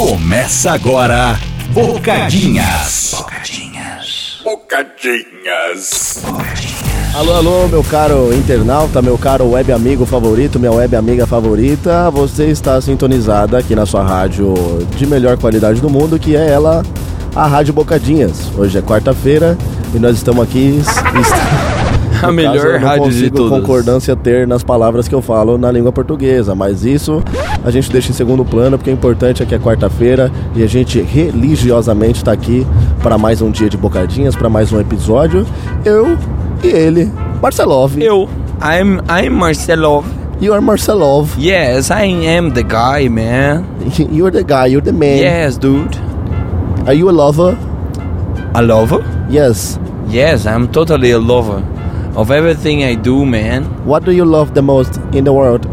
Começa 0.00 0.72
agora, 0.72 1.38
Bocadinhas. 1.74 3.14
Bocadinhas. 3.18 4.40
Bocadinhas. 4.42 6.24
Alô, 7.14 7.34
alô, 7.34 7.68
meu 7.68 7.84
caro 7.84 8.32
internauta, 8.32 9.02
meu 9.02 9.18
caro 9.18 9.50
web 9.50 9.70
amigo 9.70 10.06
favorito, 10.06 10.58
minha 10.58 10.72
web 10.72 10.96
amiga 10.96 11.26
favorita. 11.26 12.10
Você 12.12 12.46
está 12.46 12.80
sintonizada 12.80 13.58
aqui 13.58 13.74
na 13.74 13.84
sua 13.84 14.02
rádio 14.02 14.54
de 14.96 15.06
melhor 15.06 15.36
qualidade 15.36 15.82
do 15.82 15.90
mundo, 15.90 16.18
que 16.18 16.34
é 16.34 16.48
ela, 16.48 16.82
a 17.36 17.46
Rádio 17.46 17.74
Bocadinhas. 17.74 18.50
Hoje 18.56 18.78
é 18.78 18.80
quarta-feira 18.80 19.54
e 19.94 19.98
nós 19.98 20.16
estamos 20.16 20.42
aqui. 20.42 20.80
A 22.22 22.32
melhor 22.32 22.72
caso, 22.74 22.84
rádio 22.84 23.10
de 23.10 23.30
todas. 23.30 23.50
concordância 23.50 24.14
ter 24.14 24.46
nas 24.46 24.62
palavras 24.62 25.08
que 25.08 25.14
eu 25.14 25.22
falo 25.22 25.56
na 25.56 25.70
língua 25.70 25.92
portuguesa, 25.92 26.54
mas 26.54 26.84
isso 26.84 27.22
a 27.64 27.70
gente 27.70 27.90
deixa 27.90 28.10
em 28.10 28.14
segundo 28.14 28.44
plano 28.44 28.76
porque 28.76 28.90
o 28.90 28.92
importante 28.92 29.42
é 29.42 29.46
que 29.46 29.54
é 29.54 29.58
quarta-feira 29.58 30.30
e 30.54 30.62
a 30.62 30.66
gente 30.66 31.00
religiosamente 31.00 32.18
está 32.18 32.32
aqui 32.32 32.66
para 33.02 33.16
mais 33.16 33.40
um 33.40 33.50
dia 33.50 33.68
de 33.68 33.76
bocadinhas, 33.76 34.36
para 34.36 34.48
mais 34.48 34.72
um 34.72 34.80
episódio. 34.80 35.46
Eu 35.84 36.16
e 36.62 36.68
ele, 36.68 37.10
Marcelov. 37.40 37.96
Eu, 37.98 38.28
I'm, 38.62 39.00
I'm 39.08 39.30
Marcelo. 39.30 40.04
You 40.40 40.52
are 40.54 40.62
Marcelov. 40.62 41.36
Yes, 41.38 41.90
I 41.90 42.04
am 42.04 42.52
the 42.52 42.62
guy, 42.62 43.08
man. 43.08 43.64
You're 44.10 44.30
the 44.30 44.42
guy, 44.42 44.66
you're 44.66 44.84
the 44.84 44.92
man. 44.92 45.18
Yes, 45.18 45.58
dude. 45.58 45.98
Are 46.86 46.94
you 46.94 47.10
a 47.10 47.12
lover? 47.12 47.56
A 48.54 48.62
lover? 48.62 49.04
Yes. 49.30 49.78
Yes, 50.08 50.46
I'm 50.46 50.68
totally 50.72 51.12
a 51.12 51.18
lover 51.18 51.62
of 52.16 52.30
everything 52.30 52.84
I 52.84 52.94
do, 52.94 53.24
man. 53.24 53.64
What 53.86 54.04
do 54.04 54.12
you 54.12 54.24
love 54.24 54.54
the 54.54 54.62
most 54.62 54.96
in 55.12 55.24
the 55.24 55.32
world? 55.32 55.66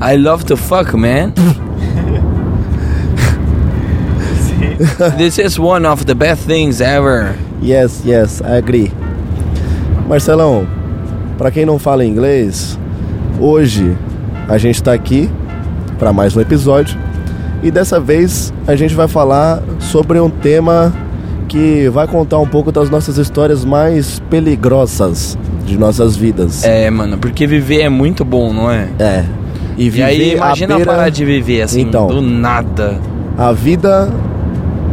I 0.00 0.16
love 0.16 0.44
to 0.46 0.56
fuck, 0.56 0.94
man. 0.94 1.34
this 5.18 5.38
is 5.38 5.58
one 5.58 5.84
of 5.84 6.06
the 6.06 6.14
best 6.14 6.46
things 6.46 6.80
ever. 6.80 7.36
Yes, 7.60 8.02
yes, 8.04 8.40
I 8.40 8.56
agree. 8.56 8.90
Marcelão, 10.08 10.66
para 11.36 11.50
quem 11.50 11.66
não 11.66 11.78
fala 11.78 12.02
inglês, 12.04 12.78
hoje 13.38 13.94
a 14.48 14.56
gente 14.56 14.76
está 14.76 14.94
aqui 14.94 15.28
para 15.98 16.14
mais 16.14 16.34
um 16.34 16.40
episódio 16.40 16.98
e 17.62 17.70
dessa 17.70 18.00
vez 18.00 18.54
a 18.66 18.74
gente 18.74 18.94
vai 18.94 19.06
falar 19.06 19.62
sobre 19.78 20.18
um 20.18 20.30
tema 20.30 20.92
que 21.46 21.88
vai 21.90 22.06
contar 22.06 22.38
um 22.38 22.46
pouco 22.46 22.72
das 22.72 22.88
nossas 22.88 23.18
histórias 23.18 23.66
mais 23.66 24.18
peligrosas 24.30 25.36
de 25.64 25.78
nossas 25.78 26.16
vidas. 26.16 26.64
É, 26.64 26.88
mano, 26.90 27.18
porque 27.18 27.46
viver 27.46 27.82
é 27.82 27.88
muito 27.88 28.24
bom, 28.24 28.52
não 28.52 28.70
é? 28.70 28.88
É. 28.98 29.24
E, 29.76 29.88
E 29.88 30.02
aí, 30.02 30.18
viver 30.18 30.36
imagina 30.36 30.76
beira- 30.76 30.90
parar 30.90 31.08
de 31.08 31.24
viver 31.24 31.62
assim, 31.62 31.82
Então. 31.82 32.06
do 32.08 32.20
nada. 32.20 32.98
A 33.38 33.52
vida, 33.52 34.10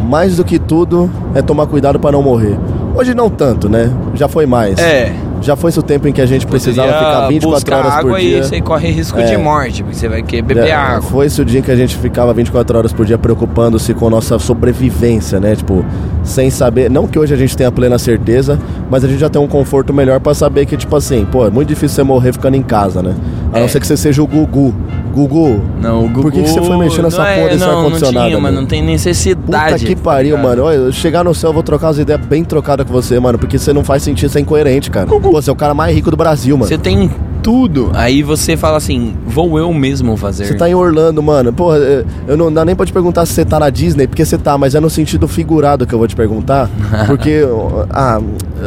mais 0.08 0.38
do 0.38 0.44
que 0.46 0.58
tudo, 0.60 1.10
é 1.36 1.42
tomar 1.42 1.66
cuidado 1.68 2.00
para 2.00 2.12
não 2.14 2.22
morrer. 2.24 2.58
Hoje 2.96 3.14
não 3.14 3.30
tanto, 3.30 3.70
né? 3.70 3.92
Já 4.16 4.28
foi 4.28 4.46
mais. 4.46 4.80
É. 4.80 5.14
Já 5.42 5.56
foi 5.56 5.70
esse 5.70 5.78
o 5.80 5.84
tempo 5.84 6.08
em 6.08 6.12
que 6.12 6.20
a 6.22 6.26
gente 6.26 6.48
precisava 6.48 6.88
Poderia 6.88 7.08
ficar 7.14 7.28
24 7.28 7.56
buscar 7.60 7.78
horas 7.78 7.94
por 7.94 8.00
água 8.08 8.20
dia. 8.20 8.40
e 8.40 8.44
você 8.44 8.60
corre 8.62 8.90
risco 8.90 9.20
É. 9.20 9.26
de 9.26 9.38
morte, 9.38 9.84
porque 9.84 9.96
você 9.96 10.08
vai 10.10 10.24
querer 10.24 10.42
beber 10.42 10.68
Já 10.68 10.80
água. 10.80 11.02
Foi 11.04 11.26
esse 11.28 11.40
o 11.40 11.46
dia 11.46 11.60
em 11.60 11.64
que 11.64 11.70
a 11.70 11.76
gente 11.76 11.96
ficava 11.96 12.34
24 12.34 12.76
horas 12.76 12.92
por 12.92 13.06
dia 13.06 13.20
preocupando-se 13.20 13.94
com 13.94 14.10
nossa 14.10 14.40
sobrevivência, 14.40 15.40
né? 15.40 15.56
Tipo, 15.56 15.86
sem 16.28 16.50
saber. 16.50 16.90
Não 16.90 17.08
que 17.08 17.18
hoje 17.18 17.34
a 17.34 17.38
gente 17.38 17.56
tenha 17.58 17.72
plena 17.72 17.98
certeza, 17.98 18.60
mas 18.90 19.04
a 19.04 19.08
gente 19.08 19.20
já 19.20 19.30
tem 19.30 19.42
um 19.42 19.48
conforto 19.48 19.94
melhor 19.94 20.20
pra 20.20 20.34
saber 20.34 20.66
que, 20.66 20.78
tipo 20.78 20.96
assim, 20.96 21.26
pô, 21.32 21.46
é 21.46 21.50
muito 21.50 21.70
difícil 21.70 21.96
você 21.96 22.04
morrer 22.04 22.34
ficando 22.34 22.56
em 22.56 22.62
casa, 22.62 23.02
né? 23.02 23.16
A 23.54 23.60
não 23.60 23.66
É. 23.66 23.68
ser 23.68 23.80
que 23.80 23.88
você 23.88 23.98
seja 23.98 24.22
o 24.22 24.28
Gugu. 24.28 24.74
Gugu. 25.14 25.62
Não, 25.82 26.06
o 26.06 26.10
Gugu... 26.10 26.22
Por 26.24 26.32
que 26.32 26.44
que 26.44 26.50
você 26.50 26.62
foi 26.62 26.78
mexer 26.78 27.02
nessa 27.02 27.18
não 27.18 27.26
porra 27.26 27.38
é, 27.38 27.50
desse 27.50 27.60
não, 27.66 27.78
ar-condicionado, 27.80 28.20
Não 28.20 28.28
tinha, 28.28 28.40
mano, 28.40 28.62
não 28.62 28.68
tem 28.68 28.82
Puta 28.82 28.92
necessidade. 28.92 29.86
que 29.86 29.96
pariu, 29.96 30.36
tá 30.36 30.42
ligado? 30.42 30.58
mano. 30.58 30.64
Olha, 30.70 30.92
chegar 30.92 31.24
no 31.24 31.34
céu, 31.34 31.50
eu 31.50 31.54
vou 31.54 31.64
trocar 31.64 31.88
umas 31.88 31.98
ideias 31.98 32.22
bem 32.26 32.44
trocadas 32.44 32.86
com 32.86 32.94
você, 32.94 33.20
mano. 33.20 33.38
Porque 33.40 33.58
você 33.58 33.74
não 33.74 33.84
faz 33.84 34.04
sentido, 34.04 34.30
você 34.30 34.38
é 34.40 34.42
incoerente, 34.42 34.92
cara. 34.92 35.08
Pô, 35.08 35.20
você 35.20 35.50
é 35.50 35.54
o 35.54 35.56
cara 35.56 35.74
mais 35.74 35.96
rico 35.96 36.12
do 36.12 36.18
Brasil, 36.18 36.56
mano. 36.58 36.68
Você 36.68 36.78
tem 36.78 37.10
tudo, 37.52 37.92
aí 37.94 38.22
você 38.24 38.58
fala 38.58 38.76
assim, 38.76 39.14
vou 39.26 39.58
eu 39.58 39.74
mesmo 39.74 40.18
fazer. 40.18 40.44
Você 40.48 40.54
tá 40.56 40.70
em 40.70 40.76
Orlando, 40.76 41.24
mano. 41.24 41.54
Porra, 41.54 41.78
eu- 41.78 42.06
eu 42.28 42.36
não 42.36 42.52
dá 42.52 42.66
nem 42.66 42.76
pra 42.76 42.86
te 42.86 42.92
perguntar 42.92 43.26
se 43.26 43.32
você 43.32 43.46
tá 43.46 43.58
na 43.58 43.70
Disney, 43.70 44.06
porque 44.06 44.26
você 44.26 44.38
tá, 44.38 44.58
mas 44.58 44.76
é 44.76 44.82
no 44.82 44.90
sentido 44.90 45.30
figurado 45.30 45.88
que 45.88 45.94
eu 45.96 45.98
vou 45.98 46.10
te 46.10 46.16
perguntar. 46.16 46.70
Porque. 47.08 47.44
ah, 47.90 48.20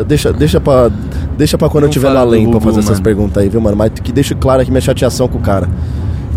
deixa, 0.09 0.33
deixa 0.33 0.59
pra. 0.59 0.91
Deixa 1.37 1.59
pra 1.59 1.69
quando 1.69 1.85
eu 1.85 1.89
Não 1.89 1.93
tiver 1.93 2.07
fala 2.09 2.21
lá 2.21 2.27
além 2.27 2.51
pra 2.51 2.59
fazer 2.59 2.79
essas 2.79 2.93
mano. 2.93 3.03
perguntas 3.03 3.43
aí, 3.43 3.51
viu, 3.51 3.61
mano? 3.61 3.77
Mas 3.77 3.91
que 4.03 4.13
deixe 4.13 4.35
claro 4.35 4.63
aqui 4.63 4.71
minha 4.71 4.81
chateação 4.81 5.29
com 5.29 5.37
o 5.37 5.43
cara. 5.43 5.69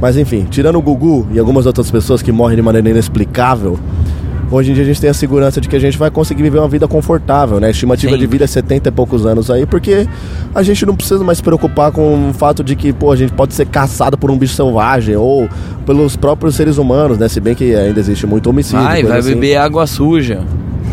Mas 0.01 0.17
enfim, 0.17 0.45
tirando 0.49 0.77
o 0.77 0.81
Gugu 0.81 1.25
e 1.31 1.39
algumas 1.39 1.65
outras 1.65 1.89
pessoas 1.89 2.21
que 2.21 2.29
morrem 2.29 2.57
de 2.57 2.61
maneira 2.61 2.89
inexplicável. 2.89 3.79
Hoje 4.53 4.69
em 4.69 4.75
dia 4.75 4.83
a 4.83 4.85
gente 4.85 5.01
tem 5.01 5.09
a 5.09 5.15
segurança 5.15 5.59
de 5.59 5.67
que 5.67 5.75
a 5.75 5.79
gente 5.79 5.97
vai 5.97 6.11
conseguir 6.11 6.43
viver 6.43 6.59
uma 6.59 6.67
vida 6.67 6.87
confortável, 6.87 7.59
né? 7.59 7.65
A 7.65 7.71
estimativa 7.71 8.13
Sim. 8.13 8.19
de 8.19 8.27
vida 8.27 8.43
é 8.43 8.47
70 8.47 8.87
e 8.87 8.91
poucos 8.91 9.25
anos 9.25 9.49
aí, 9.49 9.65
porque 9.65 10.07
a 10.53 10.61
gente 10.61 10.85
não 10.85 10.95
precisa 10.95 11.23
mais 11.23 11.39
se 11.39 11.43
preocupar 11.43 11.91
com 11.91 12.29
o 12.29 12.33
fato 12.33 12.63
de 12.63 12.75
que, 12.75 12.93
pô, 12.93 13.11
a 13.11 13.15
gente 13.15 13.33
pode 13.33 13.55
ser 13.55 13.65
caçado 13.65 14.15
por 14.15 14.29
um 14.29 14.37
bicho 14.37 14.53
selvagem 14.53 15.15
ou 15.15 15.49
pelos 15.87 16.15
próprios 16.15 16.53
seres 16.53 16.77
humanos, 16.77 17.17
né? 17.17 17.27
Se 17.27 17.39
bem 17.39 17.55
que 17.55 17.73
ainda 17.73 17.99
existe 17.99 18.27
muito 18.27 18.47
homicídio. 18.47 18.83
Vai, 18.83 18.97
coisa 18.97 19.09
vai 19.09 19.19
assim. 19.21 19.29
beber 19.29 19.55
água 19.55 19.87
suja. 19.87 20.41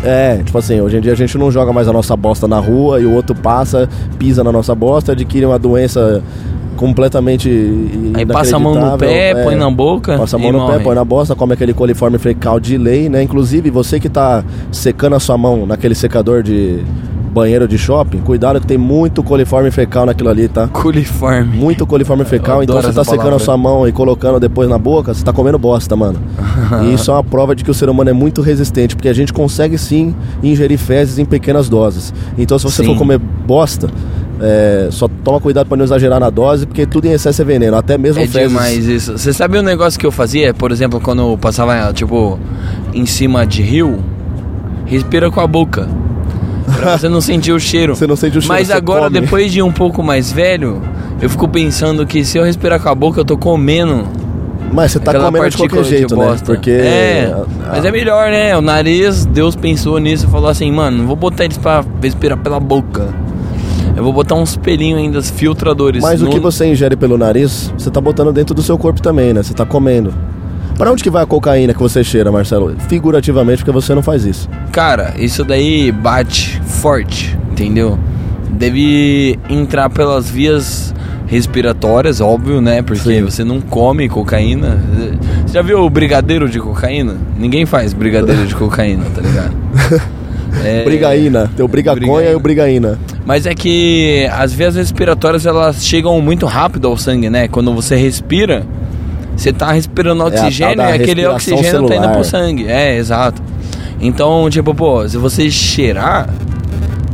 É, 0.03 0.41
tipo 0.43 0.57
assim, 0.57 0.81
hoje 0.81 0.97
em 0.97 1.01
dia 1.01 1.11
a 1.11 1.15
gente 1.15 1.37
não 1.37 1.51
joga 1.51 1.71
mais 1.71 1.87
a 1.87 1.93
nossa 1.93 2.17
bosta 2.17 2.47
na 2.47 2.57
rua 2.57 2.99
e 2.99 3.05
o 3.05 3.11
outro 3.11 3.35
passa, 3.35 3.87
pisa 4.17 4.43
na 4.43 4.51
nossa 4.51 4.73
bosta, 4.73 5.11
adquire 5.11 5.45
uma 5.45 5.59
doença 5.59 6.23
completamente 6.81 7.47
Aí 8.15 8.25
passa 8.25 8.55
a 8.55 8.59
mão 8.59 8.73
no 8.73 8.97
pé, 8.97 9.05
inacreditável, 9.05 9.43
põe 9.43 9.53
é. 9.53 9.57
na 9.57 9.69
boca 9.69 10.17
Passa 10.17 10.35
a 10.35 10.39
mão 10.39 10.51
no 10.51 10.57
morre. 10.57 10.77
pé, 10.79 10.83
põe 10.83 10.95
na 10.95 11.05
bosta, 11.05 11.35
come 11.35 11.53
aquele 11.53 11.75
coliforme 11.75 12.17
fecal 12.17 12.59
de 12.59 12.75
lei, 12.75 13.07
né? 13.07 13.21
Inclusive, 13.21 13.69
você 13.69 13.99
que 13.99 14.09
tá 14.09 14.43
secando 14.71 15.15
a 15.15 15.19
sua 15.19 15.37
mão 15.37 15.67
naquele 15.67 15.93
secador 15.93 16.41
de 16.41 16.83
banheiro 17.31 17.67
de 17.67 17.77
shopping, 17.77 18.17
cuidado 18.19 18.59
que 18.59 18.67
tem 18.67 18.77
muito 18.77 19.23
coliforme 19.23 19.71
fecal 19.71 20.05
naquilo 20.05 20.29
ali, 20.29 20.47
tá? 20.47 20.67
Coliforme. 20.67 21.55
Muito 21.55 21.85
coliforme 21.85 22.25
fecal, 22.25 22.63
então 22.63 22.75
você 22.81 22.91
tá 22.91 23.03
secando 23.03 23.35
a 23.35 23.39
sua 23.39 23.55
mão 23.55 23.87
e 23.87 23.91
colocando 23.91 24.39
depois 24.39 24.67
na 24.67 24.77
boca, 24.77 25.13
você 25.13 25.23
tá 25.23 25.31
comendo 25.31 25.57
bosta, 25.59 25.95
mano. 25.95 26.19
e 26.83 26.93
isso 26.95 27.11
é 27.11 27.13
uma 27.13 27.23
prova 27.23 27.55
de 27.55 27.63
que 27.63 27.71
o 27.71 27.73
ser 27.73 27.89
humano 27.89 28.09
é 28.09 28.13
muito 28.13 28.41
resistente, 28.41 28.95
porque 28.95 29.07
a 29.07 29.13
gente 29.13 29.31
consegue 29.31 29.77
sim 29.77 30.13
ingerir 30.43 30.79
fezes 30.79 31.19
em 31.19 31.25
pequenas 31.25 31.69
doses. 31.69 32.13
Então 32.37 32.57
se 32.57 32.65
você 32.65 32.83
Sim. 32.83 32.89
for 32.89 32.97
comer 32.97 33.19
bosta, 33.19 33.87
é, 34.41 34.87
só 34.91 35.07
toma 35.23 35.39
cuidado 35.39 35.67
pra 35.67 35.77
não 35.77 35.83
exagerar 35.85 36.19
na 36.19 36.29
dose, 36.29 36.65
porque 36.65 36.85
tudo 36.85 37.05
em 37.05 37.11
excesso 37.11 37.41
é 37.41 37.45
veneno, 37.45 37.77
até 37.77 37.97
mesmo 37.97 38.21
É 38.21 38.27
fezes. 38.27 38.49
demais 38.49 38.87
isso. 38.87 39.17
Você 39.17 39.31
sabe 39.31 39.59
um 39.59 39.61
negócio 39.61 39.99
que 39.99 40.05
eu 40.05 40.11
fazia? 40.11 40.53
Por 40.53 40.71
exemplo, 40.71 40.99
quando 40.99 41.21
eu 41.21 41.37
passava, 41.37 41.93
tipo, 41.93 42.39
em 42.93 43.05
cima 43.05 43.45
de 43.45 43.61
rio, 43.61 43.99
respira 44.85 45.29
com 45.29 45.39
a 45.39 45.47
boca. 45.47 45.87
Pra 46.79 46.97
você 46.97 47.09
não 47.09 47.21
sentir 47.21 47.51
o 47.51 47.59
cheiro. 47.59 47.93
Você 47.97 48.07
não 48.07 48.15
sente 48.15 48.37
o 48.37 48.41
cheiro, 48.41 48.53
Mas 48.53 48.71
agora, 48.71 49.03
come. 49.09 49.19
depois 49.19 49.51
de 49.51 49.61
um 49.61 49.71
pouco 49.71 50.01
mais 50.01 50.31
velho, 50.31 50.81
eu 51.21 51.29
fico 51.29 51.47
pensando 51.47 52.05
que 52.05 52.23
se 52.23 52.37
eu 52.37 52.43
respirar 52.45 52.79
com 52.79 52.87
a 52.89 52.95
boca, 52.95 53.19
eu 53.19 53.25
tô 53.25 53.37
comendo. 53.37 54.07
Mas 54.71 54.93
você 54.93 54.99
tá 54.99 55.11
comendo 55.13 55.49
de 55.49 55.57
qualquer 55.57 55.75
partícula 55.75 55.83
de 55.83 55.89
jeito, 55.89 56.15
né? 56.15 56.25
bosta. 56.25 56.45
Porque 56.45 56.71
É, 56.71 57.29
a- 57.33 57.71
mas 57.73 57.83
é 57.83 57.91
melhor, 57.91 58.31
né? 58.31 58.57
O 58.57 58.61
nariz, 58.61 59.25
Deus 59.25 59.53
pensou 59.55 59.99
nisso 59.99 60.25
e 60.27 60.29
falou 60.31 60.49
assim, 60.49 60.71
mano, 60.71 60.99
não 60.99 61.07
vou 61.07 61.15
botar 61.17 61.43
eles 61.43 61.57
pra 61.57 61.83
respirar 62.01 62.37
pela 62.37 62.59
boca. 62.59 63.09
Eu 64.01 64.05
vou 64.05 64.13
botar 64.13 64.33
uns 64.33 64.55
pelinhos 64.57 64.99
ainda, 64.99 65.21
filtradores. 65.21 66.01
Mas 66.01 66.23
o 66.23 66.25
no- 66.25 66.31
que 66.31 66.39
você 66.39 66.65
ingere 66.65 66.95
pelo 66.95 67.19
nariz, 67.19 67.71
você 67.77 67.91
tá 67.91 68.01
botando 68.01 68.33
dentro 68.33 68.55
do 68.55 68.63
seu 68.63 68.75
corpo 68.75 68.99
também, 68.99 69.31
né? 69.31 69.43
Você 69.43 69.53
tá 69.53 69.63
comendo. 69.63 70.11
Pra 70.75 70.91
onde 70.91 71.03
que 71.03 71.09
vai 71.11 71.21
a 71.21 71.25
cocaína 71.27 71.71
que 71.71 71.79
você 71.79 72.03
cheira, 72.03 72.31
Marcelo? 72.31 72.75
Figurativamente, 72.89 73.57
porque 73.59 73.71
você 73.71 73.93
não 73.93 74.01
faz 74.01 74.25
isso. 74.25 74.49
Cara, 74.71 75.13
isso 75.19 75.43
daí 75.43 75.91
bate 75.91 76.59
forte, 76.65 77.37
entendeu? 77.51 77.99
Deve 78.49 79.37
entrar 79.47 79.87
pelas 79.91 80.27
vias 80.31 80.95
respiratórias, 81.27 82.19
óbvio, 82.19 82.59
né? 82.59 82.81
Porque 82.81 83.03
Sim. 83.03 83.21
você 83.21 83.43
não 83.43 83.61
come 83.61 84.09
cocaína. 84.09 84.79
Você 85.45 85.53
já 85.53 85.61
viu 85.61 85.79
o 85.81 85.89
brigadeiro 85.91 86.49
de 86.49 86.59
cocaína? 86.59 87.17
Ninguém 87.37 87.67
faz 87.67 87.93
brigadeiro 87.93 88.47
de 88.47 88.55
cocaína, 88.55 89.05
tá 89.13 89.21
ligado? 89.21 89.53
É, 90.65 90.83
Brigaína. 90.83 91.49
Tem 91.55 91.63
o 91.63 91.67
brigaconha 91.67 92.03
brigaína. 92.05 92.31
e 92.31 92.35
o 92.35 92.39
brigaína. 92.41 92.99
Mas 93.25 93.45
é 93.45 93.53
que 93.53 94.27
as 94.31 94.51
vias 94.51 94.75
respiratórias 94.75 95.45
elas 95.45 95.85
chegam 95.85 96.19
muito 96.21 96.45
rápido 96.45 96.87
ao 96.87 96.97
sangue, 96.97 97.29
né? 97.29 97.47
Quando 97.47 97.73
você 97.73 97.95
respira, 97.95 98.63
você 99.35 99.53
tá 99.53 99.71
respirando 99.71 100.23
É 100.23 100.25
oxigênio 100.25 100.77
da 100.77 100.91
e 100.91 101.01
aquele 101.01 101.25
oxigênio 101.27 101.63
tá 101.63 101.77
indo 101.77 101.87
celular. 101.87 102.13
pro 102.13 102.23
sangue. 102.23 102.67
É, 102.67 102.97
exato. 102.97 103.41
Então, 103.99 104.49
tipo, 104.49 104.73
pô, 104.73 105.07
se 105.07 105.17
você 105.17 105.49
cheirar, 105.51 106.27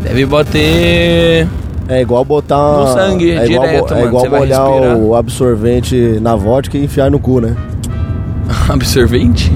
deve 0.02 0.26
bater. 0.26 1.48
É 1.90 2.02
igual 2.02 2.24
botar. 2.24 2.78
No 2.78 2.88
sangue, 2.94 3.32
é 3.32 3.46
igual, 3.46 3.68
direto, 3.68 3.94
é 3.94 4.04
igual 4.04 4.30
molhar 4.30 4.70
o 4.98 5.16
absorvente 5.16 6.20
na 6.22 6.36
vodka 6.36 6.78
e 6.78 6.84
enfiar 6.84 7.12
no 7.12 7.20
cu, 7.20 7.42
né? 7.42 7.56
absorvente? 8.70 9.52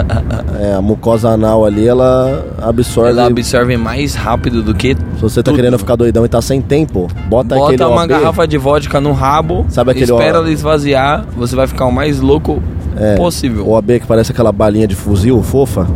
é, 0.60 0.74
a 0.74 0.80
mucosa 0.82 1.30
anal 1.30 1.64
ali, 1.64 1.86
ela 1.86 2.44
absorve. 2.62 3.10
Ela 3.10 3.26
absorve 3.26 3.76
mais 3.76 4.14
rápido 4.14 4.62
do 4.62 4.74
que. 4.74 4.94
Se 5.16 5.22
você 5.22 5.42
tá 5.42 5.50
tudo. 5.50 5.56
querendo 5.56 5.78
ficar 5.78 5.96
doidão 5.96 6.24
e 6.24 6.28
tá 6.28 6.40
sem 6.42 6.60
tempo, 6.60 7.08
bota, 7.28 7.54
aquele 7.54 7.78
Bota 7.78 7.88
uma 7.88 8.02
OB, 8.02 8.08
garrafa 8.08 8.46
de 8.46 8.58
vodka 8.58 9.00
no 9.00 9.12
rabo, 9.12 9.66
Sabe 9.68 9.92
aquele 9.92 10.10
espera 10.10 10.38
ó- 10.38 10.42
ela 10.42 10.50
esvaziar, 10.50 11.24
você 11.36 11.54
vai 11.56 11.66
ficar 11.66 11.86
o 11.86 11.92
mais 11.92 12.20
louco 12.20 12.62
é, 12.96 13.16
possível. 13.16 13.66
O 13.68 13.76
AB 13.76 14.00
que 14.00 14.06
parece 14.06 14.32
aquela 14.32 14.52
balinha 14.52 14.86
de 14.86 14.94
fuzil 14.94 15.42
fofa. 15.42 15.86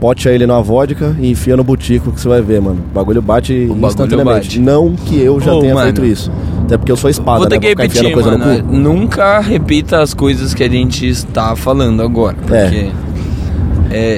Pote 0.00 0.26
ele 0.30 0.46
numa 0.46 0.62
vodka 0.62 1.14
e 1.20 1.30
enfia 1.30 1.54
no 1.58 1.62
butico 1.62 2.10
que 2.10 2.18
você 2.18 2.26
vai 2.26 2.40
ver, 2.40 2.58
mano. 2.58 2.78
O 2.90 2.94
bagulho 2.94 3.20
bate 3.20 3.52
O 3.52 3.86
instantaneamente. 3.86 4.58
bate. 4.58 4.58
Não 4.58 4.94
que 4.94 5.20
eu 5.22 5.38
já 5.38 5.52
Ô, 5.52 5.60
tenha 5.60 5.74
mano. 5.74 5.84
feito 5.88 6.02
isso. 6.06 6.32
Até 6.64 6.78
porque 6.78 6.90
eu 6.90 6.96
sou 6.96 7.10
espada, 7.10 7.40
Vou 7.40 7.46
ter 7.46 7.56
né? 7.56 7.60
que 7.60 7.68
repetir, 7.68 8.12
coisa 8.14 8.30
mano. 8.38 8.56
no 8.56 8.62
cu. 8.64 8.72
Nunca 8.72 9.40
repita 9.40 10.00
as 10.00 10.14
coisas 10.14 10.54
que 10.54 10.64
a 10.64 10.70
gente 10.70 11.06
está 11.06 11.54
falando 11.54 12.02
agora. 12.02 12.34
Porque. 12.40 12.54
É, 12.54 12.90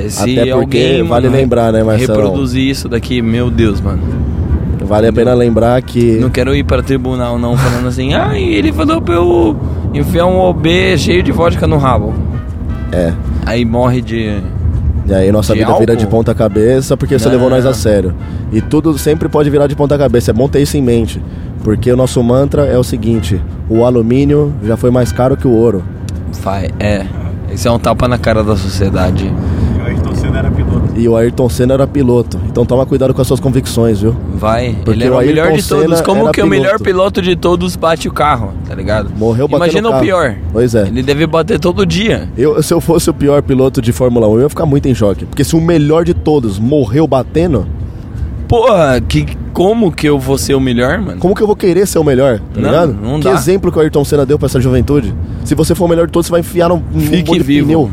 se 0.08 0.22
Até 0.22 0.34
porque 0.34 0.50
alguém 0.50 1.02
vale 1.04 1.28
lembrar, 1.28 1.72
né, 1.72 1.82
Marcelão? 1.82 2.20
reproduzir 2.22 2.68
isso 2.68 2.88
daqui, 2.88 3.22
meu 3.22 3.50
Deus, 3.50 3.80
mano. 3.80 4.02
Vale 4.84 5.06
a 5.08 5.12
pena 5.12 5.32
lembrar 5.32 5.80
que. 5.82 6.18
Não 6.20 6.28
quero 6.28 6.54
ir 6.54 6.64
para 6.64 6.82
tribunal 6.82 7.38
não 7.38 7.56
falando 7.56 7.88
assim, 7.88 8.12
ah, 8.14 8.38
ele 8.38 8.72
falou 8.72 9.00
pra 9.00 9.14
eu 9.14 9.56
enfiar 9.94 10.26
um 10.26 10.38
OB 10.38 10.66
cheio 10.98 11.22
de 11.22 11.32
vodka 11.32 11.66
no 11.66 11.78
rabo. 11.78 12.12
É. 12.92 13.12
Aí 13.46 13.64
morre 13.64 14.00
de. 14.02 14.38
E 15.06 15.12
aí 15.14 15.32
nossa 15.32 15.52
De 15.52 15.60
vida 15.60 15.72
vira 15.78 15.96
de 15.96 16.04
álcool? 16.04 16.18
ponta 16.18 16.34
cabeça 16.34 16.96
porque 16.96 17.18
você 17.18 17.24
Não. 17.24 17.32
levou 17.32 17.50
nós 17.50 17.64
a 17.66 17.72
sério. 17.74 18.14
E 18.52 18.60
tudo 18.60 18.96
sempre 18.98 19.28
pode 19.28 19.48
virar 19.50 19.66
de 19.66 19.74
ponta 19.74 19.96
cabeça. 19.98 20.30
É 20.30 20.34
bom 20.34 20.46
ter 20.48 20.60
isso 20.60 20.76
em 20.76 20.82
mente. 20.82 21.20
Porque 21.64 21.90
o 21.90 21.96
nosso 21.96 22.22
mantra 22.22 22.66
é 22.66 22.76
o 22.78 22.84
seguinte: 22.84 23.40
o 23.68 23.84
alumínio 23.84 24.52
já 24.64 24.76
foi 24.76 24.90
mais 24.90 25.10
caro 25.10 25.36
que 25.36 25.46
o 25.46 25.52
ouro. 25.52 25.82
Vai, 26.42 26.70
é. 26.78 27.06
Isso 27.52 27.66
é 27.66 27.70
um 27.70 27.78
tapa 27.78 28.06
na 28.08 28.18
cara 28.18 28.42
da 28.44 28.56
sociedade. 28.56 29.32
O 29.80 29.86
Ayrton 29.86 30.14
Senna 30.14 30.38
era 30.38 30.50
piloto. 30.50 30.81
E 30.94 31.08
o 31.08 31.16
Ayrton 31.16 31.48
Senna 31.48 31.74
era 31.74 31.86
piloto. 31.86 32.38
Então 32.48 32.66
toma 32.66 32.84
cuidado 32.84 33.14
com 33.14 33.20
as 33.22 33.26
suas 33.26 33.40
convicções, 33.40 34.00
viu? 34.00 34.14
Vai, 34.34 34.74
Porque 34.84 34.90
ele 34.90 35.04
era 35.04 35.14
o 35.14 35.18
melhor 35.20 35.52
de 35.52 35.66
todos. 35.66 35.84
Senna 35.84 36.02
Como 36.02 36.30
que 36.30 36.42
o 36.42 36.46
melhor 36.46 36.78
piloto. 36.78 36.84
piloto 36.84 37.22
de 37.22 37.34
todos 37.34 37.76
bate 37.76 38.08
o 38.08 38.12
carro, 38.12 38.52
tá 38.68 38.74
ligado? 38.74 39.10
Morreu 39.16 39.48
batendo 39.48 39.64
Imagina 39.64 39.88
carro. 39.88 40.00
o 40.02 40.04
pior. 40.04 40.34
Pois 40.52 40.74
é. 40.74 40.82
Ele 40.88 41.02
deve 41.02 41.26
bater 41.26 41.58
todo 41.58 41.86
dia. 41.86 42.28
Eu, 42.36 42.62
se 42.62 42.74
eu 42.74 42.80
fosse 42.80 43.08
o 43.08 43.14
pior 43.14 43.42
piloto 43.42 43.80
de 43.80 43.90
Fórmula 43.92 44.28
1, 44.28 44.34
eu 44.34 44.40
ia 44.42 44.48
ficar 44.50 44.66
muito 44.66 44.86
em 44.86 44.94
choque. 44.94 45.24
Porque 45.24 45.44
se 45.44 45.56
o 45.56 45.60
melhor 45.60 46.04
de 46.04 46.12
todos 46.14 46.58
morreu 46.58 47.06
batendo, 47.06 47.66
Porra, 48.48 49.00
que, 49.00 49.26
como 49.54 49.90
que 49.90 50.06
eu 50.06 50.18
vou 50.18 50.36
ser 50.36 50.54
o 50.54 50.60
melhor, 50.60 50.98
mano? 50.98 51.18
como 51.18 51.34
que 51.34 51.42
eu 51.42 51.46
vou 51.46 51.56
querer 51.56 51.86
ser 51.86 51.98
o 51.98 52.04
melhor? 52.04 52.38
Tá 52.38 52.60
Não, 52.60 52.68
ligado? 52.70 52.92
não 53.02 53.18
que 53.18 53.24
dá. 53.24 53.32
exemplo 53.32 53.72
que 53.72 53.78
o 53.78 53.80
Ayrton 53.80 54.04
Senna 54.04 54.26
deu 54.26 54.38
pra 54.38 54.44
essa 54.44 54.60
juventude? 54.60 55.14
Se 55.42 55.54
você 55.54 55.74
for 55.74 55.86
o 55.86 55.88
melhor 55.88 56.06
de 56.06 56.12
todos, 56.12 56.26
você 56.26 56.32
vai 56.32 56.40
enfiar 56.40 56.68
num, 56.68 56.82
num 56.92 57.00
Fique 57.00 57.38
vivo. 57.38 57.66
pneu. 57.68 57.90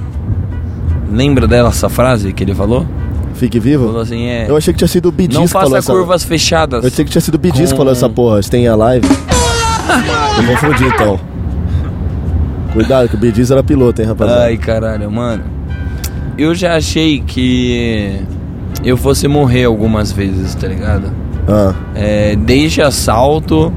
Lembra 1.11 1.47
dela 1.47 1.69
essa 1.69 1.89
frase 1.89 2.31
que 2.33 2.43
ele 2.43 2.53
falou? 2.55 2.85
Fique 3.33 3.59
vivo? 3.59 3.87
Falou 3.87 4.01
assim, 4.01 4.25
é. 4.25 4.45
Eu 4.49 4.57
achei 4.57 4.73
que 4.73 4.77
tinha 4.77 4.87
sido 4.87 5.07
o 5.09 5.11
Bidis 5.11 5.37
Não 5.37 5.47
faça 5.47 5.77
essa... 5.77 5.91
curvas 5.93 6.23
fechadas. 6.23 6.83
Eu 6.83 6.89
achei 6.91 7.05
que 7.05 7.11
tinha 7.11 7.21
sido 7.21 7.35
o 7.35 7.37
Bidis 7.37 7.61
que 7.67 7.71
Com- 7.71 7.77
falou 7.77 7.91
essa 7.93 8.09
porra. 8.09 8.41
Você 8.41 8.49
tem 8.49 8.67
a 8.67 8.75
live? 8.75 9.07
eu 9.07 10.47
confundi 10.47 10.83
então. 10.85 11.19
Cuidado, 12.73 13.09
que 13.09 13.15
o 13.15 13.17
Bidis 13.17 13.49
era 13.49 13.63
piloto, 13.63 14.01
hein, 14.01 14.07
rapaziada. 14.07 14.43
Ai, 14.43 14.57
caralho, 14.57 15.09
mano. 15.11 15.43
Eu 16.37 16.53
já 16.53 16.75
achei 16.75 17.19
que 17.21 18.21
eu 18.83 18.95
fosse 18.95 19.27
morrer 19.27 19.65
algumas 19.65 20.11
vezes, 20.11 20.53
tá 20.55 20.67
ligado? 20.67 21.11
Ah, 21.47 21.73
É, 21.95 22.35
desde 22.35 22.81
assalto 22.81 23.73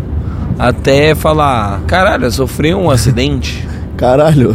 até 0.59 1.15
falar, 1.15 1.81
caralho, 1.87 2.25
eu 2.27 2.31
sofri 2.31 2.75
um 2.75 2.91
acidente. 2.91 3.67
caralho. 3.97 4.55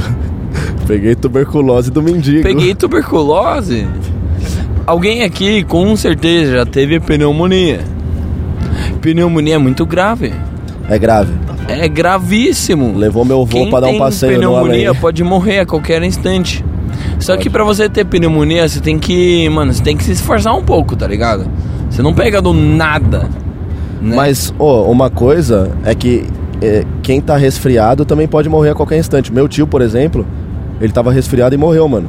Peguei 0.87 1.15
tuberculose 1.15 1.91
do 1.91 2.01
mendigo. 2.01 2.43
Peguei 2.43 2.73
tuberculose. 2.73 3.85
Alguém 4.85 5.23
aqui 5.23 5.63
com 5.63 5.95
certeza 5.97 6.53
já 6.53 6.65
teve 6.65 6.99
pneumonia. 6.99 7.81
Pneumonia 9.01 9.55
é 9.55 9.57
muito 9.57 9.85
grave. 9.85 10.33
É 10.89 10.97
grave. 10.97 11.33
É 11.67 11.87
gravíssimo. 11.89 12.97
Levou 12.97 13.25
meu 13.25 13.41
avô 13.41 13.67
pra 13.67 13.81
dar 13.81 13.87
um 13.87 13.97
passeio 13.97 14.33
no 14.33 14.37
pneumonia 14.39 14.95
pode 14.95 15.23
morrer 15.23 15.59
a 15.59 15.65
qualquer 15.65 16.01
instante. 16.03 16.63
Só 17.19 17.35
que 17.35 17.49
pra 17.49 17.63
você 17.63 17.89
ter 17.89 18.05
pneumonia, 18.05 18.67
você 18.67 18.79
tem 18.79 18.97
que, 18.97 19.49
mano, 19.49 19.73
você 19.73 19.83
tem 19.83 19.97
que 19.97 20.03
se 20.03 20.13
esforçar 20.13 20.55
um 20.55 20.63
pouco, 20.63 20.95
tá 20.95 21.05
ligado? 21.05 21.45
Você 21.89 22.01
não 22.01 22.13
pega 22.13 22.41
do 22.41 22.53
nada. 22.53 23.29
né? 24.01 24.15
Mas, 24.15 24.53
ó, 24.57 24.89
uma 24.89 25.09
coisa 25.09 25.71
é 25.83 25.93
que 25.93 26.25
é, 26.61 26.85
quem 27.03 27.19
tá 27.19 27.35
resfriado 27.35 28.05
também 28.05 28.27
pode 28.27 28.47
morrer 28.47 28.69
a 28.69 28.75
qualquer 28.75 28.97
instante. 28.97 29.33
Meu 29.33 29.47
tio, 29.47 29.67
por 29.67 29.81
exemplo, 29.81 30.25
ele 30.81 30.91
tava 30.93 31.11
resfriado 31.11 31.53
e 31.55 31.57
morreu, 31.57 31.87
mano. 31.87 32.07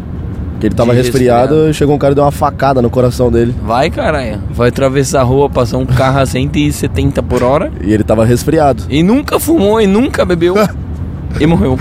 Porque 0.53 0.67
ele 0.67 0.75
tava 0.75 0.91
De 0.91 0.97
resfriado, 0.99 1.55
resfriado. 1.55 1.75
chegou 1.75 1.95
um 1.95 1.99
cara 1.99 2.13
e 2.13 2.15
deu 2.17 2.25
uma 2.25 2.33
facada 2.33 2.83
no 2.83 2.91
coração 2.91 3.31
dele. 3.31 3.55
Vai, 3.65 3.91
caralho. 3.91 4.41
Vai 4.51 4.71
atravessar 4.71 5.21
a 5.21 5.23
rua, 5.25 5.49
passar 5.49 5.79
um 5.79 5.87
carro 5.87 6.19
a 6.19 6.27
170 6.27 7.23
por 7.23 7.45
hora 7.45 7.71
E 7.81 7.93
ele 7.93 8.03
tava 8.03 8.25
resfriado. 8.25 8.83
e 8.91 9.01
nunca 9.03 9.39
fumou 9.39 9.81
e 9.81 9.87
nunca 9.87 10.25
bebeu 10.25 10.55
e 11.41 11.47
morreu. 11.47 11.79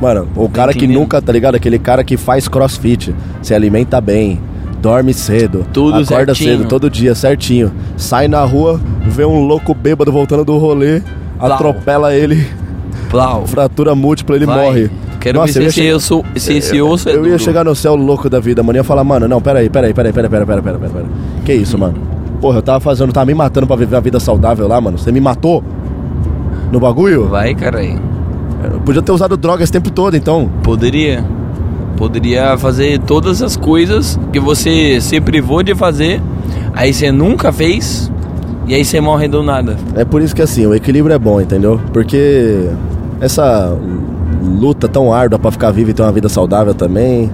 Mano, 0.00 0.28
o 0.36 0.48
cara 0.48 0.72
que 0.72 0.86
nunca, 0.86 1.20
tá 1.22 1.32
ligado? 1.32 1.54
Aquele 1.54 1.78
cara 1.78 2.02
que 2.04 2.16
faz 2.16 2.48
crossfit, 2.48 3.14
se 3.42 3.54
alimenta 3.54 4.00
bem, 4.00 4.40
dorme 4.82 5.14
cedo, 5.14 5.64
Tudo 5.72 5.96
acorda 6.02 6.34
certinho. 6.34 6.58
cedo, 6.58 6.68
todo 6.68 6.90
dia, 6.90 7.14
certinho. 7.14 7.72
Sai 7.96 8.28
na 8.28 8.42
rua, 8.44 8.80
vê 9.06 9.24
um 9.24 9.40
louco 9.46 9.72
bêbado 9.74 10.12
voltando 10.12 10.44
do 10.44 10.58
rolê, 10.58 11.00
Plau. 11.38 11.52
atropela 11.52 12.14
ele, 12.14 12.46
Plau. 13.08 13.46
fratura 13.46 13.94
múltipla, 13.94 14.36
ele 14.36 14.46
Vai. 14.46 14.56
morre. 14.64 14.90
Quero 15.24 15.38
Nossa, 15.38 15.58
ver 15.58 15.64
eu 15.64 15.72
se 15.72 15.80
esse, 15.80 15.94
osso, 15.94 16.24
se 16.36 16.52
esse 16.52 16.82
osso 16.82 17.08
é 17.08 17.16
Eu 17.16 17.26
ia 17.26 17.38
chegar 17.38 17.64
no 17.64 17.74
céu 17.74 17.96
louco 17.96 18.28
da 18.28 18.38
vida, 18.38 18.62
mano. 18.62 18.76
Eu 18.76 18.80
ia 18.80 18.84
falar, 18.84 19.02
mano, 19.02 19.26
não, 19.26 19.40
peraí, 19.40 19.70
peraí, 19.70 19.94
peraí, 19.94 20.12
peraí, 20.12 20.28
peraí, 20.28 20.46
peraí, 20.46 20.62
peraí, 20.62 20.78
peraí. 20.78 21.06
Que 21.46 21.54
isso, 21.54 21.78
mano? 21.78 21.94
Porra, 22.42 22.58
eu 22.58 22.62
tava 22.62 22.78
fazendo, 22.78 23.10
tava 23.10 23.24
me 23.24 23.32
matando 23.32 23.66
pra 23.66 23.74
viver 23.74 23.96
a 23.96 24.00
vida 24.00 24.20
saudável 24.20 24.68
lá, 24.68 24.78
mano. 24.82 24.98
Você 24.98 25.10
me 25.10 25.22
matou? 25.22 25.64
No 26.70 26.78
bagulho? 26.78 27.26
Vai, 27.26 27.54
caralho. 27.54 27.98
Eu 28.70 28.80
podia 28.80 29.00
ter 29.00 29.12
usado 29.12 29.34
droga 29.34 29.64
esse 29.64 29.72
tempo 29.72 29.90
todo, 29.90 30.14
então. 30.14 30.46
Poderia. 30.62 31.24
Poderia 31.96 32.58
fazer 32.58 33.00
todas 33.00 33.40
as 33.40 33.56
coisas 33.56 34.20
que 34.30 34.38
você 34.38 35.00
se 35.00 35.22
privou 35.22 35.62
de 35.62 35.74
fazer, 35.74 36.20
aí 36.74 36.92
você 36.92 37.10
nunca 37.10 37.50
fez, 37.50 38.12
e 38.66 38.74
aí 38.74 38.84
você 38.84 39.00
morre 39.00 39.26
do 39.26 39.42
nada. 39.42 39.78
É 39.96 40.04
por 40.04 40.20
isso 40.20 40.36
que 40.36 40.42
assim, 40.42 40.66
o 40.66 40.74
equilíbrio 40.74 41.14
é 41.14 41.18
bom, 41.18 41.40
entendeu? 41.40 41.80
Porque 41.94 42.68
essa 43.22 43.74
luta 44.44 44.88
tão 44.88 45.12
árdua 45.12 45.38
pra 45.38 45.50
ficar 45.50 45.70
vivo 45.70 45.90
e 45.90 45.94
ter 45.94 46.02
uma 46.02 46.12
vida 46.12 46.28
saudável 46.28 46.74
também, 46.74 47.30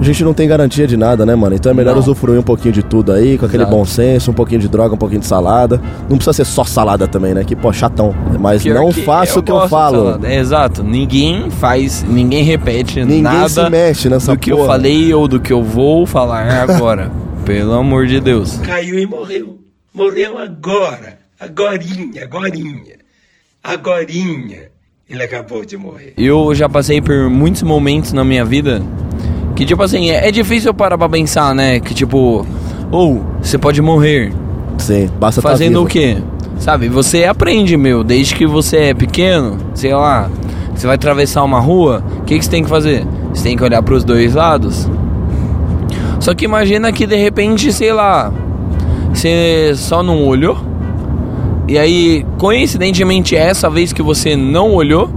a 0.00 0.02
gente 0.02 0.24
não 0.24 0.32
tem 0.32 0.48
garantia 0.48 0.86
de 0.86 0.96
nada, 0.96 1.26
né, 1.26 1.34
mano? 1.34 1.54
Então 1.54 1.70
é 1.70 1.74
melhor 1.74 1.92
Não. 1.92 2.00
usufruir 2.00 2.40
um 2.40 2.42
pouquinho 2.42 2.72
de 2.72 2.82
tudo 2.82 3.12
aí, 3.12 3.36
com 3.36 3.44
aquele 3.44 3.64
Exato. 3.64 3.76
bom 3.76 3.84
senso, 3.84 4.30
um 4.30 4.34
pouquinho 4.34 4.58
de 4.60 4.66
droga, 4.68 4.94
um 4.94 4.98
pouquinho 4.98 5.20
de 5.20 5.26
salada. 5.26 5.78
Não 6.08 6.16
precisa 6.16 6.32
ser 6.32 6.46
só 6.46 6.64
salada 6.64 7.06
também, 7.06 7.34
né? 7.34 7.44
Que, 7.44 7.54
pô, 7.54 7.70
chatão. 7.70 8.14
Mas 8.38 8.62
Pior 8.62 8.76
não 8.76 8.90
que 8.90 9.02
faça 9.02 9.38
o 9.38 9.42
que 9.42 9.52
eu 9.52 9.68
falo. 9.68 10.18
É, 10.24 10.36
exato. 10.38 10.82
Ninguém 10.82 11.50
faz, 11.50 12.02
ninguém 12.02 12.42
repete 12.44 13.00
Ninguém 13.00 13.20
nada 13.22 13.48
se 13.48 13.68
mexe 13.68 14.08
nessa 14.08 14.32
do 14.32 14.38
que 14.38 14.50
porra. 14.50 14.62
eu 14.62 14.66
falei 14.66 15.12
ou 15.12 15.28
do 15.28 15.38
que 15.38 15.52
eu 15.52 15.62
vou 15.62 16.06
falar 16.06 16.50
agora. 16.62 17.10
Pelo 17.44 17.74
amor 17.74 18.06
de 18.06 18.20
Deus. 18.20 18.56
Caiu 18.58 18.98
e 18.98 19.06
morreu. 19.06 19.58
Morreu 19.92 20.38
agora. 20.38 21.18
Agorinha, 21.38 22.24
agorinha. 22.24 22.96
Agorinha. 23.62 24.70
Ele 25.10 25.24
acabou 25.24 25.64
de 25.64 25.76
morrer. 25.76 26.12
Eu 26.16 26.54
já 26.54 26.68
passei 26.68 27.00
por 27.00 27.28
muitos 27.28 27.62
momentos 27.64 28.12
na 28.12 28.24
minha 28.24 28.44
vida 28.44 28.80
que, 29.56 29.66
tipo 29.66 29.82
assim, 29.82 30.08
é, 30.10 30.28
é 30.28 30.30
difícil 30.30 30.70
eu 30.70 30.74
parar 30.74 30.96
pra 30.96 31.08
pensar, 31.08 31.52
né? 31.52 31.80
Que, 31.80 31.92
tipo, 31.92 32.46
ou 32.92 33.20
você 33.42 33.58
pode 33.58 33.82
morrer 33.82 34.32
Sim, 34.78 35.10
basta 35.18 35.42
tá 35.42 35.48
fazendo 35.50 35.72
vivo. 35.72 35.84
o 35.84 35.86
quê? 35.86 36.16
Sabe, 36.58 36.88
você 36.88 37.24
aprende, 37.24 37.76
meu, 37.76 38.04
desde 38.04 38.36
que 38.36 38.46
você 38.46 38.76
é 38.76 38.94
pequeno, 38.94 39.58
sei 39.74 39.92
lá, 39.92 40.30
você 40.74 40.86
vai 40.86 40.94
atravessar 40.94 41.42
uma 41.42 41.58
rua, 41.58 42.04
o 42.20 42.22
que, 42.22 42.38
que 42.38 42.44
você 42.44 42.50
tem 42.50 42.62
que 42.62 42.68
fazer? 42.70 43.04
Você 43.34 43.42
tem 43.42 43.56
que 43.56 43.64
olhar 43.64 43.82
pros 43.82 44.04
dois 44.04 44.34
lados. 44.34 44.88
Só 46.20 46.34
que 46.34 46.44
imagina 46.44 46.92
que 46.92 47.06
de 47.06 47.16
repente, 47.16 47.72
sei 47.72 47.92
lá, 47.92 48.32
você 49.12 49.72
só 49.74 50.02
não 50.02 50.24
olhou. 50.24 50.69
E 51.70 51.78
aí, 51.78 52.26
coincidentemente, 52.36 53.36
essa 53.36 53.70
vez 53.70 53.92
que 53.92 54.02
você 54.02 54.34
não 54.34 54.74
olhou, 54.74 55.08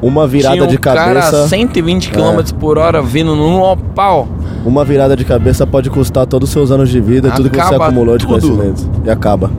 Uma 0.00 0.26
virada 0.26 0.54
tinha 0.54 0.64
um 0.64 0.66
de 0.66 0.78
cara 0.78 1.02
a 1.02 1.04
cabeça. 1.14 1.36
É. 1.44 1.48
120 1.48 2.10
km 2.10 2.54
por 2.58 2.78
hora 2.78 3.02
vindo 3.02 3.36
num 3.36 3.76
pau. 3.94 4.26
Uma 4.64 4.82
virada 4.82 5.14
de 5.14 5.26
cabeça 5.26 5.66
pode 5.66 5.90
custar 5.90 6.26
todos 6.26 6.48
os 6.48 6.52
seus 6.54 6.70
anos 6.70 6.88
de 6.88 6.98
vida 7.02 7.28
e 7.28 7.32
tudo 7.32 7.50
que 7.50 7.60
você 7.62 7.74
acumulou 7.74 8.16
de 8.16 8.26
tudo. 8.26 8.40
conhecimento. 8.40 8.90
E 9.04 9.10
acaba. 9.10 9.50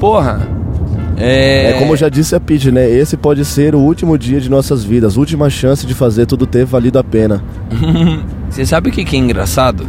Porra. 0.00 0.40
É, 1.16 1.70
É 1.70 1.72
como 1.78 1.96
já 1.96 2.08
disse 2.08 2.34
a 2.34 2.40
Pete, 2.40 2.72
né? 2.72 2.90
Esse 2.90 3.16
pode 3.16 3.44
ser 3.44 3.76
o 3.76 3.78
último 3.78 4.18
dia 4.18 4.40
de 4.40 4.50
nossas 4.50 4.82
vidas, 4.82 5.16
última 5.16 5.48
chance 5.48 5.86
de 5.86 5.94
fazer 5.94 6.26
tudo 6.26 6.48
ter 6.48 6.64
valido 6.64 6.98
a 6.98 7.04
pena. 7.04 7.40
Você 8.50 8.66
sabe 8.66 8.88
o 8.90 8.92
que, 8.92 9.04
que 9.04 9.14
é 9.14 9.20
engraçado? 9.20 9.86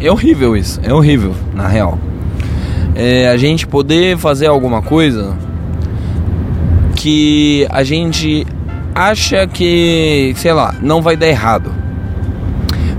É 0.00 0.10
horrível 0.10 0.56
isso, 0.56 0.80
é 0.82 0.92
horrível, 0.92 1.32
na 1.54 1.68
real. 1.68 1.96
É 2.96 3.28
a 3.28 3.36
gente 3.36 3.66
poder 3.66 4.16
fazer 4.16 4.46
alguma 4.46 4.80
coisa 4.80 5.36
que 6.94 7.66
a 7.70 7.84
gente 7.84 8.46
acha 8.94 9.46
que, 9.46 10.32
sei 10.36 10.52
lá, 10.52 10.74
não 10.80 11.02
vai 11.02 11.16
dar 11.16 11.26
errado. 11.26 11.70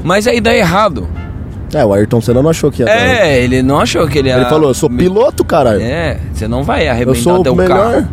Mas 0.03 0.27
aí 0.27 0.39
dá 0.39 0.55
errado. 0.55 1.07
É, 1.73 1.83
o 1.83 1.91
Ayrton 1.93 2.21
Senna 2.21 2.41
não 2.41 2.49
achou 2.49 2.71
que 2.71 2.81
ia 2.81 2.85
dar. 2.85 2.93
É, 2.95 3.41
ele 3.43 3.61
não 3.61 3.79
achou 3.79 4.07
que 4.07 4.19
ele 4.19 4.29
ia. 4.29 4.35
Ele 4.37 4.45
falou, 4.45 4.69
eu 4.69 4.73
sou 4.73 4.89
piloto, 4.89 5.43
caralho. 5.43 5.81
É, 5.81 6.17
você 6.31 6.47
não 6.47 6.63
vai 6.63 6.87
eu 6.87 6.91
arrebentar 6.91 7.19
sou 7.21 7.43
teu 7.43 7.53
o 7.53 7.55
melhor. 7.55 7.93
carro. 7.93 8.07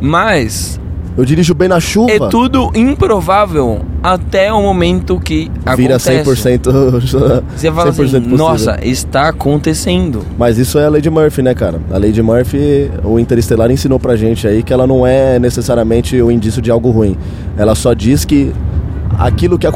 Mas 0.00 0.78
Eu 1.16 1.24
dirijo 1.24 1.54
bem 1.54 1.68
na 1.68 1.80
chuva. 1.80 2.12
é 2.12 2.18
tudo 2.28 2.70
improvável 2.74 3.80
até 4.04 4.52
o 4.52 4.60
momento 4.60 5.18
que 5.18 5.50
Vira 5.74 5.96
acontece. 5.96 6.22
100%. 6.24 7.42
Você 7.56 7.72
fala 7.72 7.90
100% 7.90 7.90
assim, 7.90 8.04
possível. 8.04 8.36
nossa, 8.36 8.78
está 8.82 9.28
acontecendo. 9.30 10.22
Mas 10.38 10.58
isso 10.58 10.78
é 10.78 10.84
a 10.84 10.90
lei 10.90 11.00
de 11.00 11.08
Murphy, 11.08 11.40
né, 11.40 11.54
cara? 11.54 11.80
A 11.90 11.96
lei 11.96 12.12
de 12.12 12.22
Murphy, 12.22 12.90
o 13.02 13.18
Interestelar 13.18 13.70
ensinou 13.70 13.98
pra 13.98 14.14
gente 14.14 14.46
aí 14.46 14.62
que 14.62 14.74
ela 14.74 14.86
não 14.86 15.06
é 15.06 15.38
necessariamente 15.38 16.20
o 16.20 16.30
indício 16.30 16.60
de 16.60 16.70
algo 16.70 16.90
ruim. 16.90 17.16
Ela 17.56 17.74
só 17.74 17.94
diz 17.94 18.26
que 18.26 18.52
aquilo 19.18 19.58
que 19.58 19.66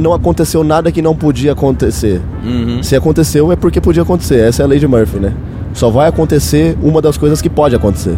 não 0.00 0.14
aconteceu 0.14 0.64
nada 0.64 0.90
que 0.90 1.02
não 1.02 1.14
podia 1.14 1.52
acontecer. 1.52 2.22
Uhum. 2.42 2.82
Se 2.82 2.96
aconteceu 2.96 3.52
é 3.52 3.56
porque 3.56 3.82
podia 3.82 4.02
acontecer. 4.02 4.38
Essa 4.38 4.62
é 4.62 4.64
a 4.64 4.66
lei 4.66 4.78
de 4.78 4.88
Murphy, 4.88 5.18
né? 5.18 5.34
Só 5.74 5.90
vai 5.90 6.08
acontecer 6.08 6.74
uma 6.82 7.02
das 7.02 7.18
coisas 7.18 7.42
que 7.42 7.50
pode 7.50 7.76
acontecer. 7.76 8.16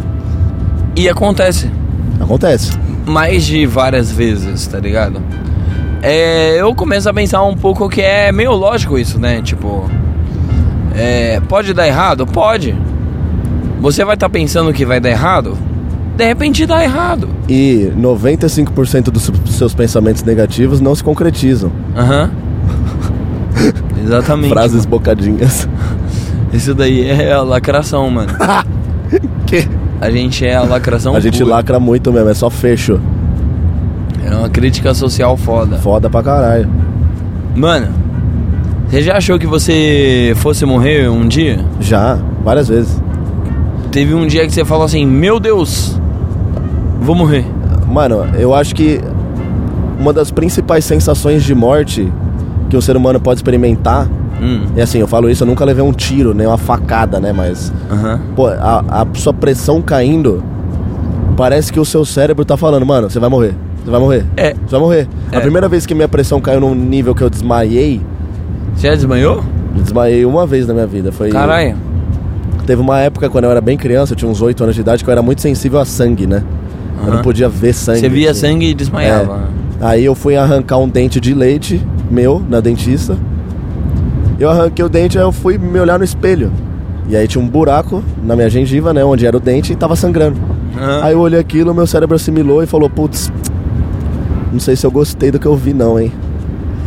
E 0.95 1.09
acontece. 1.09 1.69
Acontece. 2.21 2.71
mais 3.05 3.45
de 3.45 3.65
várias 3.65 4.11
vezes, 4.11 4.65
tá 4.65 4.79
ligado? 4.79 5.21
É, 6.01 6.61
eu 6.61 6.73
começo 6.75 7.09
a 7.09 7.13
pensar 7.13 7.43
um 7.43 7.55
pouco 7.55 7.89
que 7.89 8.01
é 8.01 8.31
meio 8.31 8.51
lógico 8.53 8.97
isso, 8.97 9.19
né? 9.19 9.41
Tipo, 9.41 9.89
é, 10.95 11.39
pode 11.47 11.73
dar 11.73 11.87
errado? 11.87 12.25
Pode. 12.25 12.75
Você 13.81 14.03
vai 14.05 14.15
estar 14.15 14.29
pensando 14.29 14.73
que 14.73 14.85
vai 14.85 14.99
dar 14.99 15.09
errado? 15.09 15.57
De 16.15 16.25
repente 16.25 16.65
dá 16.65 16.83
errado. 16.83 17.29
E 17.47 17.91
95% 17.97 19.03
dos 19.11 19.31
seus 19.55 19.73
pensamentos 19.73 20.23
negativos 20.23 20.81
não 20.81 20.95
se 20.95 21.03
concretizam. 21.03 21.71
Aham. 21.95 22.31
Exatamente. 24.03 24.49
Frases 24.49 24.85
bocadinhas. 24.85 25.67
Isso 26.53 26.73
daí 26.73 27.07
é 27.09 27.33
a 27.33 27.41
lacração, 27.41 28.09
mano. 28.09 28.29
Que? 29.45 29.65
A 30.01 30.11
gente 30.11 30.45
é 30.45 30.53
a 30.55 30.63
lacração 30.63 31.15
A 31.15 31.19
gente 31.21 31.39
pura. 31.41 31.55
lacra 31.55 31.79
muito 31.79 32.11
mesmo, 32.11 32.29
é 32.29 32.33
só 32.33 32.49
fecho. 32.49 32.99
É 34.27 34.35
uma 34.35 34.49
crítica 34.49 34.93
social 34.93 35.37
foda. 35.37 35.77
Foda 35.77 36.09
pra 36.09 36.21
caralho. 36.21 36.69
Mano, 37.55 37.87
você 38.87 39.01
já 39.01 39.17
achou 39.17 39.39
que 39.39 39.47
você 39.47 40.33
fosse 40.37 40.65
morrer 40.65 41.09
um 41.09 41.27
dia? 41.27 41.63
Já, 41.79 42.19
várias 42.43 42.67
vezes. 42.67 43.01
Teve 43.91 44.13
um 44.13 44.27
dia 44.27 44.45
que 44.45 44.53
você 44.53 44.65
falou 44.65 44.85
assim: 44.85 45.05
Meu 45.05 45.39
Deus, 45.39 45.99
vou 47.01 47.15
morrer. 47.15 47.45
Mano, 47.87 48.25
eu 48.37 48.53
acho 48.53 48.75
que 48.75 48.99
uma 49.99 50.11
das 50.11 50.29
principais 50.29 50.85
sensações 50.85 51.43
de 51.43 51.55
morte 51.55 52.11
que 52.69 52.75
um 52.75 52.81
ser 52.81 52.97
humano 52.97 53.19
pode 53.19 53.39
experimentar 53.39 54.07
Hum, 54.41 54.67
é 54.75 54.83
assim, 54.83 54.99
eu 54.99 55.07
falo 55.07 55.29
isso, 55.29 55.43
eu 55.43 55.47
nunca 55.47 55.65
levei 55.65 55.83
um 55.83 55.91
tiro, 55.91 56.33
nem 56.33 56.45
uma 56.45 56.57
facada, 56.57 57.19
né? 57.19 57.33
Mas, 57.33 57.73
aham. 57.89 58.21
pô, 58.35 58.47
a, 58.47 58.83
a 58.87 59.07
sua 59.15 59.33
pressão 59.33 59.81
caindo, 59.81 60.43
parece 61.35 61.73
que 61.73 61.79
o 61.79 61.85
seu 61.85 62.05
cérebro 62.05 62.45
tá 62.45 62.55
falando, 62.55 62.85
mano, 62.85 63.09
você 63.09 63.19
vai 63.19 63.29
morrer, 63.29 63.55
você 63.87 63.91
vai 63.91 63.99
morrer, 64.01 64.25
É. 64.35 64.53
você 64.53 64.71
vai 64.71 64.79
morrer. 64.81 65.07
É. 65.31 65.37
A 65.37 65.39
primeira 65.39 65.69
vez 65.69 65.85
que 65.85 65.95
minha 65.95 66.09
pressão 66.09 66.41
caiu 66.41 66.59
num 66.59 66.75
nível 66.75 67.15
que 67.15 67.21
eu 67.23 67.29
desmaiei, 67.29 68.01
Você 68.75 68.87
já 68.89 68.95
desmanhou? 68.95 69.37
eu 69.77 69.81
desmaiei 69.81 70.25
uma 70.25 70.45
vez 70.45 70.67
na 70.67 70.73
minha 70.73 70.85
vida. 70.85 71.09
Foi, 71.09 71.29
Caralho. 71.29 71.77
Teve 72.65 72.81
uma 72.81 72.99
época 72.99 73.29
quando 73.29 73.45
eu 73.45 73.51
era 73.51 73.61
bem 73.61 73.77
criança, 73.77 74.11
eu 74.11 74.17
tinha 74.17 74.29
uns 74.29 74.41
8 74.41 74.61
anos 74.61 74.75
de 74.75 74.81
idade, 74.81 75.05
que 75.05 75.09
eu 75.09 75.11
era 75.13 75.21
muito 75.21 75.41
sensível 75.41 75.79
a 75.79 75.85
sangue, 75.85 76.27
né? 76.27 76.43
Eu 77.05 77.13
não 77.13 77.21
podia 77.21 77.47
ver 77.47 77.71
sangue. 77.73 77.99
Você 78.01 78.09
via 78.09 78.31
assim. 78.31 78.41
sangue 78.41 78.65
e 78.71 78.73
desmaiava. 78.73 79.43
É. 79.79 79.85
Aí 79.85 80.03
eu 80.03 80.13
fui 80.13 80.35
arrancar 80.35 80.79
um 80.79 80.89
dente 80.89 81.21
de 81.21 81.33
leite 81.33 81.81
meu 82.11 82.41
na 82.49 82.59
dentista. 82.59 83.15
Eu 84.37 84.49
arranquei 84.49 84.83
o 84.83 84.89
dente, 84.89 85.17
aí 85.17 85.23
eu 85.23 85.31
fui 85.31 85.57
me 85.57 85.79
olhar 85.79 85.97
no 85.97 86.03
espelho. 86.03 86.51
E 87.07 87.15
aí 87.15 87.25
tinha 87.25 87.41
um 87.41 87.47
buraco 87.47 88.03
na 88.21 88.35
minha 88.35 88.49
gengiva, 88.49 88.93
né? 88.93 89.01
Onde 89.05 89.25
era 89.25 89.37
o 89.37 89.39
dente 89.39 89.71
e 89.71 89.75
tava 89.77 89.95
sangrando. 89.95 90.37
Aham. 90.77 90.99
Aí 91.03 91.13
eu 91.13 91.19
olhei 91.19 91.39
aquilo, 91.39 91.73
meu 91.73 91.87
cérebro 91.87 92.15
assimilou 92.15 92.61
e 92.61 92.65
falou, 92.67 92.89
putz, 92.89 93.31
não 94.51 94.59
sei 94.59 94.75
se 94.75 94.85
eu 94.85 94.91
gostei 94.91 95.31
do 95.31 95.39
que 95.39 95.45
eu 95.45 95.55
vi 95.55 95.73
não, 95.73 95.99
hein? 95.99 96.11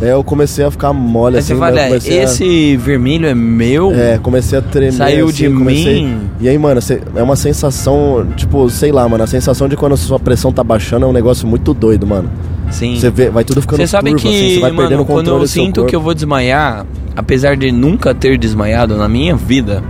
Aí 0.01 0.09
eu 0.09 0.23
comecei 0.23 0.65
a 0.65 0.71
ficar 0.71 0.91
mole 0.93 1.35
Aí 1.35 1.39
assim, 1.41 1.53
você 1.53 1.59
fala, 1.59 1.75
né? 1.75 1.87
Comecei 1.87 2.19
a- 2.19 2.23
esse 2.23 2.75
vermelho 2.77 3.27
é 3.27 3.35
meu? 3.35 3.91
é, 3.93 4.17
comecei 4.17 4.57
a 4.57 4.61
tremer. 4.61 4.93
Saiu 4.93 5.27
assim, 5.27 5.35
de 5.49 5.55
comecei- 5.55 6.03
mim? 6.05 6.21
E 6.39 6.49
aí, 6.49 6.57
mano, 6.57 6.81
é 7.15 7.21
uma 7.21 7.35
sensação, 7.35 8.25
tipo, 8.35 8.67
sei 8.71 8.91
lá, 8.91 9.07
mano, 9.07 9.23
a 9.23 9.27
sensação 9.27 9.69
de 9.69 9.75
quando 9.77 9.93
a 9.93 9.97
sua 9.97 10.19
pressão 10.19 10.51
tá 10.51 10.63
baixando 10.63 11.05
é 11.05 11.07
um 11.09 11.13
negócio 11.13 11.47
muito 11.47 11.71
doido, 11.71 12.07
mano. 12.07 12.29
Sim. 12.71 12.95
Você 12.97 13.11
vê, 13.11 13.29
vai 13.29 13.43
tudo 13.43 13.61
ficando 13.61 13.77
Você 13.77 13.85
sabe 13.85 14.15
que, 14.15 14.27
assim, 14.27 14.55
você 14.55 14.59
vai 14.61 14.71
perdendo 14.71 14.89
mano, 14.91 15.01
o 15.03 15.05
controle 15.05 15.27
quando 15.29 15.41
eu 15.43 15.47
sinto 15.47 15.75
corpo. 15.75 15.89
que 15.89 15.95
eu 15.95 16.01
vou 16.01 16.15
desmaiar, 16.15 16.83
apesar 17.15 17.55
de 17.55 17.71
nunca 17.71 18.11
ter 18.15 18.39
desmaiado 18.39 18.95
na 18.97 19.07
minha 19.07 19.35
vida, 19.35 19.83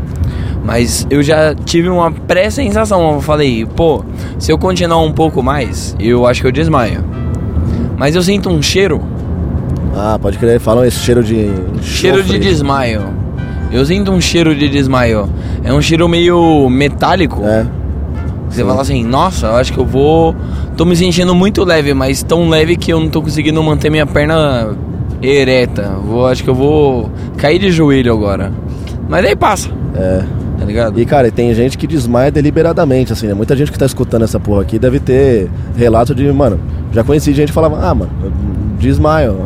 mas 0.66 1.08
eu 1.10 1.24
já 1.24 1.56
tive 1.56 1.88
uma 1.88 2.12
pré-sensação. 2.12 3.14
Eu 3.14 3.22
falei, 3.22 3.66
pô, 3.66 4.04
se 4.38 4.52
eu 4.52 4.58
continuar 4.58 5.00
um 5.02 5.12
pouco 5.14 5.42
mais, 5.42 5.96
eu 6.00 6.28
acho 6.28 6.42
que 6.42 6.48
eu 6.48 6.52
desmaio. 6.52 7.02
Mas 7.98 8.16
eu 8.16 8.22
sinto 8.22 8.50
um 8.50 8.62
cheiro, 8.62 9.02
Ah, 9.96 10.18
pode 10.20 10.38
crer, 10.38 10.60
falam 10.60 10.84
esse 10.86 11.00
cheiro 11.00 11.24
de... 11.24 11.50
cheiro 11.82 12.24
de 12.24 12.40
desmaio. 12.40 13.04
Eu 13.72 13.86
sinto 13.86 14.12
um 14.12 14.20
cheiro 14.20 14.56
de 14.56 14.68
desmaio. 14.70 15.30
É 15.64 15.72
um 15.74 15.82
cheiro 15.82 16.08
meio 16.10 16.70
metálico. 16.70 17.42
É, 17.46 17.66
Você 18.50 18.64
fala 18.66 18.82
assim, 18.82 19.04
nossa, 19.04 19.48
eu 19.48 19.56
acho 19.56 19.72
que 19.72 19.80
eu 19.80 19.86
vou. 19.86 20.36
Tô 20.76 20.84
me 20.86 20.96
sentindo 20.96 21.34
muito 21.36 21.64
leve, 21.64 21.94
mas 21.94 22.24
tão 22.24 22.50
leve 22.50 22.76
que 22.76 22.92
eu 22.92 23.00
não 23.00 23.10
tô 23.10 23.22
conseguindo 23.22 23.62
manter 23.64 23.90
minha 23.90 24.06
perna 24.06 24.76
ereta. 25.22 25.94
Vou, 26.06 26.26
acho 26.28 26.44
que 26.44 26.50
eu 26.50 26.56
vou 26.56 27.10
cair 27.38 27.60
de 27.60 27.72
joelho 27.72 28.12
agora. 28.12 28.52
Mas 29.08 29.26
aí 29.26 29.36
passa, 29.36 29.70
é. 29.96 30.24
tá 30.58 30.66
ligado? 30.66 31.00
E, 31.00 31.06
cara, 31.06 31.30
tem 31.32 31.54
gente 31.54 31.78
que 31.78 31.86
desmaia 31.86 32.32
deliberadamente, 32.32 33.12
assim, 33.14 33.28
né? 33.28 33.34
Muita 33.34 33.56
gente 33.56 33.72
que 33.72 33.78
tá 33.78 33.86
escutando 33.86 34.24
essa 34.24 34.40
porra 34.40 34.62
aqui 34.62 34.80
deve 34.80 35.00
ter 35.00 35.50
relato 35.76 36.16
de, 36.16 36.32
mano, 36.32 36.60
já 36.92 37.04
conheci 37.04 37.34
gente 37.34 37.50
que 37.50 37.54
falava, 37.54 37.80
ah, 37.86 37.94
mano, 37.96 38.12
eu 38.24 38.32
desmaio. 38.78 39.38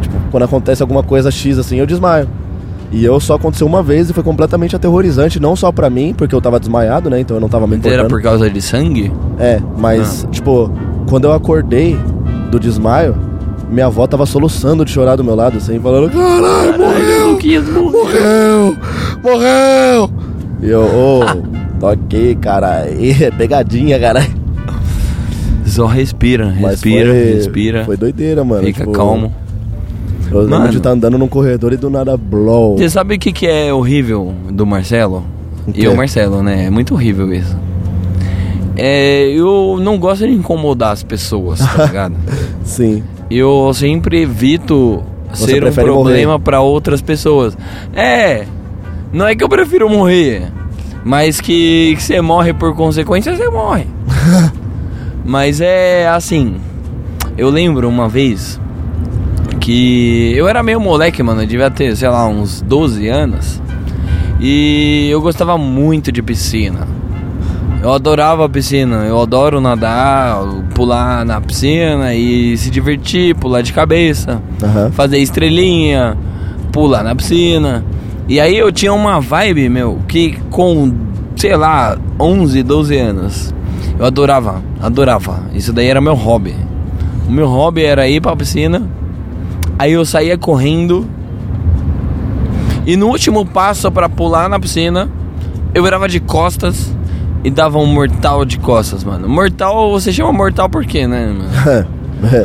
Tipo, 0.00 0.14
quando 0.30 0.42
acontece 0.44 0.82
alguma 0.82 1.02
coisa 1.02 1.30
X, 1.30 1.58
assim, 1.58 1.78
eu 1.78 1.86
desmaio. 1.86 2.28
E 2.92 3.04
eu 3.04 3.18
só 3.18 3.34
aconteceu 3.34 3.66
uma 3.66 3.82
vez 3.82 4.08
e 4.08 4.12
foi 4.12 4.22
completamente 4.22 4.76
aterrorizante, 4.76 5.40
não 5.40 5.56
só 5.56 5.72
pra 5.72 5.90
mim, 5.90 6.14
porque 6.16 6.34
eu 6.34 6.40
tava 6.40 6.58
desmaiado, 6.60 7.10
né? 7.10 7.18
Então 7.20 7.36
eu 7.36 7.40
não 7.40 7.48
tava 7.48 7.66
me 7.66 7.74
Era 7.74 7.80
importando. 7.88 8.08
por 8.08 8.22
causa 8.22 8.48
de 8.48 8.62
sangue? 8.62 9.12
É, 9.38 9.60
mas, 9.76 10.26
tipo, 10.30 10.70
quando 11.08 11.24
eu 11.24 11.32
acordei 11.32 11.98
do 12.50 12.60
desmaio, 12.60 13.16
minha 13.68 13.86
avó 13.86 14.06
tava 14.06 14.24
soluçando 14.24 14.84
de 14.84 14.92
chorar 14.92 15.16
do 15.16 15.24
meu 15.24 15.34
lado, 15.34 15.58
assim, 15.58 15.80
falando: 15.80 16.10
Caralho, 16.10 16.78
morreu! 16.78 17.30
Luquinhas, 17.32 17.68
Morreu! 17.68 18.76
Morreu! 19.22 20.10
E 20.62 20.70
eu, 20.70 20.82
ô, 20.82 21.20
tô 21.80 21.88
aqui, 21.88 22.36
cara. 22.36 22.88
E 22.88 23.10
é 23.24 23.30
pegadinha, 23.32 23.98
cara. 23.98 24.24
Só 25.76 25.84
respira, 25.84 26.48
respira, 26.50 27.12
foi, 27.12 27.34
respira. 27.34 27.84
Foi 27.84 27.96
doideira, 27.98 28.42
mano. 28.42 28.64
Fica 28.64 28.80
tipo, 28.80 28.92
calmo. 28.92 29.30
Eu 30.30 30.40
lembro 30.40 30.58
Mano. 30.58 30.70
de 30.70 30.78
estar 30.78 30.90
andando 30.90 31.18
num 31.18 31.28
corredor 31.28 31.72
e 31.74 31.76
do 31.76 31.90
nada 31.90 32.16
blow. 32.16 32.78
Você 32.78 32.88
sabe 32.88 33.16
o 33.16 33.18
que, 33.18 33.30
que 33.30 33.46
é 33.46 33.72
horrível 33.72 34.34
do 34.50 34.64
Marcelo? 34.66 35.22
E 35.74 35.86
o 35.86 35.94
Marcelo, 35.94 36.42
né? 36.42 36.64
É 36.64 36.70
muito 36.70 36.94
horrível 36.94 37.32
isso. 37.32 37.54
É, 38.74 39.28
eu 39.28 39.78
não 39.80 39.98
gosto 39.98 40.26
de 40.26 40.32
incomodar 40.32 40.92
as 40.92 41.02
pessoas, 41.02 41.58
tá 41.58 41.84
ligado? 41.86 42.14
Sim. 42.64 43.02
Eu 43.30 43.70
sempre 43.74 44.22
evito 44.22 45.02
Você 45.30 45.52
ser 45.52 45.64
um 45.64 45.72
problema 45.72 46.40
pra 46.40 46.60
outras 46.60 47.02
pessoas. 47.02 47.56
É, 47.94 48.46
não 49.12 49.26
é 49.26 49.36
que 49.36 49.44
eu 49.44 49.48
prefiro 49.48 49.90
morrer, 49.90 50.50
mas 51.04 51.38
que, 51.38 51.94
que 51.96 52.02
você 52.02 52.20
morre 52.22 52.54
por 52.54 52.74
consequência, 52.74 53.36
você 53.36 53.48
morre. 53.50 53.86
mas 55.26 55.60
é 55.60 56.08
assim, 56.08 56.56
eu 57.36 57.50
lembro 57.50 57.88
uma 57.88 58.08
vez 58.08 58.60
que 59.60 60.32
eu 60.36 60.48
era 60.48 60.62
meio 60.62 60.80
moleque, 60.80 61.22
mano, 61.22 61.42
eu 61.42 61.46
devia 61.46 61.70
ter, 61.70 61.96
sei 61.96 62.08
lá, 62.08 62.26
uns 62.28 62.60
12 62.62 63.08
anos. 63.08 63.60
E 64.40 65.08
eu 65.10 65.20
gostava 65.20 65.58
muito 65.58 66.12
de 66.12 66.22
piscina. 66.22 66.86
Eu 67.82 67.92
adorava 67.92 68.44
a 68.44 68.48
piscina, 68.48 69.04
eu 69.06 69.20
adoro 69.20 69.60
nadar, 69.60 70.38
pular 70.74 71.24
na 71.24 71.40
piscina 71.40 72.14
e 72.14 72.56
se 72.56 72.70
divertir, 72.70 73.34
pular 73.34 73.62
de 73.62 73.72
cabeça, 73.72 74.40
Aham. 74.62 74.90
fazer 74.92 75.18
estrelinha, 75.18 76.16
pular 76.72 77.02
na 77.02 77.14
piscina. 77.14 77.84
E 78.28 78.40
aí 78.40 78.56
eu 78.56 78.72
tinha 78.72 78.92
uma 78.92 79.20
vibe, 79.20 79.68
meu, 79.68 79.98
que 80.08 80.38
com, 80.50 80.92
sei 81.36 81.56
lá, 81.56 81.96
11, 82.18 82.62
12 82.62 82.96
anos, 82.96 83.54
eu 83.98 84.04
adorava, 84.06 84.62
adorava. 84.80 85.40
Isso 85.54 85.72
daí 85.72 85.88
era 85.88 86.00
meu 86.00 86.14
hobby. 86.14 86.54
O 87.28 87.32
meu 87.32 87.46
hobby 87.48 87.84
era 87.84 88.06
ir 88.08 88.20
pra 88.20 88.36
piscina, 88.36 88.82
aí 89.78 89.92
eu 89.92 90.04
saía 90.04 90.38
correndo 90.38 91.06
e 92.86 92.96
no 92.96 93.08
último 93.08 93.44
passo 93.44 93.90
pra 93.90 94.08
pular 94.08 94.48
na 94.48 94.60
piscina, 94.60 95.08
eu 95.74 95.82
virava 95.82 96.08
de 96.08 96.20
costas 96.20 96.94
e 97.42 97.50
dava 97.50 97.78
um 97.78 97.86
mortal 97.86 98.44
de 98.44 98.58
costas, 98.58 99.02
mano. 99.02 99.28
Mortal, 99.28 99.90
você 99.90 100.12
chama 100.12 100.32
mortal 100.32 100.68
por 100.68 100.84
quê, 100.84 101.06
né? 101.06 101.26
mano? 101.36 101.86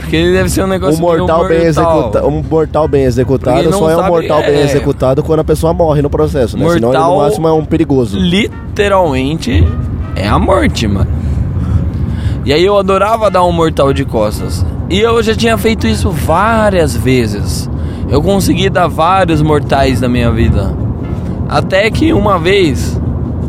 Porque 0.02 0.16
ele 0.18 0.34
deve 0.34 0.50
ser 0.50 0.64
um 0.64 0.68
negócio 0.68 0.98
Um 0.98 1.02
mortal, 1.02 1.48
bem 1.48 1.64
mortal. 1.64 1.68
executado, 1.70 2.28
um 2.28 2.44
mortal 2.44 2.88
bem 2.90 3.04
executado 3.04 3.72
só 3.72 3.90
é 3.90 3.96
um 3.96 4.08
mortal 4.08 4.42
bem 4.42 4.56
é. 4.56 4.64
executado 4.64 5.24
quando 5.24 5.40
a 5.40 5.44
pessoa 5.46 5.74
morre 5.74 6.02
no 6.02 6.10
processo, 6.10 6.58
né? 6.58 6.64
Senão 6.64 6.72
ele, 6.74 6.82
no 6.82 6.88
Mortal- 6.88 7.18
máximo 7.20 7.48
é 7.48 7.54
um 7.54 7.64
perigoso. 7.64 8.18
Literalmente 8.18 9.66
é 10.16 10.28
a 10.28 10.38
morte, 10.38 10.88
mano. 10.88 11.08
E 12.44 12.52
aí 12.52 12.66
eu 12.66 12.78
adorava 12.78 13.30
dar 13.30 13.44
um 13.44 13.52
mortal 13.52 13.94
de 13.94 14.04
costas. 14.04 14.66
E 14.90 15.00
eu 15.00 15.22
já 15.22 15.36
tinha 15.36 15.58
feito 15.58 15.86
isso 15.86 16.10
várias 16.10 16.96
vezes. 16.96 17.70
Eu 18.10 18.22
consegui 18.22 18.70
dar 18.70 18.88
vários 18.88 19.42
mortais 19.42 20.02
na 20.02 20.10
minha 20.10 20.32
vida. 20.32 20.76
Até 21.48 21.90
que 21.92 22.12
uma 22.12 22.40
vez, 22.40 23.00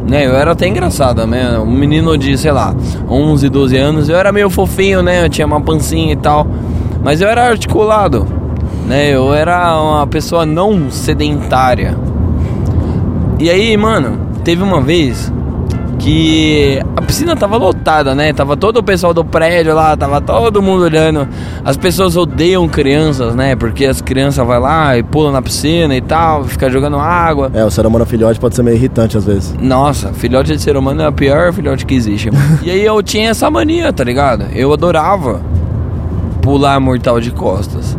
né, 0.08 0.26
eu 0.26 0.36
era 0.36 0.52
até 0.52 0.68
engraçado, 0.68 1.26
né? 1.26 1.58
Um 1.58 1.70
menino 1.70 2.16
de, 2.18 2.36
sei 2.36 2.52
lá, 2.52 2.74
11, 3.08 3.48
12 3.48 3.76
anos, 3.76 4.08
eu 4.08 4.16
era 4.16 4.30
meio 4.30 4.50
fofinho, 4.50 5.02
né? 5.02 5.24
Eu 5.24 5.28
tinha 5.28 5.46
uma 5.46 5.60
pancinha 5.60 6.12
e 6.12 6.16
tal. 6.16 6.46
Mas 7.02 7.20
eu 7.20 7.28
era 7.28 7.48
articulado, 7.48 8.26
né? 8.86 9.10
Eu 9.10 9.32
era 9.34 9.80
uma 9.80 10.06
pessoa 10.06 10.44
não 10.44 10.90
sedentária. 10.90 11.96
E 13.38 13.48
aí, 13.48 13.76
mano, 13.76 14.20
teve 14.44 14.62
uma 14.62 14.80
vez 14.80 15.32
que 16.02 16.80
a 16.96 17.02
piscina 17.02 17.36
tava 17.36 17.56
lotada, 17.56 18.12
né? 18.12 18.32
Tava 18.32 18.56
todo 18.56 18.78
o 18.78 18.82
pessoal 18.82 19.14
do 19.14 19.24
prédio 19.24 19.72
lá, 19.72 19.96
tava 19.96 20.20
todo 20.20 20.60
mundo 20.60 20.82
olhando. 20.82 21.28
As 21.64 21.76
pessoas 21.76 22.16
odeiam 22.16 22.68
crianças, 22.68 23.36
né? 23.36 23.54
Porque 23.54 23.86
as 23.86 24.02
crianças 24.02 24.44
vai 24.44 24.58
lá 24.58 24.98
e 24.98 25.04
pulam 25.04 25.30
na 25.30 25.40
piscina 25.40 25.94
e 25.94 26.00
tal, 26.00 26.42
fica 26.42 26.68
jogando 26.68 26.98
água. 26.98 27.52
É, 27.54 27.64
o 27.64 27.70
ser 27.70 27.86
humano 27.86 28.04
filhote 28.04 28.40
pode 28.40 28.56
ser 28.56 28.64
meio 28.64 28.76
irritante 28.76 29.16
às 29.16 29.24
vezes. 29.24 29.54
Nossa, 29.60 30.12
filhote 30.12 30.52
de 30.52 30.60
ser 30.60 30.76
humano 30.76 31.02
é 31.02 31.06
a 31.06 31.12
pior 31.12 31.52
filhote 31.52 31.86
que 31.86 31.94
existe, 31.94 32.30
e 32.64 32.70
aí 32.70 32.84
eu 32.84 33.00
tinha 33.00 33.30
essa 33.30 33.48
mania, 33.48 33.92
tá 33.92 34.02
ligado? 34.02 34.46
Eu 34.52 34.72
adorava 34.72 35.40
pular 36.40 36.80
mortal 36.80 37.20
de 37.20 37.30
costas. 37.30 37.96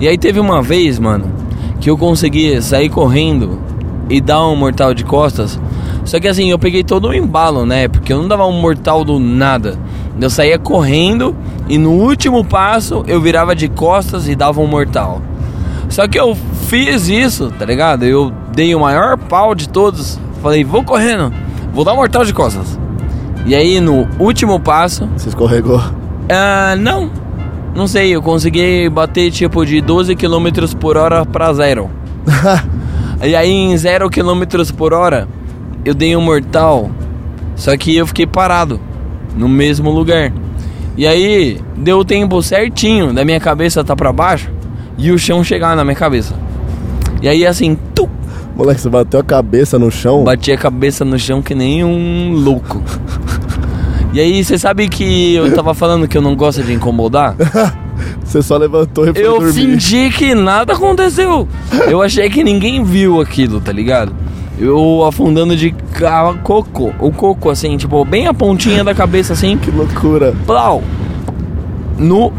E 0.00 0.08
aí 0.08 0.16
teve 0.16 0.40
uma 0.40 0.62
vez, 0.62 0.98
mano, 0.98 1.26
que 1.78 1.90
eu 1.90 1.98
consegui 1.98 2.62
sair 2.62 2.88
correndo 2.88 3.58
e 4.08 4.18
dar 4.18 4.46
um 4.46 4.56
mortal 4.56 4.94
de 4.94 5.04
costas. 5.04 5.60
Só 6.08 6.18
que 6.18 6.26
assim, 6.26 6.50
eu 6.50 6.58
peguei 6.58 6.82
todo 6.82 7.08
o 7.08 7.14
embalo, 7.14 7.66
né? 7.66 7.86
Porque 7.86 8.10
eu 8.14 8.18
não 8.18 8.26
dava 8.26 8.46
um 8.46 8.58
mortal 8.62 9.04
do 9.04 9.18
nada. 9.18 9.78
Eu 10.18 10.30
saía 10.30 10.58
correndo 10.58 11.36
e 11.68 11.76
no 11.76 11.90
último 11.90 12.42
passo 12.42 13.04
eu 13.06 13.20
virava 13.20 13.54
de 13.54 13.68
costas 13.68 14.26
e 14.26 14.34
dava 14.34 14.58
um 14.58 14.66
mortal. 14.66 15.20
Só 15.90 16.08
que 16.08 16.18
eu 16.18 16.34
fiz 16.66 17.08
isso, 17.08 17.52
tá 17.58 17.66
ligado? 17.66 18.06
Eu 18.06 18.32
dei 18.54 18.74
o 18.74 18.80
maior 18.80 19.18
pau 19.18 19.54
de 19.54 19.68
todos. 19.68 20.18
Falei, 20.42 20.64
vou 20.64 20.82
correndo, 20.82 21.30
vou 21.74 21.84
dar 21.84 21.92
um 21.92 21.96
mortal 21.96 22.24
de 22.24 22.32
costas. 22.32 22.78
E 23.44 23.54
aí 23.54 23.78
no 23.78 24.08
último 24.18 24.58
passo, 24.58 25.06
Se 25.16 25.28
escorregou. 25.28 25.78
ah, 26.30 26.74
não, 26.78 27.10
não 27.74 27.86
sei, 27.86 28.16
eu 28.16 28.22
consegui 28.22 28.88
bater 28.88 29.30
tipo 29.30 29.66
de 29.66 29.82
12 29.82 30.16
km 30.16 30.74
por 30.80 30.96
hora 30.96 31.26
pra 31.26 31.52
zero. 31.52 31.90
e 33.22 33.36
aí 33.36 33.50
em 33.50 33.76
0 33.76 34.08
km 34.08 34.72
por 34.74 34.94
hora 34.94 35.28
eu 35.84 35.94
dei 35.94 36.14
um 36.16 36.20
mortal, 36.20 36.90
só 37.56 37.76
que 37.76 37.96
eu 37.96 38.06
fiquei 38.06 38.26
parado 38.26 38.80
no 39.36 39.48
mesmo 39.48 39.90
lugar. 39.90 40.32
E 40.96 41.06
aí 41.06 41.60
deu 41.76 41.98
o 41.98 42.04
tempo 42.04 42.42
certinho 42.42 43.12
da 43.12 43.24
minha 43.24 43.38
cabeça 43.38 43.84
tá 43.84 43.94
pra 43.94 44.12
baixo 44.12 44.50
e 44.96 45.12
o 45.12 45.18
chão 45.18 45.44
chegar 45.44 45.76
na 45.76 45.84
minha 45.84 45.94
cabeça. 45.96 46.34
E 47.22 47.28
aí 47.28 47.46
assim, 47.46 47.76
tu, 47.94 48.08
Moleque, 48.56 48.80
você 48.80 48.88
bateu 48.88 49.20
a 49.20 49.22
cabeça 49.24 49.78
no 49.78 49.90
chão. 49.90 50.24
bati 50.24 50.50
a 50.50 50.58
cabeça 50.58 51.04
no 51.04 51.16
chão 51.18 51.40
que 51.40 51.54
nem 51.54 51.84
um 51.84 52.32
louco. 52.32 52.82
E 54.10 54.20
aí, 54.20 54.42
você 54.42 54.56
sabe 54.56 54.88
que 54.88 55.34
eu 55.34 55.54
tava 55.54 55.74
falando 55.74 56.08
que 56.08 56.16
eu 56.16 56.22
não 56.22 56.34
gosto 56.34 56.62
de 56.62 56.72
incomodar? 56.72 57.36
Você 58.24 58.40
só 58.40 58.56
levantou 58.56 59.06
e 59.06 59.12
foi 59.12 59.22
Eu 59.22 59.38
dormir. 59.38 59.52
fingi 59.52 60.10
que 60.10 60.34
nada 60.34 60.72
aconteceu. 60.72 61.46
Eu 61.86 62.00
achei 62.00 62.28
que 62.30 62.42
ninguém 62.42 62.82
viu 62.82 63.20
aquilo, 63.20 63.60
tá 63.60 63.70
ligado? 63.70 64.14
Eu 64.60 65.04
afundando 65.06 65.56
de 65.56 65.74
coco, 66.42 66.92
o 66.98 67.12
coco 67.12 67.48
assim, 67.48 67.76
tipo, 67.76 68.04
bem 68.04 68.26
a 68.26 68.34
pontinha 68.34 68.82
da 68.82 68.94
cabeça 68.94 69.32
assim, 69.32 69.56
Que 69.62 69.70
loucura. 69.70 70.34
plau, 70.46 70.82
no 71.96 72.32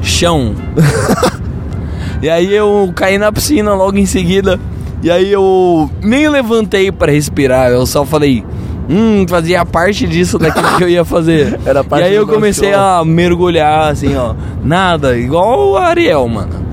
chão. 0.00 0.54
e 2.22 2.28
aí 2.30 2.54
eu 2.54 2.92
caí 2.94 3.18
na 3.18 3.32
piscina 3.32 3.74
logo 3.74 3.98
em 3.98 4.06
seguida. 4.06 4.60
E 5.02 5.10
aí 5.10 5.30
eu 5.30 5.90
nem 6.02 6.28
levantei 6.28 6.90
pra 6.90 7.12
respirar, 7.12 7.70
eu 7.70 7.84
só 7.84 8.04
falei, 8.04 8.44
hum, 8.88 9.26
fazia 9.28 9.64
parte 9.64 10.06
disso 10.06 10.38
daquilo 10.38 10.76
que 10.76 10.84
eu 10.84 10.88
ia 10.88 11.04
fazer. 11.04 11.58
Era 11.66 11.82
parte 11.84 12.04
e 12.04 12.08
aí 12.08 12.14
eu 12.14 12.26
comecei 12.26 12.72
a 12.72 13.02
mergulhar 13.04 13.90
assim, 13.90 14.16
ó. 14.16 14.34
Nada, 14.64 15.16
igual 15.18 15.70
o 15.70 15.76
Ariel, 15.76 16.26
mano. 16.28 16.64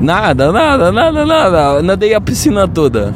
Nada, 0.00 0.52
nada, 0.52 0.90
nada, 0.92 1.24
nada. 1.24 1.82
Nadei 1.82 2.14
a 2.14 2.20
piscina 2.20 2.66
toda. 2.66 3.14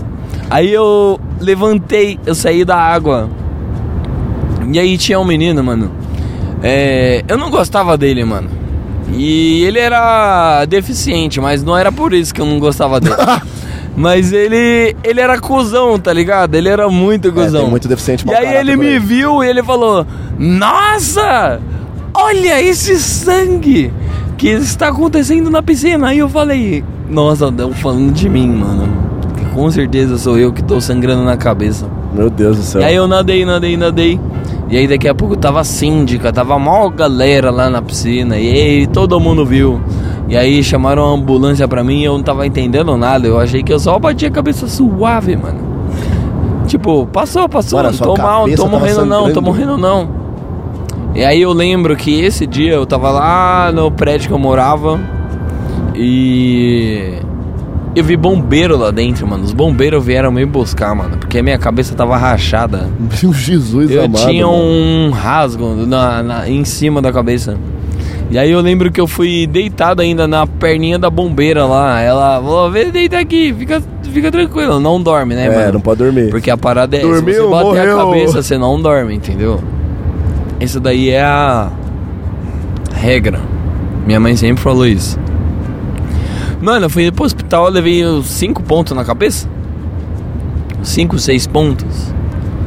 Aí 0.52 0.70
eu 0.70 1.18
levantei, 1.40 2.20
eu 2.26 2.34
saí 2.34 2.62
da 2.62 2.76
água. 2.76 3.26
E 4.70 4.78
aí 4.78 4.98
tinha 4.98 5.18
um 5.18 5.24
menino, 5.24 5.64
mano. 5.64 5.90
É, 6.62 7.24
eu 7.26 7.38
não 7.38 7.50
gostava 7.50 7.96
dele, 7.96 8.22
mano. 8.22 8.50
E 9.14 9.64
ele 9.64 9.78
era 9.78 10.66
deficiente, 10.66 11.40
mas 11.40 11.64
não 11.64 11.74
era 11.74 11.90
por 11.90 12.12
isso 12.12 12.34
que 12.34 12.40
eu 12.42 12.44
não 12.44 12.60
gostava 12.60 13.00
dele. 13.00 13.16
mas 13.96 14.30
ele 14.30 14.94
ele 15.02 15.20
era 15.22 15.40
cuzão, 15.40 15.98
tá 15.98 16.12
ligado? 16.12 16.54
Ele 16.54 16.68
era 16.68 16.86
muito 16.86 17.32
cuzão. 17.32 17.64
É, 17.64 17.70
muito 17.70 17.88
deficiente 17.88 18.28
E 18.28 18.34
aí 18.34 18.54
ele 18.54 18.76
me 18.76 18.98
viu 18.98 19.42
e 19.42 19.48
ele 19.48 19.62
falou: 19.62 20.06
Nossa! 20.38 21.62
Olha 22.12 22.60
esse 22.60 23.00
sangue 23.00 23.90
que 24.36 24.48
está 24.48 24.88
acontecendo 24.88 25.48
na 25.48 25.62
piscina. 25.62 26.08
Aí 26.08 26.18
eu 26.18 26.28
falei: 26.28 26.84
Nossa, 27.08 27.48
estão 27.48 27.72
falando 27.72 28.12
de 28.12 28.28
mim, 28.28 28.48
mano. 28.48 29.12
Com 29.54 29.70
certeza 29.70 30.16
sou 30.18 30.38
eu 30.38 30.52
que 30.52 30.62
tô 30.62 30.80
sangrando 30.80 31.24
na 31.24 31.36
cabeça. 31.36 31.86
Meu 32.14 32.30
Deus 32.30 32.56
do 32.56 32.62
céu. 32.62 32.80
E 32.80 32.84
aí 32.84 32.94
eu 32.94 33.06
nadei, 33.06 33.44
nadei, 33.44 33.76
nadei. 33.76 34.20
E 34.70 34.76
aí 34.76 34.88
daqui 34.88 35.06
a 35.06 35.14
pouco 35.14 35.36
tava 35.36 35.60
a 35.60 35.64
síndica, 35.64 36.32
tava 36.32 36.58
maior 36.58 36.88
galera 36.88 37.50
lá 37.50 37.68
na 37.68 37.82
piscina. 37.82 38.38
E 38.38 38.50
aí 38.50 38.86
todo 38.86 39.20
mundo 39.20 39.44
viu. 39.44 39.80
E 40.28 40.36
aí 40.36 40.62
chamaram 40.64 41.04
a 41.04 41.14
ambulância 41.14 41.68
pra 41.68 41.84
mim 41.84 42.00
e 42.00 42.04
eu 42.04 42.14
não 42.14 42.22
tava 42.22 42.46
entendendo 42.46 42.96
nada. 42.96 43.26
Eu 43.28 43.38
achei 43.38 43.62
que 43.62 43.72
eu 43.72 43.78
só 43.78 43.98
bati 43.98 44.24
a 44.24 44.30
cabeça 44.30 44.66
suave, 44.66 45.36
mano. 45.36 45.60
Tipo, 46.66 47.06
passou, 47.06 47.46
passou, 47.48 47.82
Mano, 47.82 47.92
não 47.92 47.98
tô 47.98 48.22
mal, 48.22 48.46
não 48.46 48.54
tô 48.54 48.66
morrendo 48.66 49.04
não, 49.04 49.32
tô 49.32 49.40
morrendo 49.42 49.76
não. 49.76 50.08
E 51.14 51.22
aí 51.22 51.42
eu 51.42 51.52
lembro 51.52 51.94
que 51.94 52.22
esse 52.22 52.46
dia 52.46 52.72
eu 52.72 52.86
tava 52.86 53.10
lá 53.10 53.70
no 53.70 53.90
prédio 53.90 54.28
que 54.28 54.32
eu 54.32 54.38
morava 54.38 54.98
e 55.94 57.18
eu 57.94 58.02
vi 58.04 58.16
bombeiro 58.16 58.76
lá 58.76 58.90
dentro, 58.90 59.26
mano. 59.26 59.44
Os 59.44 59.52
bombeiros 59.52 60.04
vieram 60.04 60.30
me 60.32 60.44
buscar, 60.46 60.94
mano, 60.94 61.16
porque 61.18 61.38
a 61.38 61.42
minha 61.42 61.58
cabeça 61.58 61.94
tava 61.94 62.16
rachada. 62.16 62.88
Meu 63.22 63.32
Jesus 63.32 63.90
Eu 63.90 64.04
amado. 64.04 64.26
tinha 64.26 64.46
mano. 64.46 64.58
um 64.58 65.10
rasgo 65.10 65.74
na, 65.86 66.22
na- 66.22 66.48
em 66.48 66.64
cima 66.64 67.00
da 67.02 67.12
cabeça. 67.12 67.56
E 68.30 68.38
aí 68.38 68.50
eu 68.50 68.60
lembro 68.62 68.90
que 68.90 68.98
eu 68.98 69.06
fui 69.06 69.46
deitado 69.46 70.00
ainda 70.00 70.26
na 70.26 70.46
perninha 70.46 70.98
da 70.98 71.10
bombeira 71.10 71.66
lá. 71.66 72.00
Ela 72.00 72.40
falou, 72.40 72.70
vem 72.70 72.90
deita 72.90 73.18
aqui, 73.18 73.52
fica, 73.58 73.82
fica 74.04 74.30
tranquilo, 74.30 74.80
não 74.80 75.02
dorme, 75.02 75.34
né, 75.34 75.46
É, 75.46 75.50
mano? 75.54 75.72
não 75.74 75.80
pode 75.82 75.98
dormir. 76.02 76.30
Porque 76.30 76.50
a 76.50 76.56
parada 76.56 76.96
é, 76.96 77.00
se 77.00 77.06
Dormiu, 77.06 77.34
você 77.44 77.50
bater 77.50 77.64
morreu. 77.66 78.00
a 78.00 78.04
cabeça, 78.06 78.42
você 78.42 78.56
não 78.56 78.80
dorme, 78.80 79.14
entendeu? 79.14 79.60
Isso 80.58 80.80
daí 80.80 81.10
é 81.10 81.22
a 81.22 81.68
regra. 82.94 83.40
Minha 84.06 84.18
mãe 84.18 84.34
sempre 84.34 84.62
falou 84.62 84.86
isso. 84.86 85.18
Mano, 86.62 86.86
eu 86.86 86.90
fui 86.90 87.10
pro 87.10 87.24
hospital, 87.24 87.66
eu 87.66 87.72
levei 87.72 88.06
uns 88.06 88.26
5 88.28 88.62
pontos 88.62 88.96
na 88.96 89.04
cabeça. 89.04 89.48
5, 90.82 91.18
6 91.18 91.46
pontos. 91.48 92.14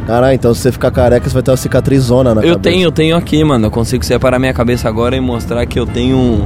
Caralho, 0.06 0.36
então 0.36 0.54
se 0.54 0.62
você 0.62 0.72
ficar 0.72 0.92
careca, 0.92 1.28
você 1.28 1.34
vai 1.34 1.42
ter 1.42 1.52
uma 1.52 1.58
cicatrizona 1.58 2.36
na 2.36 2.42
Eu 2.42 2.56
cabeça. 2.56 2.60
tenho, 2.60 2.84
eu 2.84 2.92
tenho 2.92 3.16
aqui, 3.18 3.42
mano. 3.44 3.68
Eu 3.68 3.72
consigo 3.72 4.04
separar 4.04 4.38
minha 4.38 4.54
cabeça 4.54 4.88
agora 4.90 5.16
e 5.16 5.20
mostrar 5.22 5.66
que 5.66 5.80
eu 5.80 5.86
tenho 5.88 6.46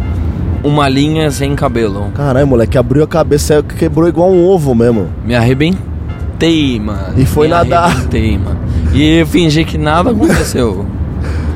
uma 0.64 0.88
linha 0.88 1.30
sem 1.32 1.56
cabelo. 1.56 2.12
Caralho, 2.14 2.46
moleque, 2.48 2.78
abriu 2.78 3.04
a 3.04 3.08
cabeça 3.08 3.56
e 3.60 3.64
quebrou 3.64 4.08
igual 4.08 4.32
um 4.32 4.46
ovo 4.46 4.76
mesmo. 4.76 5.10
Me 5.26 5.34
arrebentei, 5.36 6.80
mano. 6.80 7.16
E 7.18 7.26
foi 7.26 7.48
Me 7.48 7.54
nadar. 7.56 7.86
Arrebentei, 7.86 8.38
mano. 8.38 8.60
E 8.94 9.20
eu 9.20 9.26
fingi 9.28 9.66
que 9.66 9.78
nada 9.78 10.12
aconteceu. 10.12 10.86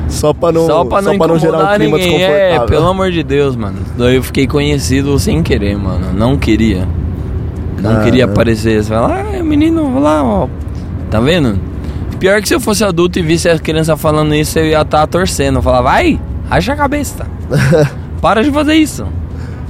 Só 0.08 0.32
pra 0.32 0.52
não, 0.52 0.66
Só 0.66 0.84
pra 0.84 1.02
não 1.02 1.12
só 1.12 1.18
pra 1.18 1.26
não 1.26 1.38
gerar 1.38 1.58
um 1.58 1.76
clima 1.76 1.96
ninguém. 1.98 2.22
É, 2.22 2.28
desconfortável. 2.28 2.66
pelo 2.66 2.88
amor 2.88 3.10
de 3.10 3.22
Deus, 3.22 3.56
mano. 3.56 3.78
Daí 3.96 4.16
eu 4.16 4.22
fiquei 4.22 4.46
conhecido 4.46 5.18
sem 5.18 5.42
querer, 5.42 5.76
mano. 5.76 6.12
Não 6.12 6.36
queria. 6.36 6.86
Não 7.76 7.82
Caramba. 7.82 8.04
queria 8.04 8.24
aparecer. 8.24 8.82
Você 8.82 8.88
fala, 8.88 9.24
ah, 9.38 9.42
menino, 9.42 9.98
lá, 10.00 10.22
ó. 10.22 10.48
Tá 11.10 11.20
vendo? 11.20 11.58
Pior 12.18 12.40
que 12.40 12.48
se 12.48 12.54
eu 12.54 12.60
fosse 12.60 12.84
adulto 12.84 13.18
e 13.18 13.22
visse 13.22 13.48
a 13.48 13.58
criança 13.58 13.96
falando 13.96 14.34
isso, 14.34 14.58
eu 14.58 14.66
ia 14.66 14.82
estar 14.82 15.06
torcendo. 15.06 15.56
Eu 15.56 15.62
falava, 15.62 15.82
vai, 15.90 16.20
racha 16.48 16.72
a 16.72 16.76
cabeça. 16.76 17.26
Para 18.20 18.42
de 18.42 18.50
fazer 18.50 18.74
isso. 18.74 19.04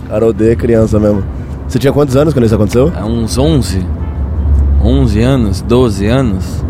Cara, 0.08 0.26
odeia 0.26 0.54
criança 0.54 0.98
mesmo. 0.98 1.24
Você 1.66 1.78
tinha 1.78 1.92
quantos 1.92 2.14
anos 2.16 2.32
quando 2.34 2.44
isso 2.44 2.54
aconteceu? 2.54 2.92
É 2.96 3.02
uns 3.02 3.36
11, 3.36 3.84
11 4.82 5.20
anos, 5.22 5.62
12 5.62 6.06
anos. 6.06 6.64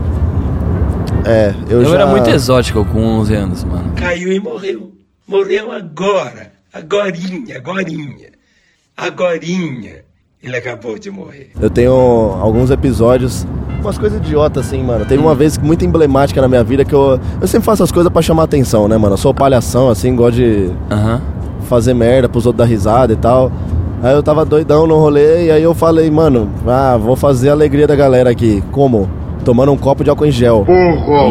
É, 1.24 1.54
eu, 1.68 1.82
Eu, 1.82 1.84
já... 1.90 1.94
era 1.94 2.06
muito 2.06 2.28
exótico 2.30 2.84
com 2.84 3.00
11 3.02 3.34
anos, 3.34 3.64
mano. 3.64 3.92
Caiu 3.96 4.32
e 4.32 4.38
morreu. 4.40 4.92
Morreu 5.26 5.72
agora. 5.72 6.52
Agorinha, 6.72 7.56
agorinha. 7.56 8.28
Agorinha. 8.96 10.04
Ele 10.42 10.56
acabou 10.56 10.98
de 10.98 11.10
morrer. 11.10 11.50
Eu 11.58 11.70
tenho 11.70 11.92
alguns 11.92 12.70
episódios, 12.70 13.46
umas 13.80 13.96
coisas 13.96 14.18
idiotas 14.20 14.66
assim, 14.66 14.82
mano. 14.82 15.06
Teve 15.06 15.22
uma 15.22 15.34
vez 15.34 15.56
muito 15.56 15.84
emblemática 15.84 16.40
na 16.42 16.48
minha 16.48 16.62
vida 16.62 16.84
que 16.84 16.94
eu. 16.94 17.18
Eu 17.40 17.46
sempre 17.48 17.64
faço 17.64 17.82
as 17.82 17.90
coisas 17.90 18.12
pra 18.12 18.20
chamar 18.20 18.42
atenção, 18.42 18.87
né, 18.87 18.98
mano? 18.98 19.14
Eu 19.14 19.18
sou 19.18 19.32
palhação, 19.32 19.88
assim, 19.88 20.14
gosto 20.14 20.37
de 20.37 20.70
Aham. 20.90 21.22
fazer 21.62 21.94
merda 21.94 22.28
pros 22.28 22.44
outros 22.44 22.58
dar 22.66 22.70
risada 22.70 23.14
e 23.14 23.16
tal. 23.16 23.50
Aí 24.02 24.12
eu 24.12 24.22
tava 24.22 24.44
doidão 24.44 24.87
no 24.87 24.98
rolê 24.98 25.46
e 25.46 25.50
aí 25.50 25.62
eu 25.62 25.74
falei, 25.74 26.10
mano, 26.10 26.50
ah, 26.66 26.98
vou 26.98 27.16
fazer 27.16 27.48
a 27.48 27.52
alegria 27.52 27.87
da 27.87 27.96
galera 27.96 28.28
aqui. 28.28 28.62
Como? 28.70 29.08
Tomando 29.44 29.72
um 29.72 29.76
copo 29.76 30.02
de 30.02 30.11
álcool 30.11 30.26
em 30.26 30.30
gel. 30.30 30.64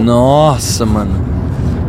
Nossa, 0.03 0.85
mano. 0.85 1.11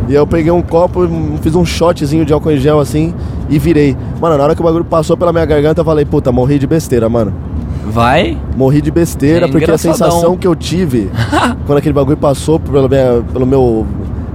E 0.09 0.13
aí 0.13 0.17
eu 0.17 0.27
peguei 0.27 0.51
um 0.51 0.61
copo, 0.63 1.01
fiz 1.41 1.55
um 1.55 1.65
shotzinho 1.65 2.25
de 2.25 2.33
álcool 2.33 2.51
em 2.53 2.57
gel 2.59 2.79
assim 2.81 3.15
e 3.49 3.59
virei. 3.59 3.97
Mano, 4.21 4.37
na 4.37 4.45
hora 4.45 4.55
que 4.55 4.61
o 4.61 4.65
bagulho 4.65 4.85
passou 4.85 5.17
pela 5.17 5.33
minha 5.33 5.45
garganta, 5.47 5.81
eu 5.81 5.85
falei, 5.85 6.05
puta, 6.05 6.31
morri 6.33 6.59
de 6.59 6.67
besteira, 6.67 7.09
mano. 7.09 7.33
Vai? 7.87 8.37
Morri 8.57 8.81
de 8.81 8.91
besteira, 8.91 9.47
É 9.47 9.49
porque 9.51 9.71
a 9.71 9.79
sensação 9.79 10.37
que 10.37 10.47
eu 10.47 10.55
tive 10.55 11.11
quando 11.67 11.79
aquele 11.79 11.93
bagulho 11.93 12.17
passou 12.17 12.59
pelo, 12.59 12.89
minha- 12.89 13.23
pelo 13.33 13.45
meu 13.47 13.87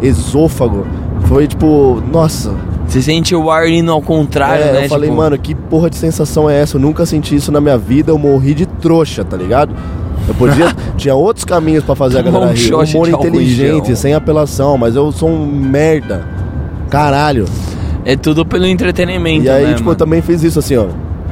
esôfago 0.01 0.85
foi 1.25 1.47
tipo, 1.47 2.01
nossa. 2.11 2.51
Você 2.87 3.01
sente 3.03 3.35
o 3.35 3.51
ar 3.51 3.67
indo 3.67 3.91
ao 3.91 4.01
contrário, 4.01 4.63
É, 4.65 4.71
né? 4.73 4.85
eu 4.85 4.89
falei, 4.89 5.09
Tipo, 5.09 5.21
mano, 5.21 5.37
que 5.37 5.53
porra 5.53 5.91
de 5.91 5.95
sensação 5.95 6.49
é 6.49 6.59
essa? 6.59 6.77
Eu 6.77 6.81
nunca 6.81 7.05
senti 7.05 7.35
isso 7.35 7.51
na 7.51 7.61
minha 7.61 7.77
vida, 7.77 8.11
eu 8.11 8.17
morri 8.17 8.55
de 8.55 8.65
trouxa, 8.65 9.23
tá 9.23 9.37
ligado? 9.37 9.75
Eu 10.29 10.35
podia. 10.35 10.73
tinha 10.95 11.15
outros 11.15 11.43
caminhos 11.43 11.83
pra 11.83 11.95
fazer 11.95 12.19
a 12.19 12.21
galera 12.21 12.45
um 12.45 12.53
rir. 12.53 12.73
Humor 12.73 13.09
inteligente, 13.09 13.95
sem 13.95 14.13
apelação, 14.13 14.77
mas 14.77 14.95
eu 14.95 15.11
sou 15.11 15.27
um 15.29 15.45
merda. 15.45 16.23
Caralho. 16.89 17.45
É 18.05 18.15
tudo 18.15 18.45
pelo 18.45 18.65
entretenimento, 18.65 19.45
e 19.45 19.49
aí, 19.49 19.65
né, 19.65 19.69
tipo, 19.71 19.81
eu 19.81 19.85
mano? 19.87 19.97
também 19.97 20.21
fiz 20.21 20.41
isso 20.43 20.59
assim, 20.59 20.77
ó. 20.77 20.85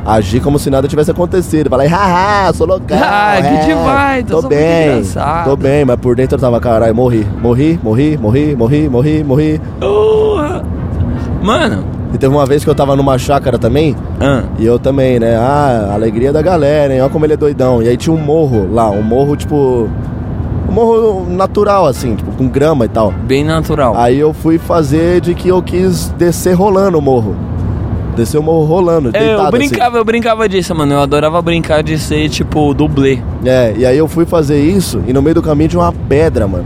Agi 0.06 0.40
como 0.40 0.58
se 0.58 0.70
nada 0.70 0.88
tivesse 0.88 1.12
acontecido. 1.12 1.70
Falei, 1.70 1.88
haha, 1.88 2.52
sou 2.54 2.66
loucão. 2.66 2.98
Ah, 3.02 3.38
que 3.42 3.48
é, 3.48 3.66
demais, 3.66 4.26
Tô 4.26 4.34
muito 4.36 4.50
bem, 4.50 4.90
engraçado." 5.00 5.50
tô 5.50 5.56
bem, 5.56 5.86
mas 5.86 5.98
por 5.98 6.16
dentro 6.16 6.36
eu 6.36 6.40
tava, 6.40 6.60
caralho, 6.60 6.96
morri. 6.96 7.26
Morri, 7.42 7.80
morri, 7.84 8.18
morri, 8.18 8.56
morri, 8.56 8.90
morri, 8.90 9.24
morri. 9.24 9.62
Porra. 9.80 10.64
Mano. 11.42 11.97
E 12.13 12.17
teve 12.17 12.34
uma 12.34 12.46
vez 12.46 12.63
que 12.63 12.70
eu 12.70 12.76
tava 12.76 12.96
numa 12.96 13.17
chácara 13.17 13.58
também, 13.60 13.96
Ah, 14.20 14.43
e 14.58 14.65
eu 14.65 14.80
também, 14.80 15.20
né? 15.20 15.36
Ah, 15.36 15.91
alegria 15.93 16.32
da 16.32 16.41
galera, 16.41 16.93
hein? 16.93 17.02
Olha 17.02 17.10
como 17.10 17.26
ele 17.26 17.34
é 17.34 17.38
doidão. 17.38 17.84
E 17.84 17.88
aí 17.89 17.98
tinha 17.98 18.13
um 18.15 18.20
morro 18.20 18.67
lá, 18.72 18.89
um 18.89 19.04
morro, 19.04 19.36
tipo. 19.36 19.89
Um 20.70 20.72
morro 20.72 21.26
natural, 21.30 21.86
assim, 21.86 22.15
tipo, 22.15 22.32
com 22.34 22.48
grama 22.48 22.86
e 22.86 22.89
tal. 22.89 23.12
bem 23.12 23.43
natural. 23.43 23.93
Aí 23.98 24.17
eu 24.20 24.34
fui 24.34 24.58
fazer 24.58 25.22
de 25.22 25.34
que 25.34 25.48
eu 25.50 25.62
quis 25.62 26.10
descer 26.17 26.54
rolando 26.54 26.98
o 26.98 27.02
morro. 27.02 27.36
Descer 28.15 28.38
o 28.39 28.43
morro 28.43 28.65
rolando, 28.65 29.10
É, 29.10 29.12
deitado, 29.12 29.38
eu 29.39 29.41
assim. 29.41 29.52
brincava, 29.70 29.98
eu 29.98 30.04
brincava 30.06 30.50
disso, 30.50 30.74
mano. 30.74 30.93
Eu 30.93 31.00
adorava 31.02 31.41
brincar 31.41 31.84
de 31.84 31.98
ser, 32.00 32.28
tipo, 32.30 32.74
dublê. 32.74 33.20
É, 33.46 33.74
e 33.78 33.86
aí 33.86 33.98
eu 33.98 34.08
fui 34.08 34.26
fazer 34.26 34.60
isso 34.60 35.02
e 35.08 35.13
no 35.13 35.22
meio 35.22 35.36
do 35.36 35.41
caminho 35.41 35.70
tinha 35.70 35.82
uma 35.82 35.93
pedra, 36.10 36.48
mano. 36.48 36.65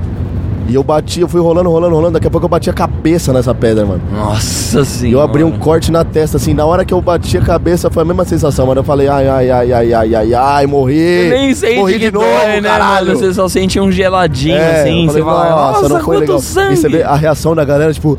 E 0.70 0.76
eu 0.76 0.84
bati, 0.84 1.20
eu 1.22 1.28
fui 1.28 1.42
rolando, 1.42 1.70
rolando, 1.70 1.96
rolando. 1.96 2.14
Daqui 2.14 2.28
a 2.28 2.30
pouco 2.32 2.46
eu 2.46 2.50
bati 2.50 2.70
a 2.70 2.74
cabeça 2.74 3.34
nessa 3.34 3.54
pedra, 3.54 3.86
mano. 3.86 4.02
Nossa 4.12 4.82
E 4.82 4.86
senhora. 4.86 5.18
eu 5.18 5.22
abri 5.22 5.44
um 5.44 5.52
corte 5.58 5.92
na 5.92 6.04
testa, 6.06 6.38
assim. 6.38 6.54
Na 6.54 6.66
hora 6.66 6.86
que 6.86 6.94
eu 6.94 7.02
bati 7.02 7.38
a 7.38 7.42
cabeça 7.42 7.90
foi 7.90 8.04
a 8.04 8.06
mesma 8.06 8.24
sensação, 8.24 8.66
mano. 8.68 8.80
Eu 8.80 8.84
falei, 8.86 9.08
ai, 9.08 9.28
ai, 9.28 9.50
ai, 9.52 9.74
ai, 9.74 9.94
ai, 9.94 10.16
ai, 10.16 10.34
ai, 10.34 10.68
morri. 10.68 10.98
Eu 11.26 11.30
nem 11.38 11.54
sente 11.54 11.76
morri 11.78 11.94
que 11.94 12.00
de 12.00 12.12
novo, 12.12 12.26
dói, 12.26 12.62
né, 12.62 12.70
caralho. 12.70 13.08
mano? 13.08 13.20
Você 13.20 13.34
só 13.34 13.50
sente 13.50 13.80
um 13.80 13.92
geladinho, 13.92 14.56
É, 14.56 14.82
assim. 14.82 15.08
falei, 15.08 15.08
você 15.08 15.24
fala, 15.24 15.50
nossa, 15.50 15.90
não 15.90 16.00
foi 16.02 16.18
legal. 16.20 16.40
sangue. 16.40 16.74
E 16.74 16.78
você 16.78 16.90
vê 16.90 17.04
a 17.04 17.16
reação 17.16 17.54
da 17.56 17.66
galera, 17.66 17.94
tipo. 17.94 18.16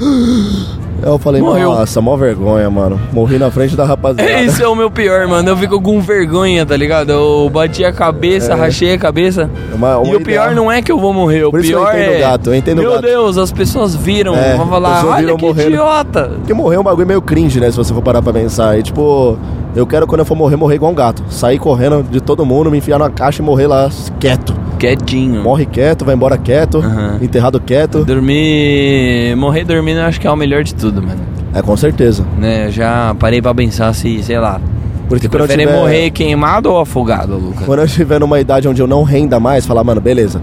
Eu 1.05 1.19
falei, 1.19 1.43
Morreu. 1.43 1.71
nossa, 1.75 2.01
mó 2.01 2.17
vergonha, 2.17 2.71
mano. 2.71 3.01
Morri 3.13 3.37
na 3.39 3.51
frente 3.51 3.75
da 3.75 3.85
rapaziada. 3.85 4.31
Esse 4.43 4.63
é 4.63 4.69
o 4.69 4.75
meu 4.77 4.91
pior, 4.91 5.27
mano. 5.27 5.49
Eu 5.49 5.57
fico 5.57 5.81
com 5.83 6.01
vergonha, 6.01 6.65
tá 6.65 6.77
ligado? 6.77 7.11
Eu 7.11 7.51
bati 7.53 7.85
a 7.85 7.93
cabeça, 7.93 8.55
rachei 8.55 8.95
a 8.95 8.99
cabeça. 8.99 9.51
É 9.71 9.75
uma- 9.75 9.99
uma 9.99 10.13
e 10.13 10.17
o 10.17 10.21
pior 10.21 10.43
ideia. 10.45 10.55
não 10.55 10.71
é 10.71 10.81
que 10.81 10.93
eu 10.93 10.99
vou 10.99 11.13
morrer. 11.13 11.45
O 11.45 11.51
Por 11.51 11.61
isso 11.61 11.71
que 11.71 11.75
eu 11.75 11.81
pior 11.81 11.95
entendo 11.95 12.13
é. 12.13 12.17
o 12.17 12.21
gato, 12.21 12.51
eu 12.51 12.55
entendo 12.55 12.83
Meu 12.83 12.91
gato. 12.93 13.03
Deus, 13.03 13.37
as 13.37 13.51
pessoas 13.51 13.97
viram. 13.97 14.37
É, 14.37 14.57
vão 14.57 14.69
falar, 14.69 15.05
olha 15.07 15.35
que 15.35 15.45
morrendo." 15.45 15.71
idiota. 15.71 16.31
Porque 16.39 16.55
morrer 16.55 16.77
é 16.77 16.81
um 16.81 16.85
bagulho 16.85 17.07
meio 17.07 17.21
cringe, 17.21 17.59
né? 17.59 17.71
Se 17.71 17.77
você 17.77 17.93
for 17.93 18.03
parar 18.03 18.23
pra 18.23 18.33
pensar. 18.33 18.79
E 18.79 18.83
tipo, 18.85 19.37
eu 19.75 19.87
quero 19.87 20.07
quando 20.07 20.21
eu 20.21 20.25
for 20.25 20.35
morrer, 20.37 20.57
morrer 20.57 20.77
igual 20.77 20.93
um 20.93 20.95
gato. 20.95 21.23
Sair 21.31 21.59
correndo 21.59 22.03
de 22.03 22.21
todo 22.21 22.45
mundo, 22.45 22.71
me 22.71 22.79
enfiar 22.79 22.99
na 22.99 23.09
caixa 23.09 23.43
e 23.43 23.45
morrer 23.45 23.67
lá 23.67 23.91
quieto. 24.21 24.55
Quietinho. 24.79 25.43
Morre 25.43 25.65
quieto, 25.65 26.05
vai 26.05 26.15
embora 26.15 26.37
quieto, 26.37 26.79
Aham. 26.79 27.19
enterrado 27.23 27.61
quieto. 27.61 28.05
Dormir. 28.05 29.35
Morrer 29.37 29.65
dormindo 29.65 30.01
eu 30.01 30.05
acho 30.05 30.21
que 30.21 30.27
é 30.27 30.31
o 30.31 30.37
melhor 30.37 30.63
de 30.65 30.75
tudo, 30.75 31.03
mano. 31.03 31.21
É, 31.55 31.63
com 31.63 31.77
certeza. 31.77 32.25
Né? 32.39 32.67
Eu 32.67 32.71
já 32.71 33.15
parei 33.19 33.41
pra 33.41 33.55
pensar 33.55 33.95
se, 33.95 34.23
sei 34.23 34.39
lá. 34.39 34.61
Porque 35.09 35.29
quando 35.29 35.43
eu, 35.43 35.47
prefere 35.47 35.67
tiver, 35.67 35.79
morrer 35.79 36.11
queimado 36.11 36.71
ou 36.71 36.79
afogado, 36.81 37.37
Lucas? 37.37 37.67
quando 37.67 37.81
eu 37.81 37.85
estiver 37.85 38.19
numa 38.19 38.41
idade 38.41 38.67
onde 38.67 38.81
eu 38.81 38.87
não 38.87 39.03
renda 39.03 39.39
mais, 39.39 39.67
falar, 39.67 39.85
mano, 39.85 40.01
beleza. 40.01 40.41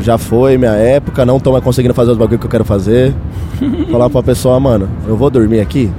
Já 0.00 0.16
foi 0.16 0.56
minha 0.56 0.72
época, 0.72 1.26
não 1.26 1.40
tô 1.40 1.52
mais 1.52 1.64
conseguindo 1.64 1.94
fazer 1.94 2.10
os 2.10 2.16
bagulho 2.16 2.38
que 2.38 2.46
eu 2.46 2.50
quero 2.50 2.64
fazer. 2.64 3.14
falar 3.90 4.08
pra 4.08 4.22
pessoa, 4.22 4.58
mano, 4.60 4.88
eu 5.06 5.16
vou 5.16 5.30
dormir 5.30 5.60
aqui. 5.60 5.90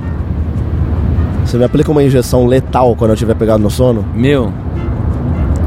Você 1.51 1.57
me 1.57 1.65
aplica 1.65 1.91
uma 1.91 2.01
injeção 2.01 2.45
letal 2.45 2.95
quando 2.95 3.11
eu 3.11 3.17
tiver 3.17 3.35
pegado 3.35 3.61
no 3.61 3.69
sono? 3.69 4.05
Meu, 4.15 4.53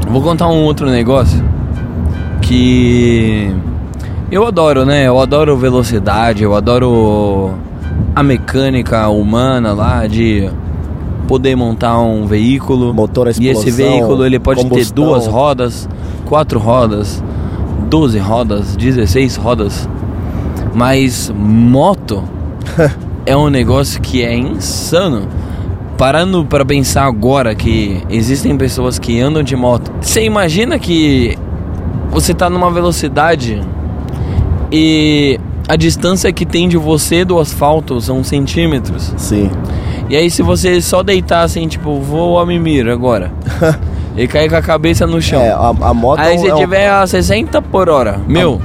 vou 0.09 0.19
contar 0.19 0.47
um 0.47 0.63
outro 0.63 0.89
negócio 0.89 1.45
que 2.41 3.55
eu 4.31 4.47
adoro, 4.47 4.83
né? 4.83 5.03
Eu 5.03 5.19
adoro 5.19 5.55
velocidade, 5.55 6.41
eu 6.41 6.55
adoro 6.55 7.53
a 8.15 8.23
mecânica 8.23 9.07
humana 9.09 9.73
lá 9.73 10.07
de 10.07 10.49
poder 11.27 11.55
montar 11.55 11.99
um 11.99 12.25
veículo. 12.25 12.91
Motor 12.91 13.27
a 13.27 13.29
e 13.29 13.47
esse 13.47 13.69
explosão, 13.69 13.75
veículo 13.75 14.25
ele 14.25 14.39
pode 14.39 14.63
ter 14.63 14.69
combustão. 14.69 15.05
duas 15.05 15.27
rodas, 15.27 15.87
quatro 16.25 16.57
rodas, 16.57 17.23
12 17.87 18.17
rodas, 18.17 18.75
16 18.75 19.35
rodas. 19.35 19.87
Mas 20.73 21.31
moto 21.37 22.23
é 23.23 23.37
um 23.37 23.51
negócio 23.51 24.01
que 24.01 24.23
é 24.23 24.35
insano. 24.35 25.44
Parando 25.97 26.43
para 26.45 26.65
pensar 26.65 27.05
agora 27.05 27.55
que 27.55 28.03
existem 28.09 28.57
pessoas 28.57 28.99
que 28.99 29.19
andam 29.21 29.41
de 29.41 29.55
moto. 29.55 29.91
Você 30.01 30.23
imagina 30.23 30.77
que 30.77 31.37
você 32.11 32.33
tá 32.33 32.49
numa 32.49 32.69
velocidade 32.69 33.61
e 34.71 35.39
a 35.67 35.75
distância 35.75 36.31
que 36.33 36.45
tem 36.45 36.67
de 36.67 36.77
você 36.77 37.23
do 37.23 37.39
asfalto 37.39 37.99
são 38.01 38.23
centímetros. 38.23 39.13
Sim. 39.17 39.49
E 40.09 40.15
aí 40.15 40.29
se 40.29 40.41
você 40.41 40.81
só 40.81 41.01
deitar 41.01 41.43
assim, 41.43 41.67
tipo, 41.67 41.99
vou 41.99 42.39
a 42.39 42.45
mimir 42.45 42.87
agora. 42.89 43.31
e 44.17 44.27
cair 44.27 44.49
com 44.49 44.55
a 44.57 44.61
cabeça 44.61 45.07
no 45.07 45.21
chão. 45.21 45.41
É, 45.41 45.51
a, 45.51 45.67
a 45.81 45.93
moto 45.93 46.19
Aí 46.19 46.35
é 46.35 46.37
um- 46.37 46.41
você 46.41 46.47
é 46.49 46.55
um- 46.55 46.59
tiver 46.59 46.89
a 46.89 47.07
60 47.07 47.61
por 47.61 47.89
hora, 47.89 48.19
meu, 48.27 48.61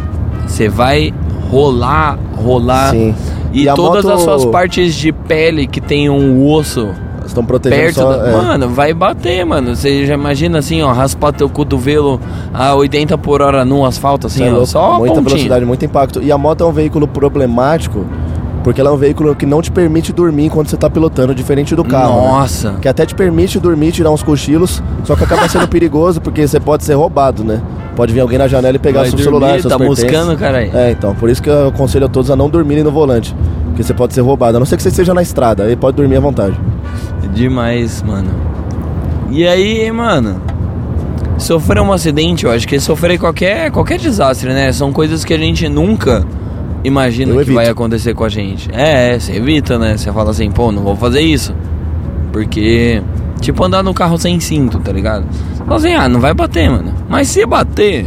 você 0.46 0.68
vai 0.68 1.14
rolar, 1.50 2.18
rolar. 2.36 2.90
Sim. 2.90 3.14
E, 3.52 3.66
E 3.68 3.74
todas 3.74 4.04
moto- 4.04 4.14
as 4.14 4.22
suas 4.22 4.44
partes 4.46 4.94
de 4.94 5.12
pele 5.12 5.66
que 5.66 5.80
tem 5.80 6.08
um 6.10 6.44
osso 6.46 6.88
Estão 7.30 7.44
protegendo 7.44 7.82
perto 7.82 7.96
só. 7.96 8.16
da... 8.16 8.28
é. 8.28 8.32
Mano, 8.32 8.68
vai 8.68 8.92
bater, 8.92 9.44
mano. 9.44 9.74
Você 9.74 10.06
já 10.06 10.14
imagina 10.14 10.58
assim, 10.58 10.82
ó, 10.82 10.92
raspar 10.92 11.32
teu 11.32 11.48
cotovelo 11.48 12.20
a 12.52 12.74
80 12.74 13.16
por 13.18 13.40
hora 13.42 13.64
no 13.64 13.84
asfalto, 13.84 14.26
assim, 14.26 14.44
é 14.44 14.52
ó, 14.52 14.64
só 14.64 14.98
muita 14.98 15.14
pontinha. 15.14 15.30
velocidade, 15.30 15.64
muito 15.64 15.84
impacto. 15.84 16.22
E 16.22 16.30
a 16.30 16.38
moto 16.38 16.64
é 16.64 16.66
um 16.66 16.72
veículo 16.72 17.06
problemático 17.08 18.04
porque 18.62 18.80
ela 18.80 18.90
é 18.90 18.92
um 18.92 18.96
veículo 18.96 19.34
que 19.34 19.46
não 19.46 19.62
te 19.62 19.70
permite 19.70 20.12
dormir 20.12 20.44
enquanto 20.44 20.68
você 20.68 20.76
tá 20.76 20.90
pilotando, 20.90 21.34
diferente 21.34 21.74
do 21.74 21.84
carro. 21.84 22.20
né? 22.20 22.28
Nossa. 22.28 22.74
Que 22.80 22.88
até 22.88 23.06
te 23.06 23.14
permite 23.14 23.58
dormir, 23.58 23.92
tirar 23.92 24.10
uns 24.10 24.22
cochilos, 24.22 24.82
só 25.04 25.16
que 25.16 25.24
acaba 25.24 25.48
sendo 25.48 25.66
perigoso 25.68 26.20
porque 26.20 26.46
você 26.46 26.60
pode 26.60 26.84
ser 26.84 26.94
roubado, 26.94 27.42
né? 27.42 27.60
Pode 28.00 28.14
vir 28.14 28.20
alguém 28.20 28.38
na 28.38 28.48
janela 28.48 28.76
e 28.76 28.78
pegar 28.78 29.00
Vai 29.00 29.10
seu 29.10 29.18
dormir, 29.18 29.24
celular, 29.24 29.60
seus 29.60 29.70
tá 29.70 29.78
pertences. 29.78 30.04
moscando, 30.04 30.34
caralho. 30.38 30.70
É, 30.74 30.90
então, 30.92 31.14
por 31.14 31.28
isso 31.28 31.42
que 31.42 31.50
eu 31.50 31.68
aconselho 31.68 32.06
a 32.06 32.08
todos 32.08 32.30
a 32.30 32.34
não 32.34 32.48
dormirem 32.48 32.82
no 32.82 32.90
volante. 32.90 33.36
Porque 33.66 33.82
você 33.82 33.92
pode 33.92 34.14
ser 34.14 34.22
roubado, 34.22 34.56
a 34.56 34.58
não 34.58 34.64
ser 34.64 34.78
que 34.78 34.82
você 34.82 34.88
esteja 34.88 35.12
na 35.12 35.20
estrada, 35.20 35.64
aí 35.64 35.76
pode 35.76 35.98
dormir 35.98 36.16
à 36.16 36.20
vontade. 36.20 36.58
Demais, 37.34 38.02
mano. 38.02 38.30
E 39.30 39.46
aí, 39.46 39.92
mano, 39.92 40.40
sofrer 41.36 41.82
um 41.82 41.92
acidente, 41.92 42.46
eu 42.46 42.50
acho 42.50 42.66
que 42.66 42.80
sofrer 42.80 43.18
qualquer, 43.18 43.70
qualquer 43.70 43.98
desastre, 43.98 44.48
né? 44.48 44.72
São 44.72 44.94
coisas 44.94 45.22
que 45.22 45.34
a 45.34 45.38
gente 45.38 45.68
nunca 45.68 46.24
imagina 46.82 47.32
Eu 47.32 47.36
que 47.36 47.42
evito. 47.42 47.54
vai 47.56 47.68
acontecer 47.68 48.14
com 48.14 48.24
a 48.24 48.30
gente. 48.30 48.70
É, 48.72 49.14
é, 49.14 49.18
você 49.18 49.32
evita, 49.36 49.78
né? 49.78 49.98
Você 49.98 50.10
fala 50.10 50.30
assim, 50.30 50.50
pô, 50.50 50.72
não 50.72 50.82
vou 50.82 50.96
fazer 50.96 51.20
isso. 51.20 51.54
Porque, 52.32 53.02
tipo, 53.40 53.64
andar 53.64 53.82
no 53.82 53.92
carro 53.94 54.18
sem 54.18 54.38
cinto, 54.40 54.78
tá 54.78 54.92
ligado? 54.92 55.24
Fala 55.58 55.76
assim, 55.76 55.94
ah, 55.94 56.08
não 56.08 56.20
vai 56.20 56.34
bater, 56.34 56.70
mano. 56.70 56.92
Mas 57.08 57.28
se 57.28 57.44
bater, 57.46 58.06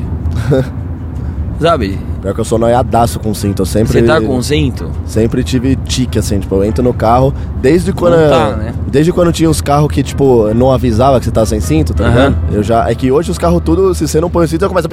sabe? 1.59 1.97
Pior 2.21 2.33
que 2.33 2.39
eu 2.39 2.45
sou 2.45 2.57
noiadaço 2.57 3.19
com 3.19 3.33
cinto, 3.33 3.61
eu 3.61 3.65
sempre... 3.65 3.91
Você 3.93 4.03
tá 4.03 4.21
com 4.21 4.41
cinto? 4.41 4.89
Sempre 5.05 5.43
tive 5.43 5.75
tique, 5.75 6.17
assim, 6.17 6.39
tipo, 6.39 6.55
eu 6.55 6.63
entro 6.63 6.83
no 6.83 6.93
carro, 6.93 7.33
desde 7.61 7.91
quando. 7.91 8.13
Não 8.13 8.19
eu- 8.21 8.29
tá, 8.29 8.55
né? 8.55 8.73
Desde 8.93 9.11
quando 9.11 9.31
tinha 9.31 9.49
os 9.49 9.59
carros 9.59 9.91
que, 9.91 10.03
tipo, 10.03 10.53
não 10.53 10.71
avisava 10.71 11.17
que 11.17 11.25
você 11.25 11.31
tá 11.31 11.43
sem 11.47 11.59
cinto, 11.59 11.95
tá 11.95 12.07
ligado? 12.07 12.37
Eu 12.51 12.61
já. 12.61 12.87
É 12.87 12.93
que 12.93 13.11
hoje 13.11 13.31
os 13.31 13.39
carros 13.39 13.59
tudo, 13.65 13.91
se 13.95 14.07
você 14.07 14.21
não 14.21 14.29
põe 14.29 14.45
o 14.45 14.47
cinto, 14.47 14.67
começa. 14.69 14.87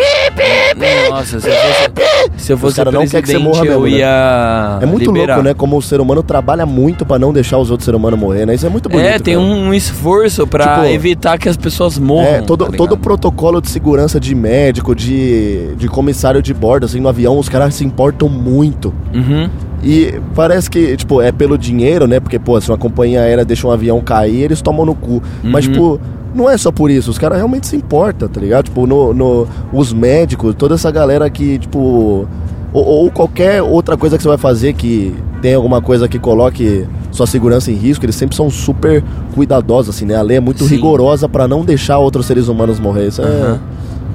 Nossa, 1.11 1.39
se 1.39 1.47
eu 1.49 1.53
fosse, 1.53 1.91
se 2.39 2.53
eu 2.53 2.57
fosse 2.59 2.77
cara 2.77 2.91
não 2.91 3.07
quer 3.07 3.21
que 3.21 3.29
você 3.29 3.37
morra 3.37 3.59
eu 3.67 3.81
mesmo, 3.83 3.85
né? 3.85 3.91
ia 3.99 4.79
É 4.81 4.87
muito 4.87 5.13
liberar. 5.13 5.35
louco, 5.35 5.49
né? 5.49 5.53
Como 5.53 5.77
o 5.77 5.83
ser 5.83 6.01
humano 6.01 6.23
trabalha 6.23 6.65
muito 6.65 7.05
pra 7.05 7.19
não 7.19 7.31
deixar 7.31 7.59
os 7.59 7.71
outros 7.71 7.85
seres 7.85 7.99
humanos 7.99 8.19
morrer, 8.19 8.47
né? 8.47 8.55
Isso 8.55 8.65
é 8.65 8.71
muito 8.71 8.89
bonito. 8.89 9.07
É, 9.07 9.19
tem 9.19 9.35
cara. 9.35 9.47
um 9.47 9.75
esforço 9.75 10.47
pra 10.47 10.77
Tipo, 10.77 10.87
evitar 10.87 11.37
que 11.39 11.49
as 11.51 11.59
pessoas 11.59 11.99
morram. 11.99 12.27
É, 12.27 12.41
todo, 12.41 12.65
tá 12.65 12.71
todo 12.73 12.81
o 12.81 12.95
ligado? 12.95 12.99
protocolo 13.03 13.61
de 13.61 13.69
segurança 13.69 14.19
de 14.19 14.35
médico, 14.35 14.95
de, 14.95 15.75
de 15.77 15.89
comissário 15.89 16.41
de 16.41 16.55
bordo, 16.55 16.87
assim, 16.87 17.01
no 17.01 17.09
avião, 17.09 17.39
os 17.39 17.51
caras 17.51 17.75
se 17.75 17.85
importam 17.85 18.31
muito. 18.31 18.95
Uhum. 19.15 19.51
E 19.83 20.21
parece 20.35 20.69
que, 20.69 20.97
tipo, 20.97 21.21
é 21.23 21.33
pelo 21.33 21.57
dinheiro, 21.57 22.07
né? 22.07 22.21
Porque, 22.21 22.39
pô, 22.39 22.61
se 22.61 22.71
uma 22.71 22.77
companhia 22.79 23.23
aérea 23.23 23.45
deixa 23.45 23.67
um 23.67 23.71
avião 23.71 24.01
cair, 24.01 24.43
eles 24.45 24.61
tomam 24.61 24.85
no 24.85 24.95
cu. 24.95 25.23
Mas, 25.43 25.67
Uhum. 25.67 25.73
tipo, 25.73 26.01
não 26.35 26.51
é 26.51 26.57
só 26.59 26.71
por 26.71 26.91
isso. 26.91 27.11
Os 27.11 27.19
caras 27.19 27.39
realmente 27.39 27.67
se 27.67 27.77
importam, 27.77 28.29
tá 28.29 28.41
ligado? 28.41 28.67
Tipo, 28.67 28.87
no, 28.87 29.15
no, 29.15 29.49
os 29.73 29.93
médicos, 29.93 30.55
toda 30.55 30.75
essa 30.75 30.91
galera 30.91 31.29
que, 31.31 31.59
tipo... 31.59 32.27
Ou, 32.73 32.85
ou 32.87 33.11
qualquer 33.11 33.61
outra 33.63 33.97
coisa 33.97 34.17
que 34.17 34.23
você 34.23 34.29
vai 34.29 34.39
fazer 34.39 34.75
que 34.75 35.13
tem 35.43 35.55
alguma 35.55 35.83
coisa 35.83 36.07
que 36.09 36.21
coloque 36.21 36.87
sua 37.11 37.27
segurança 37.27 37.69
em 37.73 37.75
risco, 37.75 38.05
eles 38.05 38.15
sempre 38.15 38.37
são 38.37 38.49
super 38.49 39.03
cuidadosos, 39.35 39.97
assim, 39.97 40.05
né? 40.07 40.15
A 40.15 40.23
lei 40.23 40.37
é 40.37 40.41
muito 40.41 40.63
Sim. 40.63 40.77
rigorosa 40.77 41.29
pra 41.29 41.49
não 41.49 41.65
deixar 41.65 41.99
outros 41.99 42.27
seres 42.27 42.47
humanos 42.47 42.79
morrer. 42.79 43.09
Isso 43.09 43.23
é 43.23 43.25
Aham. 43.25 43.61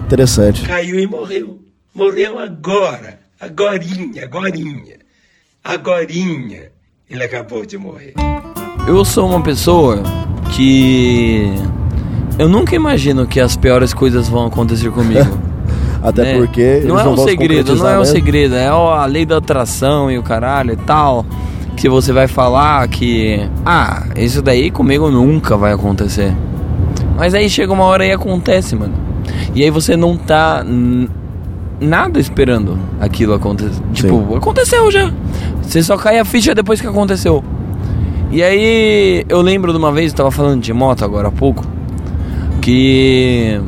interessante. 0.05 0.61
Caiu 0.65 0.97
e 0.99 1.05
morreu. 1.05 1.57
Morreu 1.93 2.39
agora. 2.39 3.19
Agorinha, 3.41 4.23
agorinha. 4.23 5.03
Agorinha. 5.65 6.69
Ele 7.09 7.23
acabou 7.23 7.65
de 7.65 7.75
morrer. 7.75 8.13
Eu 8.87 9.03
sou 9.03 9.27
uma 9.27 9.41
pessoa 9.41 10.03
que. 10.55 11.51
Eu 12.37 12.47
nunca 12.47 12.75
imagino 12.75 13.25
que 13.25 13.39
as 13.39 13.57
piores 13.57 13.91
coisas 13.91 14.29
vão 14.29 14.45
acontecer 14.45 14.91
comigo. 14.91 15.39
Até 16.03 16.21
né? 16.21 16.37
porque 16.37 16.61
eles 16.61 16.85
não 16.85 16.99
é 16.99 17.07
um 17.07 17.17
segredo, 17.17 17.75
não 17.75 17.87
é 17.89 17.95
um 17.95 17.99
mesmo. 18.01 18.13
segredo, 18.13 18.53
é 18.53 18.67
a 18.67 19.05
lei 19.07 19.25
da 19.25 19.37
atração 19.37 20.11
e 20.11 20.19
o 20.19 20.23
caralho 20.23 20.73
e 20.73 20.77
tal. 20.77 21.25
Que 21.75 21.89
você 21.89 22.13
vai 22.13 22.27
falar 22.27 22.87
que. 22.87 23.49
Ah, 23.65 24.05
isso 24.15 24.43
daí 24.43 24.69
comigo 24.69 25.09
nunca 25.09 25.57
vai 25.57 25.73
acontecer. 25.73 26.31
Mas 27.17 27.33
aí 27.33 27.49
chega 27.49 27.73
uma 27.73 27.85
hora 27.85 28.05
e 28.05 28.11
acontece, 28.11 28.75
mano. 28.75 28.93
E 29.55 29.63
aí 29.63 29.71
você 29.71 29.97
não 29.97 30.15
tá 30.15 30.63
nada 31.79 32.19
esperando 32.19 32.79
aquilo 32.99 33.33
acontecer. 33.33 33.81
Tipo, 33.93 34.35
aconteceu 34.35 34.91
já. 34.91 35.11
Você 35.67 35.81
só 35.83 35.97
cai 35.97 36.19
a 36.19 36.25
ficha 36.25 36.53
depois 36.55 36.79
que 36.79 36.87
aconteceu. 36.87 37.43
E 38.31 38.41
aí 38.43 39.23
eu 39.29 39.41
lembro 39.41 39.71
de 39.71 39.77
uma 39.77 39.91
vez, 39.91 40.11
eu 40.11 40.17
tava 40.17 40.31
falando 40.31 40.61
de 40.61 40.73
moto 40.73 41.03
agora 41.05 41.27
há 41.27 41.31
pouco, 41.31 41.65
que 42.61 43.59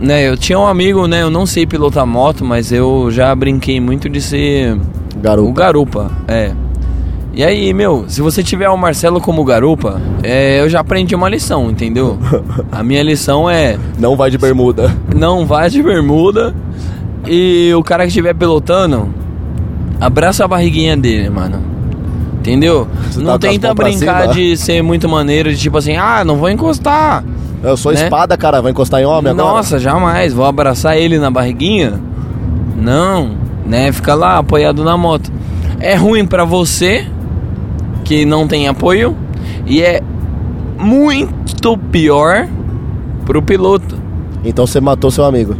né, 0.00 0.28
eu 0.28 0.36
tinha 0.36 0.58
um 0.58 0.66
amigo, 0.66 1.06
né, 1.06 1.22
eu 1.22 1.30
não 1.30 1.46
sei 1.46 1.66
pilotar 1.66 2.06
moto, 2.06 2.44
mas 2.44 2.72
eu 2.72 3.10
já 3.10 3.34
brinquei 3.34 3.80
muito 3.80 4.08
de 4.08 4.20
ser 4.20 4.78
Garupa. 5.20 5.48
o 5.48 5.52
garupa, 5.52 6.10
é. 6.28 6.52
E 7.36 7.42
aí, 7.42 7.74
meu, 7.74 8.04
se 8.06 8.22
você 8.22 8.44
tiver 8.44 8.68
o 8.68 8.76
Marcelo 8.76 9.20
como 9.20 9.44
garupa, 9.44 10.00
é, 10.22 10.60
eu 10.60 10.68
já 10.68 10.80
aprendi 10.80 11.16
uma 11.16 11.28
lição, 11.28 11.68
entendeu? 11.68 12.16
A 12.70 12.82
minha 12.84 13.02
lição 13.02 13.50
é 13.50 13.76
Não 13.98 14.14
vai 14.16 14.30
de 14.30 14.38
bermuda. 14.38 14.96
não 15.14 15.44
vá 15.44 15.66
de 15.66 15.82
bermuda 15.82 16.54
e 17.26 17.72
o 17.74 17.82
cara 17.82 18.04
que 18.04 18.08
estiver 18.08 18.34
pilotando, 18.34 19.08
abraça 20.00 20.44
a 20.44 20.48
barriguinha 20.48 20.96
dele, 20.96 21.30
mano. 21.30 21.60
Entendeu? 22.38 22.86
Você 23.10 23.20
tá 23.20 23.24
não 23.24 23.34
as 23.34 23.38
tenta 23.38 23.74
brincar 23.74 24.28
de 24.28 24.56
ser 24.56 24.82
muito 24.82 25.08
maneiro, 25.08 25.50
de 25.50 25.58
tipo 25.58 25.78
assim, 25.78 25.96
ah, 25.96 26.22
não 26.24 26.36
vou 26.36 26.50
encostar. 26.50 27.24
Eu 27.62 27.76
sou 27.76 27.92
Né? 27.92 28.02
espada, 28.02 28.36
cara. 28.36 28.60
Vai 28.60 28.72
encostar 28.72 29.00
em 29.00 29.06
homem 29.06 29.32
agora? 29.32 29.48
Nossa, 29.48 29.78
jamais, 29.78 30.34
vou 30.34 30.44
abraçar 30.44 30.98
ele 30.98 31.18
na 31.18 31.30
barriguinha. 31.30 31.98
Não, 32.76 33.30
né? 33.64 33.90
Fica 33.92 34.14
lá 34.14 34.36
apoiado 34.38 34.84
na 34.84 34.96
moto. 34.96 35.32
É 35.80 35.94
ruim 35.94 36.26
pra 36.26 36.44
você 36.44 37.06
que 38.04 38.26
não 38.26 38.46
tem 38.46 38.68
apoio 38.68 39.16
e 39.66 39.80
é 39.80 40.02
muito 40.78 41.78
pior 41.90 42.46
pro 43.24 43.40
piloto. 43.40 43.96
Então 44.44 44.66
você 44.66 44.80
matou 44.80 45.10
seu 45.10 45.24
amigo. 45.24 45.56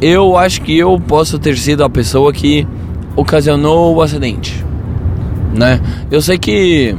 Eu 0.00 0.36
acho 0.36 0.60
que 0.62 0.76
eu 0.76 1.00
posso 1.06 1.38
ter 1.38 1.56
sido 1.56 1.84
a 1.84 1.88
pessoa 1.88 2.32
que 2.32 2.66
ocasionou 3.16 3.94
o 3.94 4.02
acidente, 4.02 4.64
né? 5.54 5.80
Eu 6.10 6.20
sei 6.20 6.38
que 6.38 6.94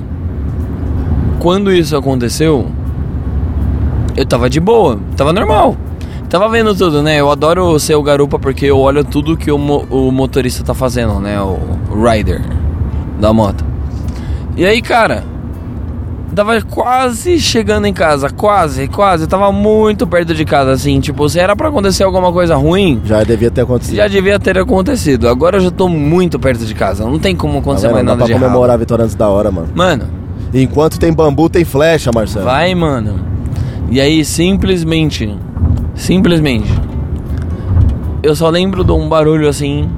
quando 1.40 1.72
isso 1.72 1.96
aconteceu, 1.96 2.68
eu 4.16 4.26
tava 4.26 4.50
de 4.50 4.60
boa, 4.60 5.00
tava 5.18 5.34
normal. 5.34 5.76
Tava 6.30 6.50
vendo 6.50 6.74
tudo, 6.74 7.04
né? 7.04 7.20
Eu 7.20 7.30
adoro 7.30 7.80
ser 7.80 7.96
o 7.96 8.02
garupa 8.02 8.40
porque 8.40 8.66
eu 8.66 8.78
olho 8.80 9.04
tudo 9.06 9.38
que 9.38 9.52
o, 9.52 9.58
mo- 9.58 9.86
o 9.92 10.12
motorista 10.12 10.64
tá 10.64 10.74
fazendo, 10.74 11.20
né? 11.20 11.40
O 11.40 11.58
rider 12.04 12.42
da 13.20 13.32
moto. 13.32 13.64
E 14.58 14.66
aí, 14.66 14.82
cara, 14.82 15.24
tava 16.36 16.62
quase 16.62 17.40
chegando 17.40 17.88
em 17.88 17.94
casa, 17.94 18.30
quase, 18.30 18.88
quase. 18.88 19.26
Tava 19.28 19.52
muito 19.52 20.06
perto 20.06 20.34
de 20.34 20.46
casa, 20.46 20.72
assim. 20.72 21.00
Tipo, 21.00 21.28
se 21.30 21.40
era 21.40 21.56
pra 21.56 21.70
acontecer 21.70 22.04
alguma 22.04 22.32
coisa 22.32 22.56
ruim, 22.56 23.02
Já 23.06 23.24
devia 23.24 23.50
ter 23.50 23.62
acontecido. 23.62 23.96
já 23.96 24.08
devia 24.08 24.38
ter 24.40 24.58
acontecido. 24.60 25.28
Agora 25.28 25.58
eu 25.58 25.62
já 25.62 25.72
tô 25.72 25.88
muito 25.88 26.38
perto 26.38 26.66
de 26.66 26.74
casa. 26.76 27.06
Não 27.06 27.18
tem 27.18 27.36
como 27.36 27.60
acontecer 27.60 27.90
mais 27.92 28.06
nada 28.06 28.24
de 28.26 28.32
comemorar 28.34 28.58
errado. 28.58 28.72
a 28.72 28.78
vitória 28.78 29.04
antes 29.06 29.16
da 29.16 29.28
hora, 29.30 29.50
mano. 29.52 29.70
Mano, 29.74 30.04
Enquanto 30.54 31.00
tem 31.00 31.12
bambu, 31.12 31.50
tem 31.50 31.66
flecha, 31.66 32.12
Marcelo. 32.14 32.46
vai, 32.46 32.74
mano. 32.76 33.20
E 33.90 34.00
aí, 34.00 34.24
simplesmente, 34.24 35.36
simplesmente, 35.96 36.72
eu 38.24 38.36
só 38.36 38.50
lembro 38.50 38.84
de 38.84 38.92
um 38.92 39.08
barulho 39.10 39.48
assim, 39.50 39.90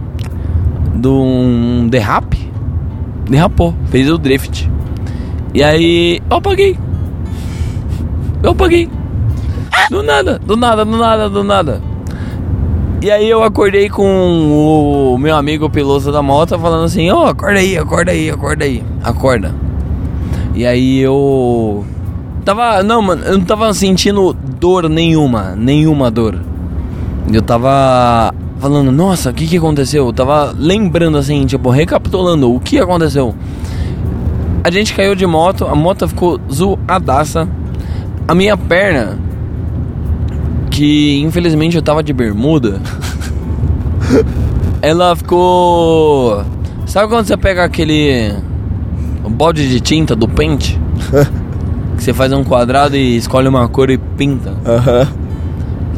de 0.95 1.08
um 1.08 1.88
derrape. 1.89 2.47
Derrapou, 3.30 3.73
fez 3.89 4.10
o 4.10 4.17
drift. 4.17 4.69
E 5.58 5.63
aí, 5.63 6.22
eu 6.30 6.38
apaguei. 6.38 6.78
Eu 8.43 8.52
apaguei. 8.52 8.88
Do 9.89 10.04
nada, 10.04 10.38
do 10.38 10.56
nada, 10.56 10.86
do 10.86 10.96
nada, 10.96 11.28
do 11.28 11.43
nada. 11.43 11.82
E 13.02 13.10
aí 13.10 13.28
eu 13.28 13.41
acordei 13.41 13.89
com 13.89 15.13
o 15.15 15.17
meu 15.17 15.36
amigo 15.36 15.67
piloto 15.67 16.12
da 16.12 16.22
moto 16.22 16.60
falando 16.60 16.84
assim, 16.84 17.10
ó, 17.10 17.26
acorda 17.26 17.58
aí, 17.58 17.76
acorda 17.76 18.12
aí, 18.12 18.30
acorda 18.30 18.65
aí, 18.65 18.84
acorda. 19.04 19.56
E 20.54 20.63
aí 20.63 21.00
eu 21.00 21.84
tava, 22.46 22.84
não, 22.84 23.02
mano, 23.02 23.24
eu 23.24 23.39
não 23.39 23.43
tava 23.43 23.74
sentindo 23.74 24.38
dor 24.60 24.88
nenhuma, 24.88 25.56
nenhuma 25.56 26.12
dor. 26.12 26.39
Eu 27.34 27.41
tava 27.41 28.32
falando, 28.60 28.91
nossa, 28.91 29.32
o 29.32 29.34
que 29.34 29.48
que 29.48 29.58
aconteceu? 29.58 30.06
Eu 30.06 30.13
tava 30.13 30.54
lembrando 30.56 31.17
assim, 31.17 31.48
tipo, 31.48 31.72
recapitulando 31.72 32.54
o 32.54 32.60
que 32.60 32.78
aconteceu. 32.78 33.34
A 34.63 34.72
gente 34.72 34.93
caiu 34.93 35.15
de 35.15 35.26
moto, 35.26 35.65
a 35.65 35.76
moto 35.76 36.08
ficou 36.08 36.39
zoadaça. 36.52 37.48
A 38.28 38.36
minha 38.36 38.58
perna, 38.58 39.17
que 40.70 41.20
infelizmente 41.22 41.78
eu 41.78 41.82
tava 41.82 42.04
de 42.04 42.12
bermuda, 42.12 42.82
ela 44.82 45.15
ficou. 45.15 46.43
Sabe 46.86 47.08
quando 47.08 47.26
você 47.26 47.38
pega 47.38 47.63
aquele 47.63 48.34
balde 49.30 49.70
de 49.70 49.80
tinta 49.80 50.15
do 50.15 50.28
pente? 50.28 50.80
que 51.98 52.04
você 52.04 52.13
faz 52.13 52.32
um 52.32 52.43
quadrado 52.43 52.96
e 52.96 53.17
escolhe 53.17 53.48
uma 53.48 53.67
cor 53.67 53.89
e 53.89 53.98
pinta. 53.98 54.54
Aham. 54.65 55.08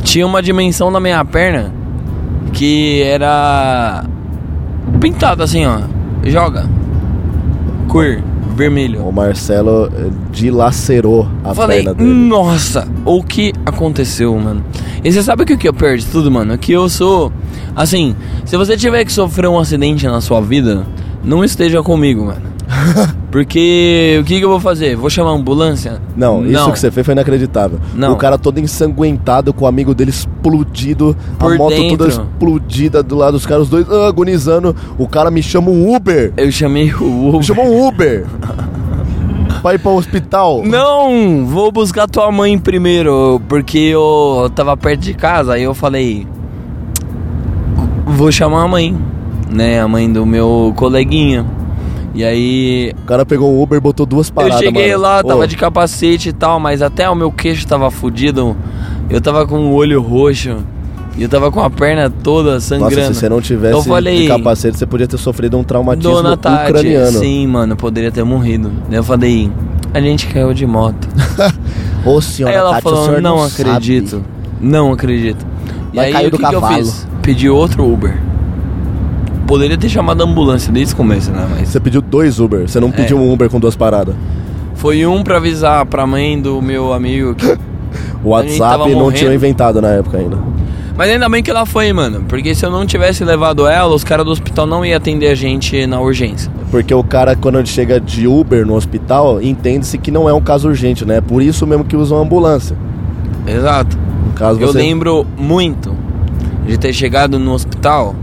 Tinha 0.04 0.26
uma 0.26 0.42
dimensão 0.42 0.90
na 0.90 1.00
minha 1.00 1.24
perna 1.26 1.74
que 2.54 3.02
era 3.04 4.06
pintada 5.00 5.44
assim, 5.44 5.66
ó. 5.66 5.82
Joga. 6.24 6.66
Cor 7.88 8.22
vermelho. 8.60 9.02
O 9.08 9.12
Marcelo 9.12 9.88
eh, 9.88 10.10
dilacerou 10.32 11.28
a 11.44 11.56
Falei, 11.56 11.78
perna 11.78 11.94
dele. 11.94 12.10
nossa, 12.10 12.88
o 13.06 13.24
que 13.24 13.54
aconteceu, 13.66 14.38
mano? 14.38 14.64
E 15.04 15.12
você 15.12 15.24
sabe 15.24 15.44
o 15.44 15.46
que 15.46 15.56
que 15.58 15.68
eu 15.68 15.74
perdi 15.74 16.06
tudo, 16.06 16.30
mano? 16.30 16.58
Que 16.58 16.74
eu 16.74 16.90
sou. 16.90 17.32
Assim, 17.76 18.16
se 18.46 18.58
você 18.58 18.76
tiver 18.76 19.06
que 19.06 19.12
sofrer 19.12 19.48
um 19.48 19.58
acidente 19.58 20.06
na 20.06 20.20
sua 20.20 20.42
vida, 20.42 20.86
não 21.24 21.44
esteja 21.44 21.82
comigo, 21.82 22.26
mano. 22.26 22.42
Porque 23.32 24.18
o 24.20 24.24
que, 24.24 24.40
que 24.40 24.44
eu 24.46 24.50
vou 24.50 24.60
fazer? 24.60 24.96
Vou 24.96 25.10
chamar 25.10 25.32
a 25.32 25.34
ambulância? 25.34 26.02
Não, 26.16 26.44
isso 26.46 26.72
que 26.72 26.80
você 26.80 26.90
fez 26.90 27.06
foi 27.06 27.14
inacreditável. 27.14 27.80
Não. 27.94 28.14
O 28.14 28.16
cara 28.16 28.38
todo 28.38 28.60
ensanguentado, 28.60 29.54
com 29.54 29.66
o 29.66 29.68
amigo 29.68 29.94
dele 29.94 30.10
explodido, 30.10 31.16
Por 31.38 31.54
a 31.54 31.58
moto 31.58 31.76
toda 31.76 32.08
dentro. 32.08 32.08
explodida 32.08 33.04
do 33.04 33.16
lado 33.16 33.34
dos 33.34 33.46
caras, 33.46 33.64
os 33.64 33.70
dois 33.70 33.86
ah, 33.90 34.08
agonizando. 34.08 34.76
O 34.98 35.08
cara 35.08 35.30
me 35.30 35.44
chama 35.44 35.70
um 35.70 35.96
Uber. 35.96 36.34
Eu 36.38 36.52
chamei 36.52 36.92
o 36.94 37.04
Me 37.04 37.30
Uber. 37.30 37.44
chamou 37.44 37.66
um 37.68 37.88
Uber. 37.88 38.26
pra 39.62 39.76
ir 39.76 39.80
pro 39.80 39.92
hospital. 39.92 40.64
Não, 40.66 41.46
vou 41.46 41.72
buscar 41.72 42.08
tua 42.08 42.32
mãe 42.32 42.58
primeiro, 42.58 43.40
porque 43.48 43.78
eu 43.78 44.50
tava 44.56 44.76
perto 44.76 45.02
de 45.02 45.14
casa, 45.14 45.54
aí 45.54 45.64
eu 45.64 45.76
falei, 45.76 46.26
vou 48.06 48.32
chamar 48.32 48.64
a 48.64 48.68
mãe, 48.68 48.98
né, 49.52 49.80
a 49.82 49.88
mãe 49.88 50.12
do 50.12 50.26
meu 50.26 50.74
coleguinha. 50.76 51.46
E 52.14 52.24
aí 52.24 52.94
O 53.04 53.06
cara 53.06 53.26
pegou 53.26 53.54
um 53.54 53.62
Uber, 53.62 53.80
botou 53.80 54.06
duas 54.06 54.30
paradas, 54.30 54.62
eu 54.62 54.68
cheguei 54.68 54.92
mano. 54.92 55.02
lá, 55.04 55.24
tava 55.24 55.48
de 55.48 55.56
capacete 55.56 56.30
e 56.30 56.34
tal, 56.34 56.60
mas 56.60 56.82
até 56.82 57.10
o 57.10 57.16
meu 57.16 57.32
queixo 57.32 57.68
tava 57.68 57.90
fudido. 57.92 58.56
Eu 59.10 59.22
tava 59.22 59.46
com 59.48 59.58
o 59.68 59.74
olho 59.74 60.02
roxo. 60.02 60.58
E 61.18 61.24
eu 61.24 61.30
tava 61.30 61.52
com 61.52 61.60
a 61.62 61.70
perna 61.70 62.10
toda 62.10 62.60
sangrando. 62.62 62.96
Nossa, 62.96 63.14
se 63.14 63.20
você 63.20 63.28
não 63.30 63.42
tivesse 63.42 63.74
Eu 63.74 63.84
falei, 63.84 64.22
de 64.22 64.28
capacete, 64.28 64.78
você 64.78 64.86
podia 64.86 65.08
ter 65.08 65.18
sofrido 65.18 65.58
um 65.58 65.64
traumatismo 65.64 66.14
Dona 66.14 66.38
Tati, 66.38 66.70
ucraniano. 66.72 67.20
sim, 67.20 67.46
mano, 67.46 67.76
poderia 67.76 68.12
ter 68.12 68.24
morrido. 68.24 68.72
Daí 68.88 68.98
eu 69.00 69.04
falei, 69.04 69.52
a 69.94 70.00
gente 70.00 70.28
caiu 70.28 70.54
de 70.54 70.66
moto. 70.66 71.08
Ô, 72.06 72.22
senhora 72.22 72.54
aí 72.54 72.60
ela 72.60 72.70
Tati, 72.76 72.80
o 72.80 72.90
falou, 72.90 73.06
senhor 73.06 73.22
não, 73.22 73.38
não 73.38 73.44
acredito. 73.44 74.10
sabe." 74.10 74.24
Não 74.62 74.92
acredito. 74.94 75.46
E 75.92 75.96
Mas 75.96 76.06
aí 76.06 76.14
caiu 76.14 76.30
o 76.30 76.32
que, 76.32 76.38
que 76.46 76.56
eu 76.56 76.62
fiz? 76.62 77.08
Pedi 77.22 77.50
outro 77.50 77.92
Uber. 77.92 78.18
Poderia 79.50 79.76
ter 79.78 79.90
chamado 79.90 80.22
a 80.22 80.26
ambulância 80.26 80.72
desde 80.72 80.94
o 80.94 80.98
começo, 80.98 81.32
né? 81.32 81.48
Mas 81.50 81.70
Você 81.70 81.80
pediu 81.80 82.02
dois 82.02 82.40
Uber, 82.40 82.70
você 82.70 82.80
não 82.80 82.90
É. 82.90 82.92
pediu 82.92 83.18
um 83.18 83.34
Uber 83.34 83.50
com 83.50 83.60
duas 83.60 83.76
paradas. 83.76 84.14
foi 84.76 85.06
um 85.08 85.24
pra 85.24 85.38
avisar 85.38 85.86
pra 85.88 86.06
mãe 86.06 86.40
do 86.40 86.62
meu 86.62 86.94
amigo 86.94 87.34
que 87.34 87.58
O 88.24 88.30
WhatsApp 88.30 88.94
não 88.94 89.12
tinha 89.12 89.34
inventado 89.34 89.82
na 89.82 89.88
época 89.90 90.20
ainda. 90.20 90.38
Mas 90.96 91.10
ainda 91.10 91.28
bem 91.28 91.42
que 91.42 91.50
ela 91.50 91.66
foi, 91.66 91.92
mano. 91.92 92.26
Porque 92.28 92.54
se 92.54 92.64
eu 92.66 92.70
não 92.70 92.86
tivesse 92.86 93.24
levado 93.24 93.66
ela, 93.66 93.96
os 93.96 94.04
caras 94.04 94.24
do 94.26 94.32
hospital 94.32 94.68
não 94.68 94.86
iam 94.86 94.96
atender 94.98 95.28
a 95.30 95.36
gente 95.36 95.88
na 95.88 96.00
urgência. 96.00 96.52
Porque 96.70 96.94
o 96.94 97.04
cara, 97.04 97.36
quando 97.36 97.58
ele 97.58 97.66
chega 97.68 98.00
de 98.00 98.28
Uber 98.28 98.66
no 98.68 98.76
hospital, 98.76 99.42
entende-se 99.42 99.98
que 99.98 100.12
não 100.12 100.30
é 100.30 100.34
um 100.34 100.42
caso 100.42 100.68
urgente, 100.68 101.06
né? 101.06 101.18
É 101.18 101.22
por 101.22 101.42
isso 101.42 101.66
mesmo 101.66 101.84
que 101.86 101.96
usam 101.96 102.22
ambulância. 102.22 102.76
Exato. 103.48 103.98
Caso, 104.36 104.60
Eu 104.62 104.68
você... 104.68 104.78
lembro 104.78 105.26
muito 105.38 105.96
de 106.68 106.78
ter 106.78 106.94
chegado 106.94 107.40
no 107.40 107.54
hospital 107.54 108.14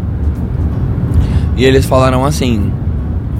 e 1.56 1.64
eles 1.64 1.84
falaram 1.86 2.24
assim: 2.24 2.72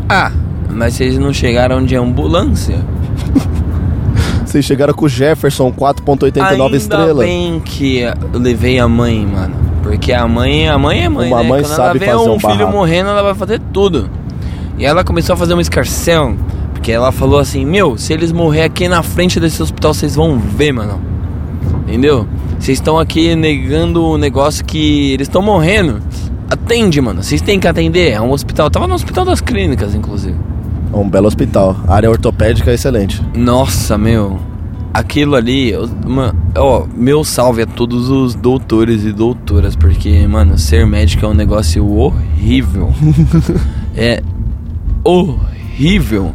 Ah, 0.09 0.33
mas 0.71 0.95
vocês 0.95 1.19
não 1.19 1.33
chegaram 1.33 1.85
de 1.85 1.97
ambulância? 1.97 2.79
Vocês 4.45 4.65
chegaram 4.65 4.95
com 4.95 5.07
o 5.07 5.09
Jefferson 5.09 5.73
4.89 5.73 6.41
Ainda 6.41 6.77
estrela. 6.77 7.25
bem 7.25 7.61
que 7.61 8.03
levei 8.33 8.79
a 8.79 8.87
mãe, 8.89 9.27
mano. 9.27 9.55
Porque 9.83 10.13
a 10.13 10.27
mãe, 10.27 10.69
a 10.69 10.79
mãe 10.79 11.05
é 11.05 11.09
mãe, 11.09 11.29
Uma 11.29 11.43
né? 11.43 11.49
mãe 11.49 11.63
Quando 11.63 11.75
sabe 11.75 11.83
ela 11.83 11.99
vê 11.99 12.07
fazer 12.07 12.31
um, 12.31 12.35
um 12.35 12.39
filho 12.39 12.55
barraco. 12.59 12.73
morrendo, 12.73 13.11
ela 13.11 13.23
vai 13.23 13.35
fazer 13.35 13.61
tudo. 13.73 14.09
E 14.79 14.85
ela 14.87 15.03
começou 15.03 15.35
a 15.35 15.37
fazer 15.37 15.53
uma 15.53 15.61
escarcel. 15.63 16.37
Porque 16.73 16.93
ela 16.93 17.11
falou 17.11 17.41
assim, 17.41 17.67
meu, 17.67 17.99
se 17.99 18.13
eles 18.13 18.31
morrer 18.31 18.63
aqui 18.63 18.87
na 18.89 19.03
frente 19.03 19.41
desse 19.41 19.61
hospital, 19.61 19.93
vocês 19.93 20.15
vão 20.15 20.39
ver, 20.39 20.73
mano. 20.73 21.01
Entendeu? 21.87 22.27
Vocês 22.59 22.79
estão 22.79 22.99
aqui 22.99 23.35
negando 23.35 24.05
o 24.05 24.17
negócio 24.17 24.65
que 24.65 25.13
eles 25.13 25.27
estão 25.27 25.43
morrendo. 25.43 26.01
Atende, 26.51 27.01
mano. 27.01 27.23
Vocês 27.23 27.41
têm 27.41 27.59
que 27.59 27.67
atender. 27.69 28.11
É 28.13 28.21
um 28.21 28.31
hospital. 28.31 28.67
Eu 28.67 28.71
tava 28.71 28.87
no 28.87 28.95
hospital 28.95 29.25
das 29.25 29.41
clínicas, 29.41 29.95
inclusive. 29.95 30.37
É 30.93 30.97
um 30.97 31.09
belo 31.09 31.27
hospital. 31.27 31.77
A 31.89 31.95
área 31.95 32.11
ortopédica 32.11 32.71
é 32.71 32.75
excelente. 32.75 33.21
Nossa, 33.37 33.99
meu. 33.99 34.39
Aquilo 34.95 35.35
ali, 35.35 35.73
eu- 35.73 35.91
ma- 36.07 36.35
ó, 36.57 36.87
meu 36.97 37.23
salve 37.23 37.61
a 37.63 37.67
todos 37.67 38.09
os 38.09 38.35
doutores 38.35 39.05
e 39.05 39.13
doutoras, 39.13 39.77
porque, 39.77 40.27
mano, 40.27 40.57
ser 40.57 40.87
médico 40.87 41.27
é 41.27 41.29
um 41.29 41.35
negócio 41.35 41.87
horrível. 41.87 42.91
é 43.95 44.23
horrível. 45.05 46.33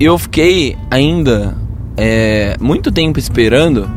Eu 0.00 0.18
fiquei 0.18 0.76
ainda 0.90 1.54
é, 1.96 2.56
muito 2.60 2.90
tempo 2.90 3.18
esperando, 3.18 3.88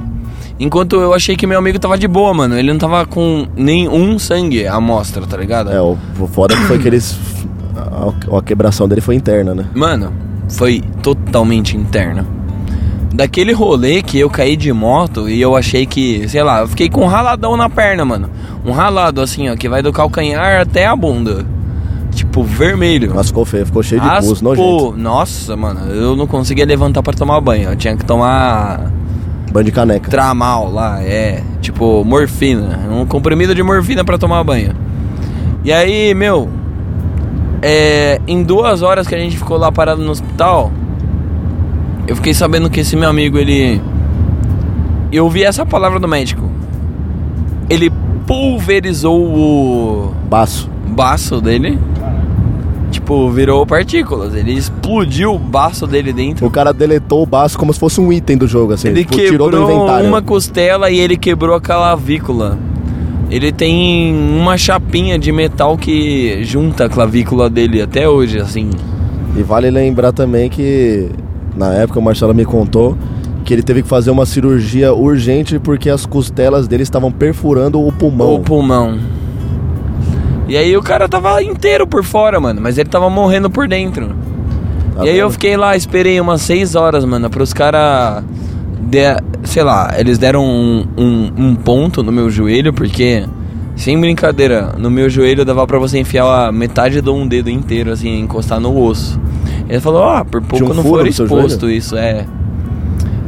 enquanto 0.59 0.95
eu 0.95 1.13
achei 1.13 1.35
que 1.35 1.47
meu 1.47 1.59
amigo 1.59 1.79
tava 1.79 1.97
de 1.97 2.07
boa, 2.07 2.33
mano. 2.33 2.57
Ele 2.57 2.71
não 2.71 2.79
tava 2.79 3.05
com 3.05 3.47
nenhum 3.55 4.17
sangue 4.19 4.65
à 4.65 4.75
amostra, 4.75 5.25
tá 5.25 5.37
ligado? 5.37 5.71
É, 5.71 5.81
o 5.81 5.97
foda 6.31 6.55
foi 6.55 6.79
que 6.79 6.87
eles. 6.87 7.17
A, 7.75 8.37
a 8.37 8.41
quebração 8.41 8.87
dele 8.87 9.01
foi 9.01 9.15
interna, 9.15 9.53
né? 9.53 9.65
Mano, 9.73 10.11
foi 10.49 10.81
totalmente 11.01 11.77
interna. 11.77 12.25
Daquele 13.13 13.53
rolê 13.53 14.01
que 14.01 14.19
eu 14.19 14.29
caí 14.29 14.55
de 14.55 14.71
moto 14.71 15.29
e 15.29 15.41
eu 15.41 15.55
achei 15.55 15.85
que, 15.85 16.27
sei 16.27 16.43
lá, 16.43 16.61
eu 16.61 16.67
fiquei 16.67 16.89
com 16.89 17.03
um 17.03 17.07
raladão 17.07 17.55
na 17.55 17.69
perna, 17.69 18.05
mano. 18.05 18.29
Um 18.65 18.71
ralado 18.71 19.21
assim, 19.21 19.49
ó, 19.49 19.55
que 19.55 19.69
vai 19.69 19.81
do 19.81 19.91
calcanhar 19.91 20.61
até 20.61 20.85
a 20.85 20.95
bunda. 20.95 21.45
Tipo, 22.11 22.43
vermelho. 22.43 23.11
Mas 23.15 23.27
ficou 23.27 23.45
feio, 23.45 23.65
ficou 23.65 23.83
cheio 23.83 24.01
de 24.01 24.09
pus, 24.19 24.41
nojento. 24.41 24.95
Nossa, 24.97 25.55
mano, 25.55 25.91
eu 25.91 26.15
não 26.15 26.27
conseguia 26.27 26.65
levantar 26.65 27.01
pra 27.03 27.13
tomar 27.13 27.39
banho. 27.39 27.69
Eu 27.69 27.75
tinha 27.75 27.95
que 27.95 28.03
tomar 28.03 28.91
Banho 29.51 29.65
de 29.65 29.71
caneca. 29.71 30.09
tramal 30.09 30.71
lá, 30.71 31.01
é, 31.01 31.41
tipo, 31.61 32.03
morfina, 32.03 32.79
um 32.91 33.05
comprimido 33.05 33.55
de 33.55 33.63
morfina 33.63 34.03
pra 34.03 34.17
tomar 34.17 34.43
banho. 34.43 34.73
E 35.63 35.71
aí, 35.71 36.13
meu, 36.13 36.49
é, 37.61 38.21
em 38.27 38.43
duas 38.43 38.81
horas 38.81 39.07
que 39.07 39.15
a 39.15 39.17
gente 39.17 39.37
ficou 39.37 39.57
lá 39.57 39.71
parado 39.71 40.01
no 40.01 40.11
hospital, 40.11 40.71
eu 42.07 42.15
fiquei 42.15 42.33
sabendo 42.33 42.69
que 42.69 42.79
esse 42.79 42.95
meu 42.95 43.09
amigo, 43.09 43.37
ele. 43.37 43.81
Eu 45.11 45.29
vi 45.29 45.43
essa 45.43 45.65
palavra 45.65 45.99
do 45.99 46.07
médico. 46.07 46.49
Ele 47.69 47.91
pulverizou 48.25 49.21
o 49.21 50.13
Baço. 50.29 50.69
baço 50.87 51.41
dele. 51.41 51.77
Tipo, 52.91 53.29
virou 53.29 53.65
partículas. 53.65 54.33
Ele 54.33 54.53
explodiu 54.53 55.33
o 55.33 55.39
baço 55.39 55.85
dele 55.85 56.13
dentro. 56.13 56.45
O 56.45 56.51
cara 56.51 56.73
deletou 56.73 57.23
o 57.23 57.25
baço 57.25 57.57
como 57.57 57.73
se 57.73 57.79
fosse 57.79 57.99
um 57.99 58.11
item 58.11 58.37
do 58.37 58.47
jogo, 58.47 58.73
assim. 58.73 58.87
Ele 58.89 59.03
tipo, 59.03 59.15
tirou 59.15 59.49
do 59.49 59.57
quebrou 59.57 59.75
inventário. 59.75 60.07
uma 60.07 60.21
costela 60.21 60.89
e 60.89 60.99
ele 60.99 61.17
quebrou 61.17 61.55
a 61.55 61.61
clavícula. 61.61 62.57
Ele 63.29 63.51
tem 63.51 64.13
uma 64.39 64.57
chapinha 64.57 65.19
de 65.19 65.31
metal 65.31 65.77
que 65.77 66.43
junta 66.43 66.85
a 66.85 66.89
clavícula 66.89 67.49
dele 67.49 67.81
até 67.81 68.07
hoje, 68.07 68.39
assim. 68.39 68.69
E 69.35 69.43
vale 69.43 69.69
lembrar 69.69 70.13
também 70.13 70.49
que 70.49 71.09
na 71.55 71.73
época 71.73 71.99
o 71.99 72.01
Marcelo 72.01 72.33
me 72.33 72.45
contou 72.45 72.97
que 73.43 73.53
ele 73.53 73.63
teve 73.63 73.81
que 73.81 73.87
fazer 73.87 74.11
uma 74.11 74.25
cirurgia 74.25 74.93
urgente 74.93 75.57
porque 75.57 75.89
as 75.89 76.05
costelas 76.05 76.67
dele 76.67 76.83
estavam 76.83 77.11
perfurando 77.11 77.81
o 77.81 77.91
pulmão. 77.91 78.33
O 78.33 78.39
pulmão. 78.39 78.97
E 80.47 80.55
aí 80.55 80.75
o 80.77 80.81
cara 80.81 81.09
tava 81.09 81.41
inteiro 81.43 81.85
por 81.85 82.03
fora, 82.03 82.39
mano, 82.39 82.61
mas 82.61 82.77
ele 82.77 82.89
tava 82.89 83.09
morrendo 83.09 83.49
por 83.49 83.67
dentro. 83.67 84.15
Tá 84.95 85.05
e 85.05 85.09
aí 85.09 85.19
eu 85.19 85.29
fiquei 85.29 85.57
lá, 85.57 85.75
esperei 85.75 86.19
umas 86.19 86.41
seis 86.41 86.75
horas, 86.75 87.03
mano, 87.03 87.29
pros 87.29 87.53
caras. 87.53 88.23
Sei 89.43 89.63
lá, 89.63 89.93
eles 89.97 90.17
deram 90.17 90.45
um, 90.45 90.85
um, 90.97 91.31
um 91.37 91.55
ponto 91.55 92.01
no 92.01 92.11
meu 92.11 92.29
joelho, 92.29 92.71
porque, 92.71 93.25
sem 93.75 93.99
brincadeira, 93.99 94.73
no 94.77 94.89
meu 94.89 95.09
joelho 95.09 95.43
dava 95.43 95.67
pra 95.67 95.77
você 95.77 95.99
enfiar 95.99 96.47
a 96.47 96.51
metade 96.51 97.01
de 97.01 97.09
um 97.09 97.27
dedo 97.27 97.49
inteiro, 97.49 97.91
assim, 97.91 98.19
encostar 98.19 98.61
no 98.61 98.81
osso. 98.81 99.19
Ele 99.67 99.81
falou, 99.81 100.01
ó, 100.03 100.23
por 100.23 100.41
pouco 100.41 100.71
um 100.71 100.73
não 100.73 100.83
seu 100.83 101.05
exposto 101.05 101.69
isso, 101.69 101.97
é. 101.97 102.25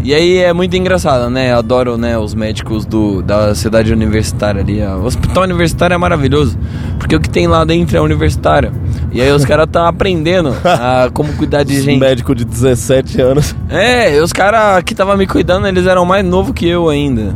E 0.02 0.14
aí 0.14 0.38
é 0.38 0.54
muito 0.54 0.76
engraçado, 0.76 1.30
né? 1.30 1.52
Eu 1.52 1.58
adoro, 1.58 1.98
né, 1.98 2.18
os 2.18 2.34
médicos 2.34 2.86
do, 2.86 3.22
da 3.22 3.54
cidade 3.54 3.92
universitária 3.92 4.62
ali. 4.62 4.82
O 4.82 5.04
hospital 5.04 5.44
universitário 5.44 5.94
é 5.94 5.98
maravilhoso, 5.98 6.58
porque 6.98 7.16
o 7.16 7.20
que 7.20 7.30
tem 7.30 7.48
lá 7.48 7.66
dentro 7.66 7.98
é 7.98 8.02
universitário. 8.02 8.72
E 9.12 9.22
aí 9.22 9.32
os 9.32 9.44
caras 9.44 9.66
estão 9.66 9.86
aprendendo 9.86 10.56
a 10.64 11.10
como 11.14 11.34
cuidar 11.34 11.64
de 11.64 11.74
Esse 11.74 11.84
gente. 11.84 12.00
médico 12.00 12.34
de 12.34 12.46
17 12.46 13.22
anos. 13.22 13.56
É, 13.70 14.22
os 14.22 14.32
caras 14.32 14.84
que 14.84 14.94
estavam 14.94 15.18
me 15.18 15.28
cuidando, 15.28 15.68
eles 15.68 15.86
eram 15.86 16.06
mais 16.06 16.26
novos 16.26 16.54
que 16.54 16.68
eu 16.68 16.90
ainda. 16.90 17.36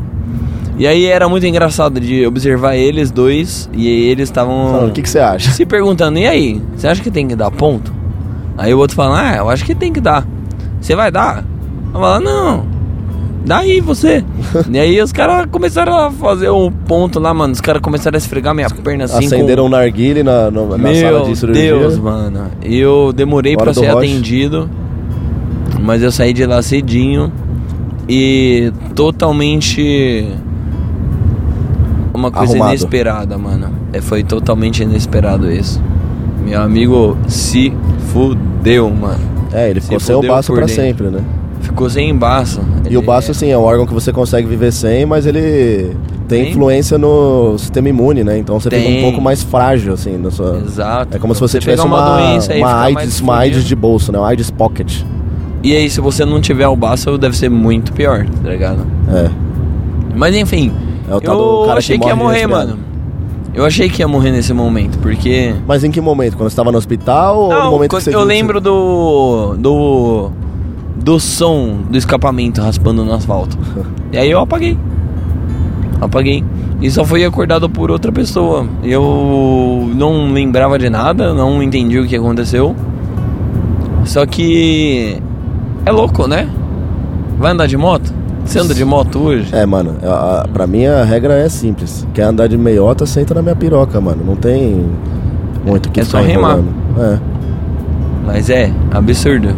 E 0.78 0.88
aí 0.88 1.06
era 1.06 1.30
muito 1.30 1.46
engraçado 1.46 2.00
de 2.00 2.26
observar 2.26 2.76
eles 2.76 3.12
dois 3.12 3.70
e 3.74 3.88
eles 3.88 4.30
estavam 4.30 4.88
o 4.88 4.92
que, 4.92 5.04
que 5.04 5.10
você 5.10 5.20
acha? 5.20 5.52
se 5.52 5.66
perguntando, 5.66 6.18
e 6.18 6.26
aí, 6.26 6.62
você 6.76 6.88
acha 6.88 7.02
que 7.02 7.12
tem 7.12 7.28
que 7.28 7.36
dar 7.36 7.52
ponto? 7.52 7.94
Aí 8.58 8.74
o 8.74 8.80
outro 8.80 8.96
fala, 8.96 9.30
ah, 9.32 9.36
eu 9.38 9.50
acho 9.50 9.66
que 9.66 9.76
tem 9.76 9.92
que 9.92 10.02
dar. 10.02 10.26
Você 10.82 10.96
vai 10.96 11.12
dar? 11.12 11.44
Falo, 11.94 12.24
não. 12.24 12.66
Dá 13.46 13.60
aí 13.60 13.82
você. 13.82 14.24
e 14.72 14.80
aí 14.80 15.02
os 15.02 15.12
caras 15.12 15.48
começaram 15.52 15.94
a 15.96 16.12
fazer 16.12 16.50
um 16.50 16.72
ponto 16.72 17.20
lá, 17.20 17.34
mano. 17.34 17.54
Os 17.54 17.62
caras 17.62 17.82
começaram 17.82 18.16
a 18.16 18.18
esfregar 18.18 18.56
minha 18.56 18.70
perna 18.70 19.04
assim. 19.04 19.26
Acenderam 19.26 19.64
com... 19.64 19.68
um 19.68 19.72
narguile 19.72 20.24
na, 20.24 20.50
na, 20.50 20.66
na 20.66 20.78
Meu 20.78 20.96
sala 20.96 21.26
de 21.26 21.36
cirurgia. 21.36 21.78
Deus, 21.78 21.98
mano. 22.00 22.48
Eu 22.64 23.12
demorei 23.14 23.54
Hora 23.56 23.66
pra 23.66 23.74
ser 23.74 23.88
rush. 23.88 23.98
atendido. 23.98 24.70
Mas 25.82 26.02
eu 26.02 26.12
saí 26.12 26.32
de 26.34 26.46
lá 26.46 26.62
cedinho. 26.62 27.32
E 28.08 28.72
totalmente. 28.96 30.28
Uma 32.14 32.32
coisa 32.32 32.54
Arrumado. 32.54 32.72
inesperada, 32.72 33.38
mano. 33.38 33.70
É, 33.92 34.00
foi 34.00 34.24
totalmente 34.24 34.84
inesperado 34.84 35.52
isso. 35.52 35.82
Meu 36.46 36.62
amigo 36.62 37.18
se 37.28 37.74
fudeu, 38.12 38.90
mano. 38.90 39.20
É, 39.52 39.70
ele 39.70 39.82
ficou 39.82 40.00
Se 40.00 40.08
sem 40.08 40.16
o 40.16 40.22
baço 40.22 40.48
por 40.48 40.58
pra 40.58 40.66
dentro. 40.66 40.82
sempre, 40.82 41.08
né? 41.10 41.22
Ficou 41.74 41.90
sem 41.90 42.16
baço. 42.16 42.62
E 42.84 42.90
Ele- 42.90 42.98
o 42.98 43.02
baço, 43.02 43.32
assim, 43.32 43.50
é 43.50 43.58
um 43.58 43.64
órgão 43.64 43.86
que 43.88 43.94
você 43.94 44.12
consegue 44.14 44.48
viver 44.48 44.72
sem, 44.72 45.06
mas 45.08 45.26
ele 45.26 45.96
tem 46.28 46.44
Tem. 46.44 46.52
influência 46.52 46.98
no 47.00 47.58
sistema 47.58 47.90
imune, 47.90 48.24
né? 48.24 48.38
Então 48.38 48.60
você 48.60 48.70
fica 48.70 48.82
um 48.82 48.86
Tem. 48.86 49.02
pouco 49.02 49.20
mais 49.22 49.42
frágil, 49.42 49.94
assim, 49.94 50.18
na 50.18 50.30
sua... 50.30 50.62
Exato. 50.66 51.16
É 51.18 51.20
como 51.20 51.34
se 51.34 51.42
você, 51.42 51.60
tivesse 51.60 51.82
pegar 51.82 51.96
uma, 51.96 52.18
doença 52.18 52.54
uma, 52.54 52.68
ficar 52.68 52.82
AIDS, 53.02 53.20
uma 53.22 53.38
AIDS 53.38 53.64
de 53.66 53.76
bolso, 53.76 54.12
né? 54.12 54.20
Uma 54.20 54.28
AIDS 54.28 54.52
pocket. 54.52 55.02
E 55.64 55.76
aí, 55.76 55.90
se 55.90 56.00
você 56.00 56.24
não 56.26 56.40
tiver 56.40 56.68
o 56.68 56.76
baço, 56.76 57.18
deve 57.18 57.36
ser 57.36 57.50
muito 57.50 57.92
pior, 57.94 58.26
tá 58.44 58.50
ligado? 58.50 58.86
É. 59.12 59.30
Mas 60.16 60.36
enfim, 60.36 60.72
É 61.10 61.16
o 61.16 61.22
tal 61.22 61.40
eu 61.40 61.60
cara 61.62 61.74
que 61.74 61.78
achei 61.80 61.98
que 61.98 62.06
ia 62.08 62.16
morre 62.16 62.46
morrer, 62.46 62.48
mano. 62.48 62.80
Eu 63.56 63.66
achei 63.66 63.88
que 63.90 64.02
ia 64.02 64.08
morrer 64.08 64.32
nesse 64.32 64.52
momento, 64.54 64.98
porque. 65.00 65.54
Mas 65.68 65.84
em 65.84 65.92
que 65.92 66.02
momento? 66.02 66.36
Quando 66.38 66.50
você 66.50 66.56
tava 66.56 66.72
no 66.72 66.78
hospital 66.78 67.40
ou 67.40 67.50
no 67.50 67.56
Não, 67.60 67.72
momento 67.72 67.96
que 67.96 68.02
você 68.04 68.14
eu 68.14 68.24
lembro 68.24 68.60
do. 68.60 69.56
do. 69.58 70.32
Do 70.96 71.20
som 71.20 71.80
do 71.90 71.98
escapamento 71.98 72.62
raspando 72.62 73.04
no 73.04 73.14
asfalto. 73.14 73.58
E 74.12 74.18
aí 74.18 74.30
eu 74.30 74.40
apaguei. 74.40 74.78
Apaguei. 76.00 76.44
E 76.82 76.92
só 76.92 77.06
fui 77.06 77.24
acordado 77.24 77.70
por 77.70 77.90
outra 77.90 78.12
pessoa. 78.12 78.68
Eu 78.84 79.90
não 79.96 80.32
lembrava 80.32 80.78
de 80.78 80.90
nada, 80.90 81.34
não 81.34 81.64
entendi 81.64 81.98
o 81.98 82.06
que 82.06 82.16
aconteceu. 82.16 82.76
Só 84.06 84.26
que. 84.26 85.22
É 85.86 85.92
louco, 85.92 86.28
né? 86.28 86.50
Vai 87.38 87.52
andar 87.52 87.68
de 87.68 87.78
moto? 87.78 88.14
Você 88.46 88.60
anda 88.60 88.74
de 88.74 88.84
moto 88.84 89.20
hoje? 89.20 89.56
É, 89.56 89.66
mano, 89.66 89.96
a, 90.04 90.42
a, 90.42 90.48
pra 90.48 90.68
mim 90.68 90.86
a 90.86 91.04
regra 91.04 91.34
é 91.36 91.48
simples. 91.48 92.06
Quer 92.14 92.24
andar 92.24 92.48
de 92.48 92.58
meiota, 92.58 93.06
senta 93.06 93.34
na 93.34 93.42
minha 93.42 93.56
piroca, 93.56 94.00
mano. 94.02 94.24
Não 94.26 94.36
tem 94.36 94.86
muito 95.66 95.88
o 95.88 95.92
que 95.92 96.02
É 96.02 96.04
só 96.04 96.20
remar. 96.20 96.60
É. 97.00 97.20
Mas 98.26 98.50
é, 98.50 98.72
absurdo. 98.92 99.56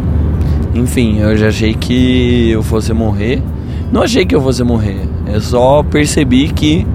Enfim, 0.76 1.18
eu 1.18 1.36
já 1.36 1.48
achei 1.48 1.74
que 1.74 2.50
eu 2.50 2.62
fosse 2.62 2.92
morrer. 2.92 3.42
Não 3.90 4.02
achei 4.02 4.26
que 4.26 4.34
eu 4.34 4.40
fosse 4.40 4.62
morrer. 4.62 5.00
Eu 5.26 5.40
só 5.40 5.82
percebi 5.82 6.48
que 6.48 6.86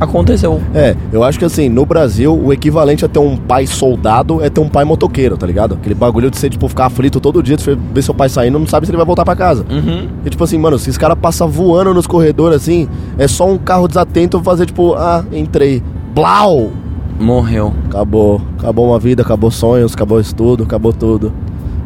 aconteceu. 0.00 0.60
É, 0.74 0.96
eu 1.12 1.22
acho 1.22 1.38
que 1.38 1.44
assim, 1.44 1.68
no 1.68 1.84
Brasil, 1.84 2.34
o 2.36 2.52
equivalente 2.52 3.04
a 3.04 3.08
ter 3.08 3.18
um 3.18 3.36
pai 3.36 3.66
soldado 3.66 4.42
é 4.42 4.48
ter 4.48 4.60
um 4.60 4.68
pai 4.68 4.84
motoqueiro, 4.84 5.36
tá 5.36 5.46
ligado? 5.46 5.74
Aquele 5.74 5.94
bagulho 5.94 6.30
de 6.30 6.38
você, 6.38 6.48
tipo, 6.48 6.68
ficar 6.68 6.86
aflito 6.86 7.20
todo 7.20 7.42
dia, 7.42 7.56
você 7.58 7.76
ver 7.76 8.02
seu 8.02 8.14
pai 8.14 8.28
saindo, 8.28 8.58
não 8.58 8.66
sabe 8.66 8.86
se 8.86 8.90
ele 8.90 8.96
vai 8.96 9.06
voltar 9.06 9.24
pra 9.24 9.36
casa. 9.36 9.64
Uhum. 9.70 10.08
E 10.24 10.30
tipo 10.30 10.42
assim, 10.42 10.58
mano, 10.58 10.78
se 10.78 10.90
esse 10.90 10.98
cara 10.98 11.16
passa 11.16 11.46
voando 11.46 11.92
nos 11.92 12.06
corredores 12.06 12.56
assim, 12.56 12.88
é 13.18 13.28
só 13.28 13.48
um 13.48 13.58
carro 13.58 13.88
desatento 13.88 14.40
fazer, 14.42 14.66
tipo, 14.66 14.94
ah, 14.94 15.24
entrei. 15.32 15.82
Blau! 16.14 16.70
Morreu. 17.18 17.72
Acabou. 17.86 18.40
Acabou 18.58 18.88
uma 18.88 18.98
vida, 18.98 19.22
acabou 19.22 19.50
sonhos, 19.50 19.94
acabou 19.94 20.20
estudo, 20.20 20.62
acabou 20.62 20.92
tudo. 20.92 21.32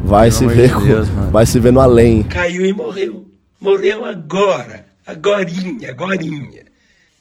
Vai 0.05 0.30
Pelo 0.30 0.38
se 0.38 0.46
ver 0.46 0.68
de 0.68 0.74
com- 0.74 0.80
Deus. 0.84 1.09
Vai 1.30 1.46
se 1.46 1.59
ver 1.59 1.72
no 1.72 1.80
além. 1.80 2.22
Caiu 2.24 2.66
e 2.66 2.72
morreu. 2.72 3.24
Morreu 3.61 4.05
agora. 4.05 4.84
Agorinha, 5.07 5.90
agorinha. 5.90 6.62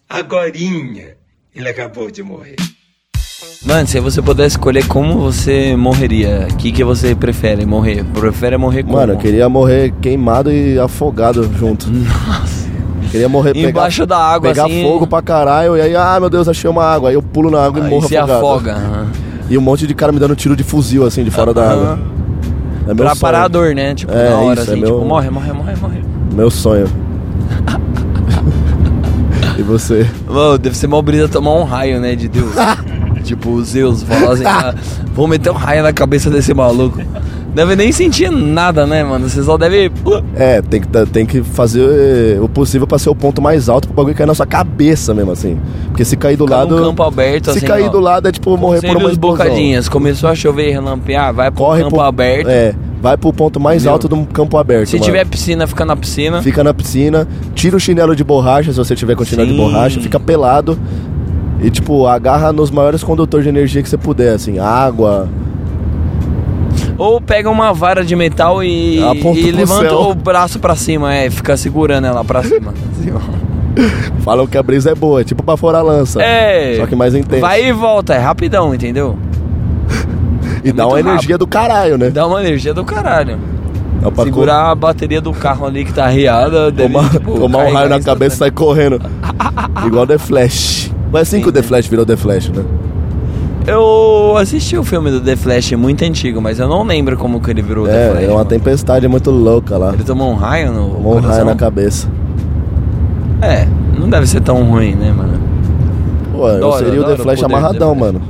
Agorinha. 0.09 1.15
Ele 1.55 1.69
acabou 1.69 2.09
de 2.11 2.21
morrer. 2.23 2.55
Mano, 3.65 3.88
se 3.88 3.99
você 3.99 4.21
pudesse 4.21 4.55
escolher 4.55 4.88
como 4.88 5.19
você 5.19 5.75
morreria, 5.75 6.47
o 6.51 6.55
que, 6.57 6.71
que 6.71 6.84
você 6.84 7.13
prefere 7.13 7.65
morrer? 7.65 8.03
Prefere 8.05 8.57
morrer 8.57 8.84
como? 8.84 8.95
Mano, 8.97 9.13
eu 9.13 9.17
queria 9.17 9.47
morrer 9.47 9.93
queimado 10.01 10.51
e 10.51 10.79
afogado 10.79 11.43
junto. 11.57 11.88
Nossa. 11.91 12.69
Queria 13.11 13.29
morrer 13.29 13.53
pegar- 13.53 13.69
Embaixo 13.69 14.05
da 14.05 14.17
água, 14.17 14.49
pegar 14.49 14.65
assim. 14.65 14.82
fogo 14.84 15.05
pra 15.05 15.21
caralho 15.21 15.77
e 15.77 15.82
aí, 15.82 15.95
ah, 15.95 16.17
meu 16.19 16.29
Deus, 16.29 16.47
achei 16.47 16.69
uma 16.69 16.84
água. 16.84 17.09
Aí 17.09 17.15
eu 17.15 17.21
pulo 17.21 17.51
na 17.51 17.63
água 17.63 17.82
e 17.82 17.84
Aí 17.84 17.89
morro 17.89 18.07
se 18.07 18.15
afogado. 18.17 18.38
afoga. 18.45 18.73
aham. 18.73 19.11
E 19.49 19.57
um 19.57 19.61
monte 19.61 19.86
de 19.86 19.93
cara 19.93 20.11
me 20.11 20.19
dando 20.19 20.36
tiro 20.36 20.55
de 20.55 20.63
fuzil 20.63 21.05
assim 21.05 21.23
de 21.23 21.29
fora 21.32 21.53
da 21.53 21.71
água. 21.71 21.99
É 22.88 22.95
Pra 22.95 23.09
sonho. 23.09 23.19
parar 23.21 23.43
a 23.43 23.47
dor, 23.47 23.75
né? 23.75 23.93
Tipo, 23.93 24.11
É, 24.13 24.29
na 24.29 24.36
hora, 24.38 24.61
isso, 24.61 24.71
é 24.71 24.73
assim, 24.73 24.82
meu- 24.82 24.93
tipo, 24.95 25.05
morre, 25.05 25.29
morre, 25.29 25.51
morre, 25.53 25.73
morre. 25.79 26.01
Meu 26.34 26.49
sonho. 26.49 26.88
e 29.57 29.61
você? 29.61 30.07
Mano, 30.27 30.57
deve 30.57 30.75
ser 30.77 30.88
mal 30.88 31.01
brisa 31.01 31.27
tomar 31.27 31.53
um 31.53 31.63
raio, 31.63 31.99
né, 31.99 32.15
de 32.15 32.27
Deus. 32.27 32.51
tipo, 33.23 33.51
os 33.51 33.69
Zeus 33.69 34.03
falar 34.03 34.34
assim, 34.34 34.45
ah, 34.45 34.73
vou 35.13 35.27
meter 35.27 35.49
um 35.51 35.55
raio 35.55 35.84
na 35.84 35.93
cabeça 35.93 36.29
desse 36.29 36.53
maluco. 36.53 36.99
Deve 37.54 37.76
nem 37.76 37.91
sentir 37.91 38.32
nada, 38.32 38.88
né, 38.88 39.04
mano? 39.04 39.28
Você 39.28 39.43
só 39.43 39.58
deve. 39.58 39.91
É, 40.36 40.62
tem 40.62 40.80
que, 40.80 40.88
tá- 40.88 41.06
tem 41.06 41.26
que 41.26 41.43
fazer 41.43 41.82
eh, 41.82 42.39
o 42.41 42.47
possível 42.47 42.88
pra 42.88 42.97
ser 42.97 43.10
o 43.10 43.16
ponto 43.16 43.41
mais 43.41 43.68
alto 43.68 43.89
pro 43.89 43.95
bagulho 43.97 44.16
cair 44.16 44.26
na 44.26 44.34
sua 44.34 44.45
cabeça 44.45 45.14
mesmo, 45.14 45.32
assim. 45.34 45.60
Porque 45.88 46.06
se 46.06 46.16
cair 46.16 46.38
do 46.38 46.45
Ficar 46.45 46.60
lado. 46.60 46.78
campo 46.78 47.04
aberto, 47.04 47.52
se 47.52 47.58
assim, 47.58 47.66
cair 47.68 47.88
ó. 47.88 47.89
do 47.89 47.99
lado 47.99 48.30
é 48.30 48.32
tipo 48.32 48.56
morrer 48.56 48.80
por 48.82 48.95
uma 48.95 49.08
os 49.08 49.12
explosão. 49.12 49.45
bocadinhas. 49.45 49.89
Começou 49.89 50.30
a 50.30 50.36
chover 50.36 50.70
e 50.70 50.72
relampear, 50.72 51.34
vai 51.34 51.52
pro 51.52 51.66
Corre 51.66 51.84
campo 51.84 51.95
pro, 51.97 52.06
aberto. 52.06 52.47
É, 52.47 52.74
vai 53.02 53.18
pro 53.18 53.34
ponto 53.34 53.60
mais 53.60 53.84
Meu. 53.84 53.91
alto 53.91 54.08
do 54.08 54.26
campo 54.28 54.58
aberto. 54.58 54.88
Se 54.88 54.95
mano. 54.95 55.06
tiver 55.06 55.26
piscina, 55.26 55.68
fica 55.68 55.84
na 55.84 55.95
piscina. 55.97 56.41
Fica 56.41 56.64
na 56.64 56.74
piscina, 56.74 57.28
tira 57.54 57.76
o 57.76 57.80
chinelo 57.82 58.16
de 58.16 58.24
borracha, 58.24 58.72
se 58.72 58.78
você 58.78 58.95
tiver 58.95 59.16
com 59.18 59.26
chinelo 59.26 59.49
de 59.49 59.58
borracha, 59.58 59.99
fica 59.99 60.18
pelado. 60.20 60.80
E 61.62 61.70
tipo, 61.70 62.08
agarra 62.08 62.54
nos 62.54 62.72
maiores 62.72 63.04
condutores 63.04 63.43
de 63.43 63.49
energia 63.49 63.84
que 63.84 63.89
você 63.89 63.97
puder, 63.97 64.34
assim, 64.34 64.58
água. 64.58 65.28
Ou 66.98 67.20
pega 67.20 67.50
uma 67.50 67.74
vara 67.74 68.04
de 68.04 68.16
metal 68.16 68.64
e, 68.64 69.00
e 69.00 69.52
levanta 69.52 69.89
céu. 69.89 70.10
o 70.10 70.16
braço 70.16 70.60
pra 70.60 70.76
cima, 70.76 71.14
é, 71.14 71.30
fica 71.30 71.58
segurando 71.58 72.06
ela 72.08 72.24
pra 72.24 72.44
cima. 72.44 72.74
Falam 74.22 74.46
que 74.46 74.58
a 74.58 74.64
brisa 74.64 74.92
é 74.92 74.96
boa, 74.96 75.22
é 75.22 75.24
tipo 75.24 75.42
pra 75.44 75.56
fora 75.58 75.80
a 75.80 75.82
lança. 75.82 76.22
é. 76.22 76.76
Só 76.78 76.86
que 76.86 76.96
mais 76.96 77.16
intenso. 77.16 77.42
Vai 77.42 77.66
e 77.66 77.72
volta, 77.72 78.14
é 78.14 78.20
rapidão, 78.20 78.74
entendeu? 78.76 79.18
e 80.64 80.72
dá 80.72 80.84
muito 80.84 80.94
uma 80.94 81.00
energia 81.00 81.36
rápido. 81.36 81.38
do 81.39 81.48
caralho, 81.48 81.98
né? 81.98 82.10
Dá 82.10 82.28
uma 82.28 82.42
energia 82.42 82.74
do 82.74 82.84
caralho. 82.84 83.39
Dá 84.02 84.12
pra 84.12 84.24
Segurar 84.24 84.72
a 84.72 84.76
bateria 84.76 85.22
do 85.22 85.32
carro 85.32 85.66
ali 85.66 85.86
que 85.86 85.94
tá 85.94 86.08
riada, 86.08 86.72
tomar, 86.72 87.10
tipo, 87.10 87.39
tomar 87.39 87.66
um 87.66 87.74
raio 87.74 87.89
na 87.89 88.02
cabeça 88.02 88.36
e 88.36 88.38
sair 88.39 88.52
correndo. 88.52 89.00
Igual 89.86 90.08
The 90.08 90.18
Flash. 90.18 90.92
Mas 91.12 91.24
assim 91.24 91.38
Sim, 91.38 91.44
que 91.44 91.50
o 91.50 91.52
The? 91.52 91.62
Flash 91.62 91.88
virou 91.88 92.06
The 92.06 92.18
Flash, 92.18 92.50
né? 92.50 92.64
Eu 93.68 94.36
assisti 94.38 94.76
o 94.78 94.84
filme 94.84 95.12
do 95.12 95.22
The 95.22 95.36
Flash 95.36 95.72
muito 95.74 96.03
antigo, 96.03 96.41
mas 96.41 96.59
eu 96.59 96.68
não 96.68 96.84
lembro 96.84 97.16
como 97.18 97.39
que 97.39 97.51
ele 97.51 97.62
virou 97.62 97.86
The 97.88 98.07
É, 98.07 98.09
Flash. 98.12 98.24
é 98.24 98.28
uma 98.28 98.36
mano. 98.38 98.45
tempestade 98.49 99.07
muito 99.07 99.30
louca 99.32 99.78
lá. 99.78 99.93
Ele 99.93 100.03
tomou 100.03 100.32
um 100.32 100.36
raio 100.36 100.72
no 100.72 100.89
Tomou 100.89 100.99
um 100.99 101.14
raio 101.16 101.22
coração? 101.22 101.45
na 101.45 101.55
cabeça. 101.55 102.07
É, 103.41 103.68
não 103.97 104.09
deve 104.09 104.26
ser 104.28 104.41
tão 104.41 104.64
ruim, 104.64 104.95
né, 104.95 105.12
mano? 105.16 105.39
Pô, 106.32 106.47
eu 106.49 106.55
Adoro, 106.57 106.86
seria 106.86 107.01
o 107.01 107.03
The 107.03 107.14
o 107.14 107.18
Flash 107.18 107.39
do 107.39 107.45
amarradão, 107.45 107.93
The 107.93 107.99
Flash. 107.99 108.14
mano. 108.14 108.22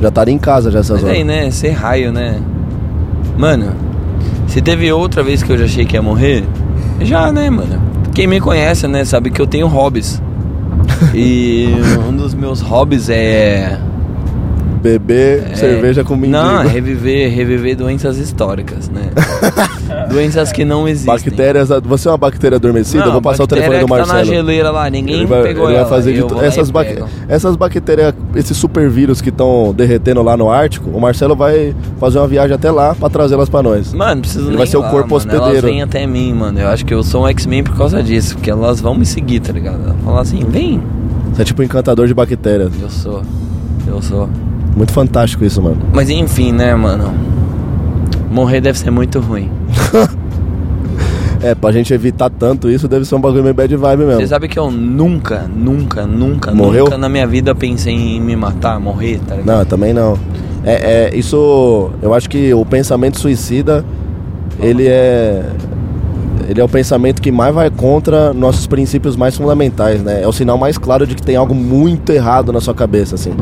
Já 0.00 0.08
estaria 0.08 0.34
em 0.34 0.38
casa 0.38 0.70
já 0.70 0.80
essas 0.80 1.02
Mas 1.02 1.10
aí, 1.10 1.22
horas. 1.22 1.26
né, 1.26 1.50
ser 1.50 1.70
raio, 1.70 2.12
né? 2.12 2.40
Mano, 3.36 3.72
se 4.46 4.60
teve 4.60 4.92
outra 4.92 5.22
vez 5.22 5.42
que 5.42 5.50
eu 5.52 5.58
já 5.58 5.64
achei 5.64 5.84
que 5.86 5.96
ia 5.96 6.02
morrer, 6.02 6.44
já, 7.00 7.32
né, 7.32 7.48
mano? 7.50 7.80
Quem 8.14 8.26
me 8.26 8.38
conhece, 8.40 8.86
né, 8.86 9.04
sabe 9.04 9.30
que 9.30 9.40
eu 9.40 9.46
tenho 9.46 9.66
hobbies. 9.66 10.22
e 11.14 11.68
um 12.08 12.14
dos 12.14 12.34
meus 12.34 12.60
hobbies 12.60 13.08
é. 13.08 13.78
Beber 14.78 15.44
é- 15.50 15.54
cerveja 15.56 16.04
com 16.04 16.14
mendigo. 16.16 16.32
Não, 16.38 16.62
é 16.62 16.66
reviver, 16.68 17.30
reviver 17.34 17.76
doenças 17.76 18.16
históricas, 18.18 18.88
né? 18.88 19.10
doenças 20.08 20.52
que 20.52 20.64
não 20.64 20.86
existem. 20.88 21.12
Bactérias. 21.14 21.68
Você 21.84 22.08
é 22.08 22.10
uma 22.10 22.16
bactéria 22.18 22.56
adormecida? 22.56 23.00
Não, 23.00 23.06
eu 23.06 23.12
vou 23.12 23.22
passar 23.22 23.44
o 23.44 23.46
telefone 23.46 23.78
do 23.80 23.84
que 23.86 23.90
Tá 23.92 23.98
na 23.98 24.06
Marcelo. 24.06 24.24
geleira 24.36 24.70
lá, 24.70 24.88
ninguém 24.90 25.16
ele 25.16 25.26
vai, 25.26 25.42
pegou 25.42 25.64
ele 25.64 25.72
vai 25.74 25.80
ela. 25.80 25.88
fazer 25.88 26.12
de 26.12 26.20
lá 26.22 26.44
essas, 26.44 26.70
pego. 26.70 27.06
essas 27.28 27.56
bactérias, 27.56 28.14
esses 28.34 28.56
super 28.56 28.88
vírus 28.88 29.20
que 29.20 29.28
estão 29.28 29.74
derretendo 29.76 30.22
lá 30.22 30.36
no 30.36 30.50
Ártico, 30.50 30.88
o 30.90 31.00
Marcelo 31.00 31.34
vai 31.36 31.74
fazer 31.98 32.18
uma 32.18 32.28
viagem 32.28 32.54
até 32.54 32.70
lá 32.70 32.94
pra 32.94 33.08
trazê-las 33.08 33.48
pra 33.48 33.62
nós. 33.62 33.92
Mano, 33.92 34.14
não 34.16 34.20
preciso 34.22 34.48
Ele 34.48 34.56
vai 34.56 34.66
ser 34.66 34.76
o 34.76 34.82
corpo 34.82 35.14
mano. 35.14 35.30
Elas 35.30 35.40
hospedeiro. 35.42 35.66
vêm 35.66 35.82
até 35.82 36.06
mim, 36.06 36.32
mano. 36.34 36.58
Eu 36.60 36.68
acho 36.68 36.84
que 36.84 36.94
eu 36.94 37.02
sou 37.02 37.24
um 37.24 37.28
X-Men 37.28 37.62
por 37.64 37.76
causa 37.76 38.02
disso. 38.02 38.34
Porque 38.36 38.50
elas 38.50 38.80
vão 38.80 38.94
me 38.94 39.04
seguir, 39.06 39.40
tá 39.40 39.52
ligado? 39.52 39.80
Elas 39.84 39.96
falam 40.04 40.20
assim, 40.20 40.44
vem. 40.48 40.82
Você 41.34 41.42
é 41.42 41.44
tipo 41.44 41.62
um 41.62 41.64
encantador 41.64 42.06
de 42.06 42.14
bactérias. 42.14 42.70
Eu 42.80 42.88
sou. 42.90 43.22
Eu 43.86 44.02
sou. 44.02 44.28
Muito 44.78 44.92
fantástico 44.92 45.44
isso, 45.44 45.60
mano. 45.60 45.78
Mas 45.92 46.08
enfim, 46.08 46.52
né, 46.52 46.72
mano? 46.72 47.12
Morrer 48.30 48.60
deve 48.60 48.78
ser 48.78 48.92
muito 48.92 49.18
ruim. 49.18 49.50
É, 51.40 51.54
pra 51.54 51.70
gente 51.70 51.94
evitar 51.94 52.28
tanto 52.30 52.68
isso, 52.68 52.88
deve 52.88 53.04
ser 53.04 53.14
um 53.14 53.20
bagulho 53.20 53.44
meio 53.44 53.54
bad 53.54 53.76
vibe 53.76 54.04
mesmo. 54.04 54.20
Você 54.20 54.26
sabe 54.26 54.48
que 54.48 54.58
eu 54.58 54.72
nunca, 54.72 55.48
nunca, 55.48 56.04
nunca, 56.04 56.52
Morreu? 56.52 56.86
nunca 56.86 56.98
na 56.98 57.08
minha 57.08 57.28
vida 57.28 57.54
pensei 57.54 57.94
em 57.94 58.20
me 58.20 58.34
matar, 58.34 58.80
morrer, 58.80 59.20
tá 59.24 59.36
ligado? 59.36 59.58
Não, 59.58 59.64
também 59.64 59.92
não. 59.92 60.18
É, 60.64 61.10
é, 61.12 61.16
isso. 61.16 61.90
Eu 62.02 62.12
acho 62.12 62.28
que 62.28 62.52
o 62.52 62.66
pensamento 62.66 63.20
suicida, 63.20 63.84
ele 64.58 64.88
é. 64.88 65.44
Ele 66.48 66.60
é 66.60 66.64
o 66.64 66.68
pensamento 66.68 67.22
que 67.22 67.30
mais 67.30 67.54
vai 67.54 67.70
contra 67.70 68.34
nossos 68.34 68.66
princípios 68.66 69.14
mais 69.14 69.36
fundamentais, 69.36 70.02
né? 70.02 70.20
É 70.24 70.26
o 70.26 70.32
sinal 70.32 70.58
mais 70.58 70.76
claro 70.76 71.06
de 71.06 71.14
que 71.14 71.22
tem 71.22 71.36
algo 71.36 71.54
muito 71.54 72.10
errado 72.10 72.52
na 72.52 72.60
sua 72.60 72.74
cabeça, 72.74 73.14
assim. 73.14 73.32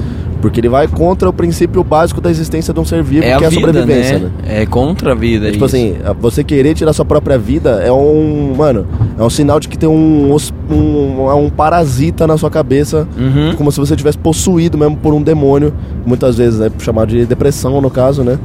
Porque 0.47 0.61
ele 0.61 0.68
vai 0.68 0.86
contra 0.86 1.28
o 1.28 1.32
princípio 1.32 1.82
básico 1.82 2.20
da 2.20 2.30
existência 2.30 2.72
de 2.72 2.78
um 2.78 2.84
ser 2.84 3.03
vivo, 3.03 3.24
É 3.24 3.32
a 3.32 3.38
que 3.38 3.42
é 3.44 3.47
a 3.49 3.51
vida, 3.51 3.66
sobrevivência, 3.66 4.18
né? 4.20 4.30
né? 4.44 4.62
É 4.62 4.66
contra 4.66 5.11
a 5.11 5.14
vida. 5.14 5.49
É, 5.49 5.51
tipo 5.51 5.64
isso. 5.66 5.74
assim, 5.76 5.97
você 6.20 6.44
querer 6.44 6.72
tirar 6.74 6.92
sua 6.92 7.05
própria 7.05 7.36
vida 7.36 7.82
é 7.84 7.90
um. 7.90 8.55
Mano, 8.57 8.86
é 9.18 9.22
um 9.24 9.28
sinal 9.28 9.59
de 9.59 9.68
que 9.68 9.76
tem 9.76 9.88
um, 9.88 10.36
um, 10.70 11.34
um 11.44 11.51
parasita 11.51 12.28
na 12.28 12.38
sua 12.38 12.49
cabeça. 12.49 13.09
Uhum. 13.18 13.57
Como 13.57 13.72
se 13.72 13.80
você 13.80 13.97
tivesse 13.97 14.16
possuído 14.18 14.78
mesmo 14.78 14.97
por 14.97 15.12
um 15.12 15.20
demônio. 15.20 15.74
Muitas 16.07 16.38
vezes 16.38 16.61
é 16.61 16.70
chamado 16.78 17.09
de 17.09 17.26
depressão, 17.26 17.80
no 17.80 17.90
caso, 17.90 18.22
né? 18.22 18.38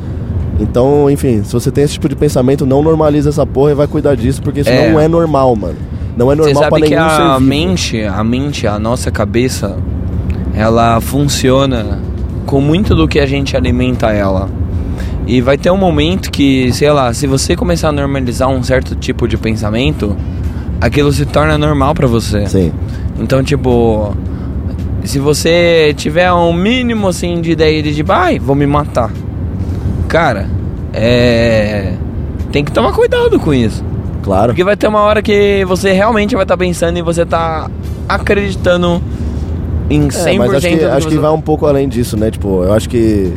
Então, 0.59 1.07
enfim, 1.09 1.43
se 1.43 1.53
você 1.53 1.69
tem 1.69 1.83
esse 1.83 1.93
tipo 1.93 2.09
de 2.09 2.15
pensamento, 2.15 2.65
não 2.65 2.81
normaliza 2.81 3.29
essa 3.29 3.45
porra 3.45 3.71
e 3.71 3.75
vai 3.75 3.85
cuidar 3.87 4.15
disso, 4.15 4.41
porque 4.41 4.61
isso 4.61 4.69
É. 4.71 4.91
não 4.91 4.99
é 4.99 5.07
normal, 5.07 5.55
mano. 5.55 5.75
Não 6.17 6.31
é 6.31 6.35
normal 6.35 6.61
pra 6.63 6.69
sabe 6.71 6.81
que 6.83 6.95
nenhum 6.95 7.09
ser 7.09 7.21
a 7.21 7.37
vivo. 7.37 7.47
mente, 7.49 8.03
a 8.03 8.23
mente, 8.23 8.67
a 8.67 8.77
nossa 8.79 9.09
cabeça, 9.11 9.77
ela 10.61 11.01
funciona 11.01 11.99
com 12.45 12.61
muito 12.61 12.93
do 12.93 13.07
que 13.07 13.19
a 13.19 13.25
gente 13.25 13.57
alimenta 13.57 14.11
ela. 14.11 14.47
E 15.25 15.41
vai 15.41 15.57
ter 15.57 15.71
um 15.71 15.77
momento 15.77 16.29
que, 16.29 16.71
sei 16.71 16.91
lá, 16.91 17.11
se 17.13 17.25
você 17.25 17.55
começar 17.55 17.89
a 17.89 17.91
normalizar 17.91 18.47
um 18.47 18.61
certo 18.61 18.95
tipo 18.95 19.27
de 19.27 19.37
pensamento, 19.37 20.15
aquilo 20.79 21.11
se 21.11 21.25
torna 21.25 21.57
normal 21.57 21.95
pra 21.95 22.05
você. 22.05 22.45
Sim. 22.47 22.71
Então, 23.19 23.43
tipo, 23.43 24.15
se 25.03 25.17
você 25.17 25.95
tiver 25.97 26.31
um 26.31 26.53
mínimo 26.53 27.07
assim 27.07 27.41
de 27.41 27.51
ideia 27.51 27.81
de 27.81 27.95
tipo, 27.95 28.11
ai, 28.11 28.37
vou 28.37 28.55
me 28.55 28.67
matar. 28.67 29.11
Cara, 30.07 30.47
é. 30.93 31.93
Tem 32.51 32.63
que 32.63 32.71
tomar 32.71 32.93
cuidado 32.93 33.39
com 33.39 33.51
isso. 33.51 33.83
Claro. 34.21 34.49
Porque 34.49 34.63
vai 34.63 34.75
ter 34.75 34.87
uma 34.87 34.99
hora 34.99 35.23
que 35.23 35.65
você 35.65 35.91
realmente 35.91 36.35
vai 36.35 36.43
estar 36.43 36.57
pensando 36.57 36.99
e 36.99 37.01
você 37.01 37.25
tá 37.25 37.67
acreditando 38.07 39.01
em 39.91 40.07
100% 40.07 40.27
É, 40.27 40.37
mas 40.37 40.53
acho 40.53 40.67
que, 40.67 40.83
acho 40.85 41.07
que 41.07 41.17
vai 41.17 41.31
um 41.31 41.41
pouco 41.41 41.65
além 41.65 41.87
disso, 41.87 42.17
né? 42.17 42.31
Tipo, 42.31 42.63
eu 42.63 42.73
acho 42.73 42.87
que 42.89 43.33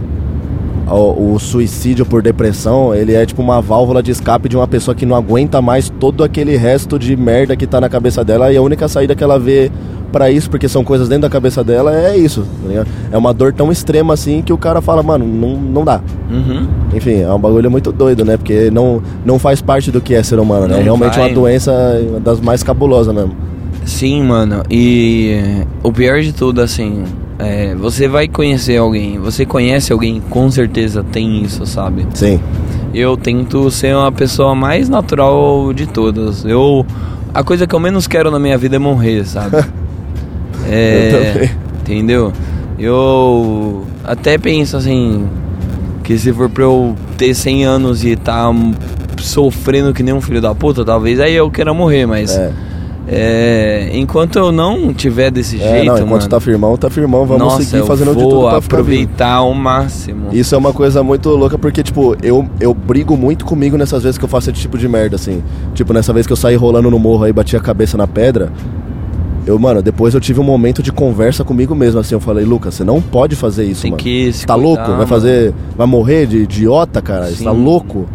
o, 0.86 1.34
o 1.34 1.38
suicídio 1.38 2.04
por 2.04 2.22
depressão, 2.22 2.94
ele 2.94 3.14
é 3.14 3.24
tipo 3.24 3.40
uma 3.42 3.60
válvula 3.60 4.02
de 4.02 4.10
escape 4.10 4.48
de 4.48 4.56
uma 4.56 4.68
pessoa 4.68 4.94
que 4.94 5.06
não 5.06 5.16
aguenta 5.16 5.60
mais 5.62 5.88
todo 5.88 6.22
aquele 6.22 6.56
resto 6.56 6.98
de 6.98 7.16
merda 7.16 7.56
que 7.56 7.66
tá 7.66 7.80
na 7.80 7.88
cabeça 7.88 8.24
dela 8.24 8.52
e 8.52 8.56
a 8.56 8.62
única 8.62 8.86
saída 8.88 9.14
que 9.14 9.24
ela 9.24 9.38
vê 9.38 9.70
pra 10.12 10.30
isso, 10.30 10.48
porque 10.48 10.68
são 10.68 10.84
coisas 10.84 11.08
dentro 11.08 11.22
da 11.22 11.28
cabeça 11.28 11.64
dela, 11.64 11.92
é 11.92 12.16
isso, 12.16 12.46
tá? 12.68 12.86
É 13.10 13.18
uma 13.18 13.34
dor 13.34 13.52
tão 13.52 13.72
extrema 13.72 14.14
assim 14.14 14.42
que 14.42 14.52
o 14.52 14.58
cara 14.58 14.80
fala, 14.80 15.02
mano, 15.02 15.26
não, 15.26 15.56
não 15.56 15.84
dá. 15.84 16.00
Uhum. 16.30 16.68
Enfim, 16.94 17.22
é 17.22 17.32
um 17.32 17.38
bagulho 17.38 17.68
muito 17.68 17.90
doido, 17.90 18.24
né? 18.24 18.36
Porque 18.36 18.70
não, 18.70 19.02
não 19.24 19.40
faz 19.40 19.60
parte 19.60 19.90
do 19.90 20.00
que 20.00 20.14
é 20.14 20.22
ser 20.22 20.38
humano, 20.38 20.68
né? 20.68 20.74
Não 20.74 20.80
É 20.80 20.82
realmente 20.84 21.18
vai. 21.18 21.28
uma 21.28 21.34
doença 21.34 21.72
das 22.22 22.40
mais 22.40 22.62
cabulosas 22.62 23.12
mesmo. 23.12 23.34
Sim, 23.84 24.22
mano. 24.22 24.62
E 24.70 25.62
o 25.82 25.92
pior 25.92 26.20
de 26.20 26.32
tudo, 26.32 26.60
assim, 26.60 27.04
é, 27.38 27.74
você 27.74 28.08
vai 28.08 28.26
conhecer 28.28 28.76
alguém, 28.76 29.18
você 29.18 29.44
conhece 29.44 29.92
alguém, 29.92 30.20
com 30.30 30.50
certeza 30.50 31.04
tem 31.04 31.42
isso, 31.42 31.66
sabe? 31.66 32.06
Sim. 32.14 32.40
Eu 32.94 33.16
tento 33.16 33.70
ser 33.70 33.94
uma 33.94 34.12
pessoa 34.12 34.54
mais 34.54 34.88
natural 34.88 35.72
de 35.72 35.86
todas. 35.86 36.44
Eu 36.44 36.86
a 37.32 37.42
coisa 37.42 37.66
que 37.66 37.74
eu 37.74 37.80
menos 37.80 38.06
quero 38.06 38.30
na 38.30 38.38
minha 38.38 38.56
vida 38.56 38.76
é 38.76 38.78
morrer, 38.78 39.24
sabe? 39.26 39.56
é, 40.70 41.10
Eu 41.12 41.32
também. 41.34 41.50
entendeu? 41.80 42.32
Eu 42.78 43.84
até 44.04 44.38
penso 44.38 44.76
assim 44.76 45.26
que 46.04 46.16
se 46.18 46.32
for 46.32 46.48
pra 46.48 46.64
eu 46.64 46.94
ter 47.16 47.34
100 47.34 47.64
anos 47.64 48.04
e 48.04 48.14
tá 48.14 48.52
sofrendo 49.18 49.92
que 49.92 50.02
nem 50.02 50.14
um 50.14 50.20
filho 50.20 50.40
da 50.40 50.54
puta, 50.54 50.84
talvez 50.84 51.18
aí 51.18 51.34
eu 51.34 51.50
queira 51.50 51.72
morrer, 51.74 52.06
mas 52.06 52.36
É. 52.36 52.52
é, 53.06 53.90
enquanto 53.94 54.38
eu 54.38 54.50
não 54.50 54.92
tiver 54.94 55.30
desse 55.30 55.60
É, 55.60 55.70
jeito, 55.70 55.86
não, 55.86 55.96
enquanto 55.96 56.10
mano, 56.22 56.28
tá 56.28 56.40
firmão, 56.40 56.76
tá 56.76 56.88
firmão, 56.90 57.26
vamos 57.26 57.42
nossa, 57.42 57.62
seguir 57.62 57.84
fazendo 57.86 58.14
de 58.14 58.22
tudo 58.22 58.40
pra 58.40 58.54
vivo. 58.54 58.56
aproveitar 58.66 59.32
ao 59.34 59.52
máximo. 59.54 60.28
Isso 60.32 60.54
é 60.54 60.58
uma 60.58 60.72
coisa 60.72 61.02
muito 61.02 61.28
louca 61.30 61.58
porque, 61.58 61.82
tipo, 61.82 62.16
eu, 62.22 62.48
eu 62.60 62.72
brigo 62.72 63.16
muito 63.16 63.44
comigo 63.44 63.76
nessas 63.76 64.02
vezes 64.02 64.16
que 64.18 64.24
eu 64.24 64.28
faço 64.28 64.50
esse 64.50 64.60
tipo 64.60 64.78
de 64.78 64.88
merda, 64.88 65.16
assim. 65.16 65.42
Tipo, 65.74 65.92
nessa 65.92 66.12
vez 66.12 66.26
que 66.26 66.32
eu 66.32 66.36
saí 66.36 66.56
rolando 66.56 66.90
no 66.90 66.98
morro 66.98 67.24
aí, 67.24 67.32
bati 67.32 67.56
a 67.56 67.60
cabeça 67.60 67.96
na 67.98 68.06
pedra. 68.06 68.50
Eu, 69.46 69.58
mano, 69.58 69.82
depois 69.82 70.14
eu 70.14 70.20
tive 70.20 70.40
um 70.40 70.44
momento 70.44 70.82
de 70.82 70.90
conversa 70.90 71.44
comigo 71.44 71.74
mesmo, 71.74 72.00
assim. 72.00 72.14
Eu 72.14 72.20
falei, 72.20 72.46
Lucas, 72.46 72.74
você 72.74 72.84
não 72.84 73.02
pode 73.02 73.36
fazer 73.36 73.64
isso, 73.64 73.82
Tem 73.82 73.90
mano. 73.90 74.02
que 74.02 74.32
se 74.32 74.46
tá 74.46 74.54
cuidar, 74.54 74.66
louco? 74.68 74.96
Vai 74.96 75.06
fazer. 75.06 75.52
Vai 75.76 75.86
morrer 75.86 76.26
de 76.26 76.38
idiota, 76.38 77.02
cara? 77.02 77.26
Você 77.26 77.44
tá 77.44 77.50
louco? 77.52 78.06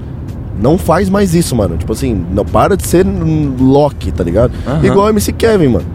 Não 0.62 0.78
faz 0.78 1.10
mais 1.10 1.34
isso, 1.34 1.56
mano. 1.56 1.78
Tipo 1.78 1.94
assim, 1.94 2.26
não 2.34 2.44
para 2.44 2.76
de 2.76 2.86
ser 2.86 3.06
um 3.06 3.56
Loki, 3.60 4.12
tá 4.12 4.24
ligado? 4.24 4.52
Aham. 4.68 4.86
Igual 4.86 5.10
MC 5.10 5.32
Kevin, 5.32 5.68
mano. 5.70 5.86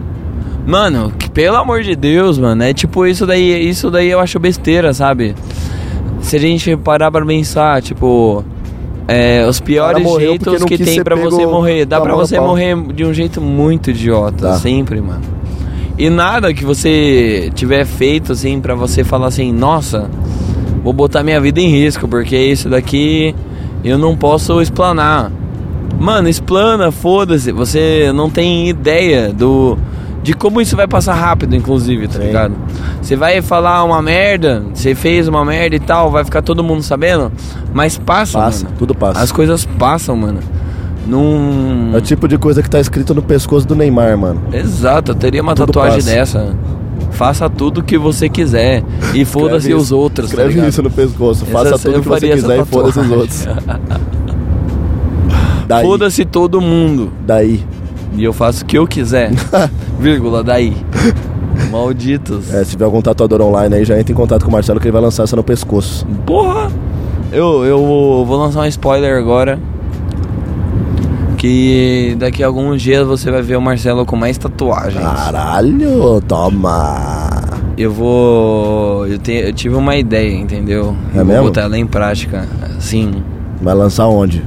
Mano, 0.65 1.13
que, 1.17 1.29
pelo 1.29 1.57
amor 1.57 1.83
de 1.83 1.95
Deus, 1.95 2.39
mano, 2.39 2.63
é 2.63 2.73
tipo 2.73 3.05
isso 3.05 3.25
daí, 3.27 3.69
isso 3.69 3.91
daí 3.91 4.09
eu 4.09 4.19
acho 4.19 4.39
besteira, 4.39 4.93
sabe? 4.93 5.35
Se 6.21 6.35
a 6.37 6.39
gente 6.39 6.75
parar 6.77 7.11
pra 7.11 7.23
pensar, 7.23 7.83
tipo, 7.83 8.43
é, 9.07 9.45
os 9.47 9.59
piores 9.59 10.03
jeitos 10.15 10.63
que 10.63 10.75
tem 10.79 11.03
pra 11.03 11.15
você 11.15 11.45
morrer, 11.45 11.85
dá 11.85 11.97
com 11.97 12.03
a 12.03 12.05
pra 12.05 12.13
mão 12.13 12.21
no 12.21 12.27
você 12.27 12.39
morrer 12.39 12.75
de 12.95 13.05
um 13.05 13.13
jeito 13.13 13.39
muito 13.39 13.91
idiota, 13.91 14.47
Tá. 14.47 14.53
sempre, 14.55 14.99
mano. 14.99 15.21
E 15.99 16.09
nada 16.09 16.51
que 16.51 16.65
você 16.65 17.51
tiver 17.53 17.85
feito 17.85 18.31
assim 18.31 18.59
pra 18.59 18.73
você 18.73 19.03
falar 19.03 19.27
assim, 19.27 19.53
nossa, 19.53 20.09
vou 20.83 20.91
botar 20.91 21.21
minha 21.23 21.39
vida 21.39 21.61
em 21.61 21.69
risco, 21.69 22.07
porque 22.07 22.35
isso 22.35 22.67
daqui 22.69 23.35
eu 23.89 23.97
não 23.97 24.15
posso 24.15 24.61
explanar. 24.61 25.31
Mano, 25.99 26.27
explana, 26.27 26.91
foda-se. 26.91 27.51
Você 27.51 28.11
não 28.13 28.29
tem 28.29 28.67
ideia 28.69 29.31
do 29.31 29.77
de 30.23 30.33
como 30.33 30.59
isso 30.59 30.75
vai 30.75 30.87
passar 30.87 31.13
rápido, 31.13 31.55
inclusive, 31.55 32.07
tá 32.07 32.17
Sim. 32.19 32.25
ligado? 32.25 32.55
Você 32.99 33.15
vai 33.15 33.43
falar 33.43 33.83
uma 33.83 34.01
merda, 34.01 34.63
você 34.73 34.95
fez 34.95 35.27
uma 35.27 35.45
merda 35.45 35.75
e 35.75 35.79
tal, 35.79 36.09
vai 36.09 36.25
ficar 36.25 36.41
todo 36.41 36.63
mundo 36.63 36.81
sabendo, 36.81 37.31
mas 37.71 37.95
passa, 37.99 38.39
Passa, 38.39 38.63
mano. 38.65 38.75
tudo 38.79 38.95
passa. 38.95 39.19
As 39.21 39.31
coisas 39.31 39.65
passam, 39.77 40.15
mano. 40.17 40.39
Num 41.05 41.91
É 41.93 41.97
o 41.97 42.01
tipo 42.01 42.27
de 42.27 42.39
coisa 42.39 42.63
que 42.63 42.69
tá 42.69 42.79
escrito 42.79 43.13
no 43.13 43.21
pescoço 43.21 43.67
do 43.67 43.75
Neymar, 43.75 44.17
mano. 44.17 44.41
Exato, 44.51 45.11
eu 45.11 45.15
teria 45.15 45.43
uma 45.43 45.53
Tudo 45.53 45.67
tatuagem 45.67 45.99
passa. 45.99 46.09
dessa. 46.15 46.55
Faça 47.15 47.49
tudo 47.49 47.81
que 47.83 47.97
você 47.97 48.27
quiser 48.29 48.83
e 49.13 49.23
foda-se 49.25 49.73
os 49.73 49.91
outros, 49.91 50.27
tá 50.29 50.33
Escreve 50.35 50.53
ligado? 50.55 50.69
isso 50.69 50.83
no 50.83 50.91
pescoço. 50.91 51.43
Essa- 51.43 51.51
Faça 51.51 51.69
eu 51.69 51.79
tudo 51.79 52.01
que 52.03 52.07
você 52.09 52.27
essa 52.27 52.35
quiser 52.41 52.59
e 52.61 52.65
foda-se 52.65 52.99
os 52.99 53.11
outros. 53.11 53.47
Foda-se 55.81 56.25
todo 56.25 56.61
mundo. 56.61 57.11
daí. 57.25 57.63
E 58.15 58.23
eu 58.23 58.31
faço 58.31 58.63
o 58.63 58.65
que 58.65 58.77
eu 58.77 58.87
quiser. 58.87 59.31
Vírgula, 59.99 60.43
daí. 60.43 60.75
Malditos. 61.71 62.53
É, 62.53 62.63
se 62.63 62.71
tiver 62.71 62.85
algum 62.85 63.01
tatuador 63.01 63.41
online 63.41 63.75
aí, 63.75 63.85
já 63.85 63.99
entra 63.99 64.11
em 64.11 64.15
contato 64.15 64.43
com 64.43 64.49
o 64.49 64.51
Marcelo 64.51 64.79
que 64.79 64.85
ele 64.87 64.91
vai 64.93 65.01
lançar 65.01 65.23
essa 65.23 65.35
no 65.35 65.43
pescoço. 65.43 66.05
Porra! 66.25 66.71
Eu, 67.31 67.65
eu 67.65 67.79
vou 68.25 68.37
lançar 68.37 68.61
um 68.61 68.65
spoiler 68.67 69.17
agora. 69.17 69.59
Que 71.45 72.15
daqui 72.17 72.43
a 72.43 72.47
alguns 72.47 72.81
dias 72.81 73.05
você 73.05 73.29
vai 73.29 73.43
ver 73.43 73.55
o 73.55 73.61
Marcelo 73.61 74.03
com 74.03 74.15
mais 74.15 74.35
tatuagens. 74.35 75.03
Caralho, 75.03 76.19
toma. 76.27 77.29
Eu 77.77 77.93
vou. 77.93 79.05
Eu, 79.05 79.19
te, 79.19 79.31
eu 79.31 79.53
tive 79.53 79.75
uma 79.75 79.95
ideia, 79.95 80.35
entendeu? 80.35 80.95
É 81.13 81.19
eu 81.19 81.23
mesmo? 81.23 81.43
vou 81.43 81.51
botar 81.51 81.61
ela 81.61 81.77
em 81.77 81.85
prática. 81.85 82.47
Sim. 82.79 83.23
Vai 83.61 83.75
lançar 83.75 84.07
onde? 84.07 84.43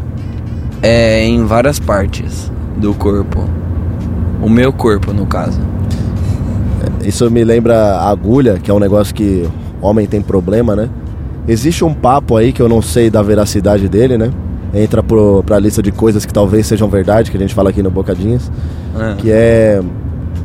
É 0.83 1.25
em 1.25 1.45
várias 1.45 1.79
partes 1.79 2.51
do 2.77 2.93
corpo. 2.95 3.49
O 4.43 4.49
meu 4.49 4.73
corpo, 4.73 5.13
no 5.13 5.25
caso. 5.25 5.61
Isso 7.05 7.31
me 7.31 7.45
lembra 7.45 8.01
agulha, 8.01 8.59
que 8.61 8.73
é 8.73 8.75
um 8.75 8.81
negócio 8.81 9.15
que 9.15 9.49
homem 9.81 10.05
tem 10.05 10.21
problema, 10.21 10.75
né? 10.75 10.89
Existe 11.47 11.85
um 11.85 11.95
papo 11.95 12.37
aí 12.37 12.53
que 12.53 12.61
eu 12.61 12.69
não 12.69 12.83
sei 12.83 13.09
da 13.09 13.23
veracidade 13.23 13.89
dele, 13.89 14.19
né? 14.19 14.33
Entra 14.75 15.03
pro, 15.03 15.43
pra 15.45 15.59
lista 15.59 15.83
de 15.83 15.91
coisas 15.91 16.27
que 16.27 16.33
talvez 16.33 16.67
sejam 16.67 16.89
verdade, 16.89 17.31
que 17.31 17.37
a 17.37 17.41
gente 17.41 17.55
fala 17.55 17.71
aqui 17.71 17.83
no 17.83 17.91
Bocadinhas. 17.91 18.51
É. 18.99 19.15
que 19.17 19.31
é 19.31 19.81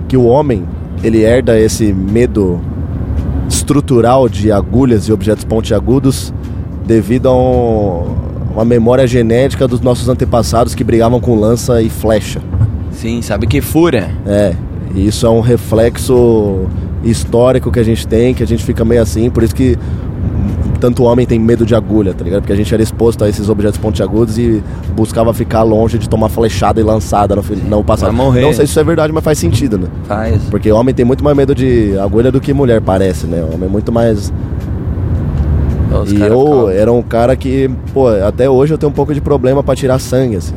que 0.08 0.16
o 0.18 0.26
homem 0.26 0.64
ele 1.04 1.22
herda 1.24 1.60
esse 1.60 1.92
medo 1.92 2.60
estrutural 3.50 4.30
de 4.30 4.52
agulhas 4.52 5.08
e 5.08 5.12
objetos 5.14 5.44
pontiagudos 5.44 6.34
devido 6.86 7.28
a 7.30 7.36
um- 7.36 8.16
uma 8.54 8.64
memória 8.66 9.08
genética 9.08 9.68
dos 9.68 9.82
nossos 9.82 10.08
antepassados 10.10 10.76
que 10.76 10.84
brigavam 10.84 11.20
com 11.20 11.36
lança 11.40 11.82
e 11.82 11.90
flecha. 11.90 12.42
Sim, 12.92 13.22
sabe 13.22 13.48
que 13.48 13.60
fura. 13.62 14.12
É, 14.26 14.54
isso 14.96 15.26
é 15.26 15.30
um 15.30 15.40
reflexo 15.42 16.68
histórico 17.04 17.72
que 17.72 17.80
a 17.80 17.84
gente 17.84 18.08
tem, 18.08 18.34
que 18.34 18.44
a 18.44 18.48
gente 18.48 18.64
fica 18.64 18.86
meio 18.86 19.02
assim, 19.02 19.30
por 19.30 19.44
isso 19.44 19.56
que 19.56 19.78
tanto 20.84 21.04
homem 21.04 21.26
tem 21.26 21.40
medo 21.40 21.66
de 21.66 21.74
agulha, 21.74 22.14
tá 22.14 22.26
ligado? 22.26 22.42
Porque 22.42 22.52
a 22.52 22.56
gente 22.58 22.74
era 22.74 22.84
exposto 22.84 23.24
a 23.24 23.30
esses 23.30 23.48
objetos 23.48 23.78
pontiagudos 23.78 24.38
e 24.38 24.62
buscava 24.94 25.34
ficar 25.34 25.64
longe 25.64 25.98
de 25.98 26.10
tomar 26.10 26.28
flechada 26.28 26.82
e 26.82 26.84
lançada 26.84 27.34
no, 27.38 27.42
no 27.70 27.82
passado. 27.86 28.08
Vai 28.14 28.26
morrer. 28.26 28.42
Não 28.42 28.50
sei 28.52 28.66
se 28.66 28.72
isso 28.72 28.80
é 28.82 28.84
verdade, 28.84 29.14
mas 29.14 29.24
faz 29.24 29.38
sentido, 29.38 29.78
né? 29.78 29.88
Faz. 30.10 30.44
Porque 30.52 30.70
homem 30.74 30.94
tem 30.94 31.06
muito 31.06 31.24
mais 31.24 31.38
medo 31.38 31.56
de 31.56 31.98
agulha 32.00 32.30
do 32.34 32.42
que 32.42 32.52
mulher, 32.54 32.82
parece, 32.82 33.26
né? 33.28 33.42
Homem 33.46 33.64
é 33.64 33.72
muito 33.72 33.94
mais. 33.94 34.34
Os 36.04 36.12
e 36.12 36.20
eu 36.20 36.42
ficam- 36.42 36.70
era 36.70 36.92
um 36.92 37.02
cara 37.02 37.34
que, 37.38 37.72
pô, 37.94 38.10
até 38.10 38.50
hoje 38.50 38.74
eu 38.74 38.78
tenho 38.78 38.90
um 38.90 38.94
pouco 38.96 39.14
de 39.14 39.22
problema 39.22 39.64
pra 39.64 39.74
tirar 39.78 40.00
sangue, 40.00 40.36
assim. 40.36 40.54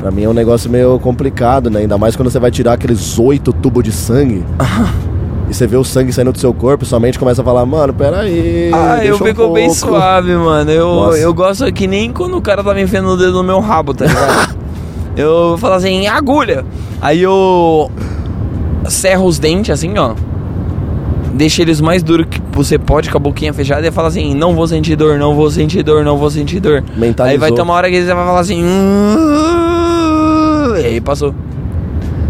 Pra 0.00 0.12
mim 0.12 0.22
é 0.22 0.28
um 0.28 0.32
negócio 0.34 0.70
meio 0.70 1.00
complicado, 1.00 1.68
né? 1.68 1.80
Ainda 1.80 1.98
mais 1.98 2.14
quando 2.14 2.30
você 2.30 2.38
vai 2.38 2.52
tirar 2.52 2.74
aqueles 2.74 3.18
oito 3.18 3.52
tubos 3.52 3.82
de 3.82 3.90
sangue. 3.90 4.44
você 5.56 5.66
vê 5.66 5.76
o 5.76 5.84
sangue 5.84 6.12
saindo 6.12 6.32
do 6.32 6.38
seu 6.38 6.52
corpo, 6.52 6.84
sua 6.84 7.00
mente 7.00 7.18
começa 7.18 7.42
a 7.42 7.44
falar, 7.44 7.64
mano, 7.64 7.92
peraí. 7.92 8.70
Ah, 8.72 9.04
eu 9.04 9.14
um 9.16 9.18
fico 9.18 9.52
bem 9.52 9.66
pouco." 9.66 9.74
suave, 9.74 10.34
mano. 10.34 10.70
Eu, 10.70 10.86
Nossa. 10.86 11.18
eu 11.18 11.34
gosto 11.34 11.72
que 11.72 11.86
nem 11.86 12.12
quando 12.12 12.36
o 12.36 12.42
cara 12.42 12.62
tá 12.62 12.74
me 12.74 12.82
enfiando 12.82 13.08
o 13.08 13.16
dedo 13.16 13.32
no 13.32 13.42
meu 13.42 13.60
rabo, 13.60 13.94
tá 13.94 14.06
ligado? 14.06 14.56
eu 15.16 15.56
falo 15.58 15.74
assim, 15.74 16.06
agulha. 16.06 16.64
Aí 17.00 17.22
eu 17.22 17.90
serro 18.88 19.24
os 19.26 19.38
dentes 19.38 19.70
assim, 19.70 19.96
ó. 19.98 20.14
Deixa 21.34 21.60
eles 21.62 21.80
mais 21.80 22.02
duros 22.02 22.26
que 22.30 22.40
você 22.52 22.78
pode 22.78 23.10
com 23.10 23.16
a 23.18 23.20
boquinha 23.20 23.52
fechada 23.52 23.86
e 23.86 23.90
fala 23.90 24.08
assim, 24.08 24.34
não 24.34 24.54
vou 24.54 24.66
sentir 24.66 24.96
dor, 24.96 25.18
não 25.18 25.34
vou 25.34 25.50
sentir 25.50 25.82
dor, 25.82 26.04
não 26.04 26.16
vou 26.16 26.30
sentir 26.30 26.60
dor. 26.60 26.82
Mentalizou. 26.96 27.32
Aí 27.32 27.38
vai 27.38 27.52
ter 27.52 27.60
uma 27.62 27.74
hora 27.74 27.90
que 27.90 28.00
você 28.00 28.14
vai 28.14 28.24
falar 28.24 28.40
assim. 28.40 28.62
E 30.80 30.86
aí 30.86 31.00
passou. 31.00 31.34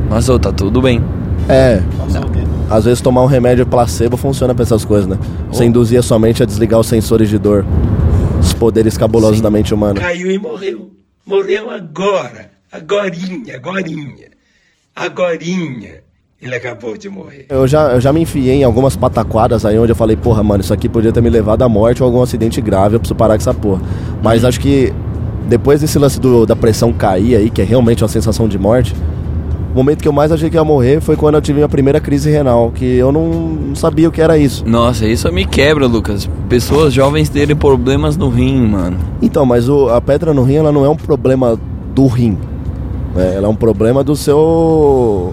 Passou, 0.08 0.38
tá 0.38 0.52
tudo 0.52 0.80
bem. 0.80 1.02
É, 1.48 1.80
Passou 1.98 2.22
o 2.22 2.28
dedo. 2.30 2.55
Às 2.70 2.84
vezes 2.84 3.00
tomar 3.00 3.22
um 3.22 3.26
remédio 3.26 3.64
placebo 3.66 4.16
funciona 4.16 4.54
pra 4.54 4.62
essas 4.62 4.84
coisas, 4.84 5.06
né? 5.08 5.18
Você 5.50 5.62
Oh. 5.62 5.66
induzia 5.66 6.02
sua 6.02 6.18
mente 6.18 6.42
a 6.42 6.46
desligar 6.46 6.80
os 6.80 6.86
sensores 6.86 7.28
de 7.28 7.38
dor. 7.38 7.64
Os 8.40 8.52
poderes 8.52 8.96
cabulosos 8.98 9.36
Sim. 9.38 9.42
da 9.42 9.50
mente 9.50 9.72
humana. 9.74 10.00
Caiu 10.00 10.30
e 10.30 10.38
morreu. 10.38 10.90
Morreu 11.26 11.70
agora. 11.70 12.50
Agorinha, 12.70 13.56
agorinha. 13.56 14.26
Agorinha. 14.94 16.04
ele 16.40 16.54
acabou 16.54 16.96
de 16.96 17.08
morrer. 17.08 17.46
Eu 17.48 17.66
já, 17.66 17.92
eu 17.94 18.00
já 18.00 18.12
me 18.12 18.20
enfiei 18.20 18.56
em 18.56 18.62
algumas 18.64 18.94
pataquadas 18.94 19.64
aí 19.64 19.78
onde 19.78 19.90
eu 19.92 19.96
falei, 19.96 20.16
porra, 20.16 20.42
mano, 20.42 20.62
isso 20.62 20.72
aqui 20.72 20.86
podia 20.88 21.10
ter 21.10 21.22
me 21.22 21.30
levado 21.30 21.62
à 21.62 21.68
morte 21.68 22.02
ou 22.02 22.06
algum 22.06 22.20
acidente 22.22 22.60
grave, 22.60 22.94
eu 22.94 23.00
preciso 23.00 23.14
parar 23.16 23.34
com 23.34 23.40
essa 23.40 23.54
porra. 23.54 23.80
Mas 24.22 24.44
acho 24.44 24.60
que 24.60 24.92
depois 25.48 25.80
desse 25.80 25.98
lance 25.98 26.20
do- 26.20 26.44
da 26.44 26.54
pressão 26.54 26.92
cair 26.92 27.36
aí, 27.36 27.48
que 27.50 27.62
é 27.62 27.64
realmente 27.64 28.02
uma 28.04 28.08
sensação 28.08 28.46
de 28.46 28.58
morte, 28.58 28.94
momento 29.76 30.02
que 30.02 30.08
eu 30.08 30.12
mais 30.12 30.32
achei 30.32 30.48
que 30.50 30.56
ia 30.56 30.64
morrer 30.64 31.00
foi 31.00 31.16
quando 31.16 31.34
eu 31.36 31.40
tive 31.40 31.56
minha 31.58 31.68
primeira 31.68 32.00
crise 32.00 32.30
renal, 32.30 32.70
que 32.74 32.84
eu 32.96 33.12
não, 33.12 33.28
não 33.28 33.74
sabia 33.76 34.08
o 34.08 34.12
que 34.12 34.20
era 34.22 34.36
isso. 34.38 34.64
Nossa, 34.66 35.06
isso 35.06 35.30
me 35.32 35.44
quebra, 35.44 35.86
Lucas. 35.86 36.28
Pessoas 36.48 36.92
jovens 36.92 37.28
terem 37.28 37.54
problemas 37.54 38.16
no 38.16 38.28
rim, 38.28 38.66
mano. 38.66 38.96
Então, 39.22 39.44
mas 39.46 39.68
o- 39.68 39.88
a 39.88 40.00
pedra 40.00 40.32
no 40.34 40.42
rim, 40.42 40.54
ela 40.56 40.72
não 40.72 40.84
é 40.84 40.88
um 40.88 40.96
problema 40.96 41.58
do 41.94 42.06
rim. 42.06 42.36
né? 43.14 43.34
Ela 43.36 43.46
é 43.46 43.50
um 43.50 43.54
problema 43.54 44.02
do 44.04 44.14
seu... 44.16 45.32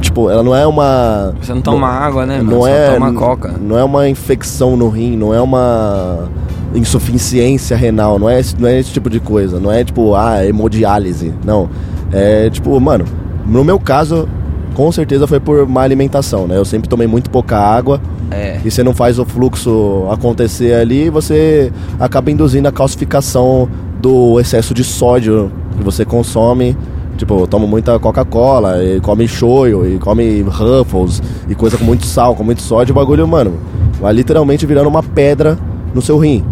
Tipo, 0.00 0.30
ela 0.30 0.42
não 0.42 0.54
é 0.54 0.66
uma... 0.66 1.34
Você 1.40 1.52
não 1.52 1.60
toma 1.60 1.86
água, 1.88 2.24
né, 2.24 2.38
mano? 2.38 2.50
não 2.52 2.60
Só 2.62 2.68
é 2.68 2.90
toma 2.94 3.12
coca. 3.12 3.54
não 3.60 3.76
é 3.78 3.84
uma 3.84 4.08
infecção 4.08 4.76
no 4.76 4.88
rim 4.88 5.16
não 5.16 5.34
é 5.34 5.40
uma 5.40 6.28
insuficiência 6.74 7.76
renal 7.76 8.18
não 8.18 8.28
é 8.28 8.40
esse, 8.40 8.58
não 8.58 8.68
é 8.68 8.78
esse 8.78 8.90
tipo 8.90 9.10
de 9.10 9.20
coisa 9.20 9.60
não 9.60 9.70
é 9.70 9.84
tipo 9.84 10.14
ah 10.14 10.44
hemodiálise 10.46 11.34
não 11.44 11.68
é 12.12 12.50
tipo 12.50 12.78
mano 12.80 13.04
no 13.46 13.64
meu 13.64 13.78
caso 13.78 14.28
com 14.74 14.90
certeza 14.92 15.26
foi 15.26 15.40
por 15.40 15.66
má 15.68 15.82
alimentação 15.82 16.46
né 16.46 16.56
eu 16.56 16.64
sempre 16.64 16.88
tomei 16.88 17.06
muito 17.06 17.30
pouca 17.30 17.58
água 17.58 18.00
É. 18.30 18.60
e 18.64 18.70
você 18.70 18.82
não 18.82 18.94
faz 18.94 19.18
o 19.18 19.24
fluxo 19.24 20.06
acontecer 20.10 20.74
ali 20.74 21.10
você 21.10 21.72
acaba 21.98 22.30
induzindo 22.30 22.68
a 22.68 22.72
calcificação 22.72 23.68
do 24.00 24.38
excesso 24.40 24.72
de 24.74 24.84
sódio 24.84 25.50
que 25.76 25.82
você 25.82 26.04
consome 26.04 26.76
Tipo, 27.16 27.40
eu 27.40 27.46
tomo 27.46 27.68
muita 27.68 27.98
Coca-Cola, 28.00 28.82
e 28.82 28.98
come 29.00 29.28
shoyu, 29.28 29.86
e 29.86 29.98
come 29.98 30.40
Ruffles, 30.42 31.22
e 31.48 31.54
coisa 31.54 31.76
com 31.76 31.84
muito 31.84 32.04
sal, 32.06 32.34
com 32.34 32.42
muito 32.42 32.62
sódio, 32.62 32.92
o 32.92 32.94
bagulho, 32.96 33.28
mano, 33.28 33.52
vai 34.00 34.12
literalmente 34.12 34.66
virando 34.66 34.88
uma 34.88 35.02
pedra 35.02 35.56
no 35.94 36.02
seu 36.02 36.18
rim. 36.18 36.42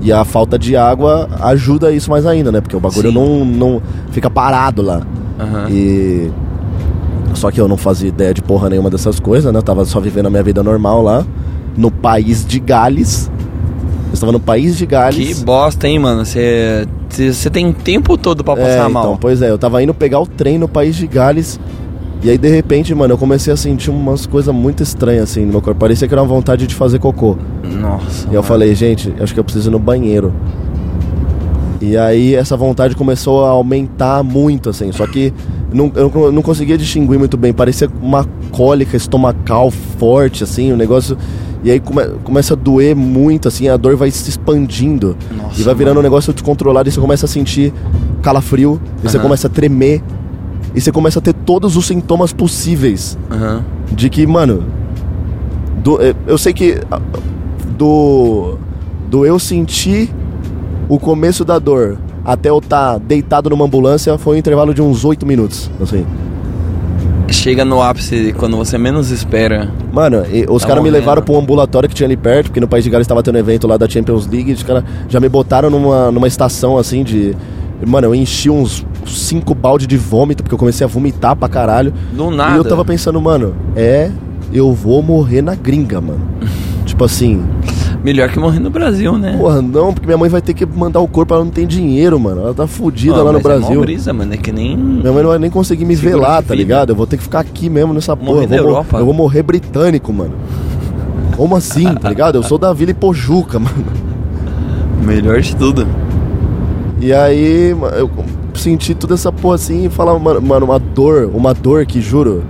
E 0.00 0.12
a 0.12 0.24
falta 0.24 0.58
de 0.58 0.76
água 0.76 1.28
ajuda 1.42 1.92
isso 1.92 2.10
mais 2.10 2.24
ainda, 2.24 2.50
né? 2.50 2.60
Porque 2.60 2.76
o 2.76 2.80
bagulho 2.80 3.10
Sim. 3.10 3.14
não, 3.14 3.44
não 3.44 3.82
fica 4.10 4.30
parado 4.30 4.82
lá. 4.82 5.02
Aham. 5.38 5.68
E. 5.70 6.30
Só 7.34 7.50
que 7.50 7.60
eu 7.60 7.68
não 7.68 7.76
fazia 7.76 8.08
ideia 8.08 8.34
de 8.34 8.42
porra 8.42 8.68
nenhuma 8.68 8.90
dessas 8.90 9.20
coisas, 9.20 9.52
né? 9.52 9.58
Eu 9.58 9.62
tava 9.62 9.84
só 9.84 10.00
vivendo 10.00 10.26
a 10.26 10.30
minha 10.30 10.42
vida 10.42 10.62
normal 10.62 11.02
lá, 11.02 11.24
no 11.76 11.90
país 11.90 12.44
de 12.44 12.58
Gales. 12.58 13.30
Eu 14.08 14.14
estava 14.14 14.32
no 14.32 14.40
país 14.40 14.76
de 14.76 14.84
Gales. 14.84 15.38
Que 15.38 15.44
bosta, 15.44 15.86
hein, 15.86 15.98
mano? 15.98 16.24
Você 16.24 17.50
tem 17.52 17.72
tempo 17.72 18.18
todo 18.18 18.42
pra 18.42 18.56
passar 18.56 18.86
é, 18.86 18.88
mal. 18.88 19.04
Então, 19.04 19.16
pois 19.16 19.40
é, 19.42 19.50
eu 19.50 19.58
tava 19.58 19.82
indo 19.82 19.94
pegar 19.94 20.18
o 20.18 20.26
trem 20.26 20.58
no 20.58 20.66
país 20.66 20.96
de 20.96 21.06
Gales. 21.06 21.60
E 22.22 22.28
aí, 22.28 22.36
de 22.36 22.48
repente, 22.48 22.94
mano, 22.94 23.14
eu 23.14 23.18
comecei 23.18 23.50
a 23.52 23.56
sentir 23.56 23.90
umas 23.90 24.26
coisas 24.26 24.54
muito 24.54 24.82
estranhas 24.82 25.30
assim 25.30 25.44
no 25.46 25.52
meu 25.52 25.62
corpo. 25.62 25.80
Parecia 25.80 26.06
que 26.06 26.12
era 26.12 26.20
uma 26.22 26.28
vontade 26.28 26.66
de 26.66 26.74
fazer 26.74 26.98
cocô. 26.98 27.36
Nossa. 27.80 28.24
E 28.24 28.28
eu 28.28 28.32
mano. 28.34 28.42
falei, 28.42 28.74
gente, 28.74 29.14
acho 29.20 29.32
que 29.32 29.40
eu 29.40 29.44
preciso 29.44 29.70
ir 29.70 29.72
no 29.72 29.78
banheiro. 29.78 30.32
E 31.80 31.96
aí 31.96 32.34
essa 32.34 32.56
vontade 32.58 32.94
começou 32.94 33.46
a 33.46 33.50
aumentar 33.50 34.22
muito, 34.22 34.68
assim. 34.68 34.92
Só 34.92 35.06
que 35.06 35.32
não, 35.72 35.90
eu 35.94 36.30
não- 36.30 36.42
conseguia 36.42 36.76
distinguir 36.76 37.18
muito 37.18 37.38
bem. 37.38 37.54
Parecia 37.54 37.88
uma 38.02 38.26
cólica 38.50 38.96
estomacal 38.98 39.70
forte, 39.70 40.44
assim, 40.44 40.72
o 40.72 40.76
negócio. 40.76 41.16
E 41.64 41.70
aí 41.70 41.80
come- 41.80 42.06
começa 42.22 42.52
a 42.52 42.56
doer 42.56 42.94
muito, 42.94 43.48
assim, 43.48 43.68
a 43.68 43.78
dor 43.78 43.96
vai 43.96 44.10
se 44.10 44.28
expandindo. 44.28 45.16
Nossa, 45.34 45.58
e 45.58 45.64
vai 45.64 45.74
virando 45.74 45.94
mano. 45.94 46.00
um 46.00 46.02
negócio 46.10 46.34
descontrolado 46.34 46.86
e 46.88 46.92
você 46.92 47.00
começa 47.00 47.24
a 47.24 47.28
sentir 47.28 47.72
calafrio, 48.20 48.78
e 49.02 49.08
você 49.08 49.16
Aham. 49.16 49.22
começa 49.24 49.46
a 49.46 49.50
tremer. 49.50 50.02
E 50.74 50.80
você 50.80 50.92
começa 50.92 51.18
a 51.18 51.22
ter 51.22 51.32
todos 51.32 51.76
os 51.76 51.86
sintomas 51.86 52.32
possíveis 52.32 53.18
Aham. 53.30 53.64
de 53.92 54.08
que, 54.08 54.26
mano, 54.26 54.64
do- 55.82 56.00
eh, 56.00 56.14
eu 56.26 56.38
sei 56.38 56.52
que 56.52 56.78
ah, 56.90 57.00
do 57.76 58.56
do 59.10 59.26
eu 59.26 59.38
sentir 59.38 60.08
o 60.88 60.98
começo 60.98 61.44
da 61.44 61.58
dor 61.58 61.98
até 62.24 62.48
eu 62.50 62.58
estar 62.58 62.98
deitado 62.98 63.50
numa 63.50 63.64
ambulância 63.64 64.16
foi 64.18 64.36
um 64.36 64.38
intervalo 64.38 64.72
de 64.72 64.80
uns 64.80 65.04
8 65.04 65.26
minutos, 65.26 65.68
assim. 65.80 66.04
Chega 67.28 67.64
no 67.64 67.80
ápice 67.80 68.34
quando 68.36 68.56
você 68.56 68.76
menos 68.76 69.10
espera. 69.10 69.70
Mano, 69.92 70.22
os 70.48 70.62
Tá 70.62 70.68
caras 70.68 70.82
me 70.82 70.90
levaram 70.90 71.22
pra 71.22 71.32
um 71.34 71.38
ambulatório 71.38 71.88
que 71.88 71.94
tinha 71.94 72.06
ali 72.06 72.16
perto, 72.16 72.46
porque 72.48 72.60
no 72.60 72.66
País 72.68 72.82
de 72.84 72.90
Gales 72.90 73.04
estava 73.04 73.22
tendo 73.22 73.36
um 73.36 73.38
evento 73.38 73.66
lá 73.68 73.76
da 73.76 73.88
Champions 73.88 74.26
League, 74.26 74.52
os 74.52 74.62
caras 74.64 74.82
já 75.08 75.20
me 75.20 75.28
botaram 75.28 75.70
numa, 75.70 76.10
numa 76.10 76.26
estação 76.28 76.76
assim 76.76 77.02
de. 77.04 77.34
Mano, 77.86 78.08
eu 78.08 78.14
enchi 78.14 78.50
uns 78.50 78.84
cinco 79.06 79.54
balde 79.54 79.86
de 79.86 79.96
vômito, 79.96 80.42
porque 80.42 80.54
eu 80.54 80.58
comecei 80.58 80.84
a 80.84 80.88
vomitar 80.88 81.34
pra 81.36 81.48
caralho. 81.48 81.92
Do 82.12 82.30
nada. 82.30 82.54
E 82.54 82.58
eu 82.58 82.64
tava 82.64 82.84
pensando, 82.84 83.20
mano, 83.20 83.54
é, 83.76 84.10
eu 84.52 84.72
vou 84.72 85.02
morrer 85.02 85.42
na 85.42 85.54
gringa, 85.54 86.00
mano. 86.00 86.20
tipo 86.84 87.04
assim, 87.04 87.42
Melhor 88.02 88.30
que 88.30 88.38
morrer 88.38 88.60
no 88.60 88.70
Brasil, 88.70 89.18
né? 89.18 89.36
porra, 89.38 89.60
não, 89.60 89.92
porque 89.92 90.06
minha 90.06 90.16
mãe 90.16 90.30
vai 90.30 90.40
ter 90.40 90.54
que 90.54 90.64
mandar 90.64 91.00
o 91.00 91.06
corpo, 91.06 91.34
ela 91.34 91.44
não 91.44 91.50
tem 91.50 91.66
dinheiro, 91.66 92.18
mano. 92.18 92.40
Ela 92.40 92.54
tá 92.54 92.66
fudida 92.66 93.16
lá 93.22 93.30
no 93.30 93.38
É 93.38 93.42
mó 93.42 93.48
Brasil. 93.48 93.80
brisa, 93.82 94.10
mano. 94.12 94.32
É 94.32 94.38
que 94.38 94.50
nem. 94.50 94.74
Minha 94.74 95.12
mãe 95.12 95.22
não 95.22 95.28
vai 95.30 95.38
nem 95.38 95.50
conseguir 95.50 95.84
me 95.84 95.94
velar, 95.94 96.40
de 96.40 96.48
tá 96.48 96.54
ligado? 96.54 96.90
Eu 96.92 96.96
vou 96.96 97.06
ter 97.06 97.18
que 97.18 97.22
ficar 97.22 97.40
aqui 97.40 97.68
mesmo 97.68 97.92
nessa 97.92 98.16
porra. 98.16 98.40
Morrer 98.40 98.44
Eu 98.46 98.48
na 98.50 98.56
vou, 98.56 98.66
Europa. 98.70 98.96
eu 98.98 99.04
vou 99.04 99.12
morrer 99.12 99.42
britânico, 99.42 100.10
mano. 100.14 100.32
Como 101.36 101.54
assim, 101.54 101.94
tá 101.94 102.08
ligado? 102.08 102.36
Eu 102.36 102.42
sou 102.42 102.56
da 102.56 102.72
Vila 102.72 102.92
Ipojuca, 102.92 103.58
mano. 103.60 103.84
Melhor 105.04 105.38
de 105.40 105.54
tudo. 105.54 105.86
E 107.02 107.12
aí, 107.12 107.70
eu 107.98 108.10
senti 108.60 108.94
toda 108.94 109.14
essa 109.14 109.32
porra 109.32 109.54
assim 109.54 109.86
e 109.86 109.88
falava, 109.88 110.18
mano, 110.18 110.40
mano, 110.40 110.66
uma 110.66 110.78
dor, 110.78 111.30
uma 111.34 111.54
dor 111.54 111.86
que, 111.86 112.00
juro, 112.00 112.44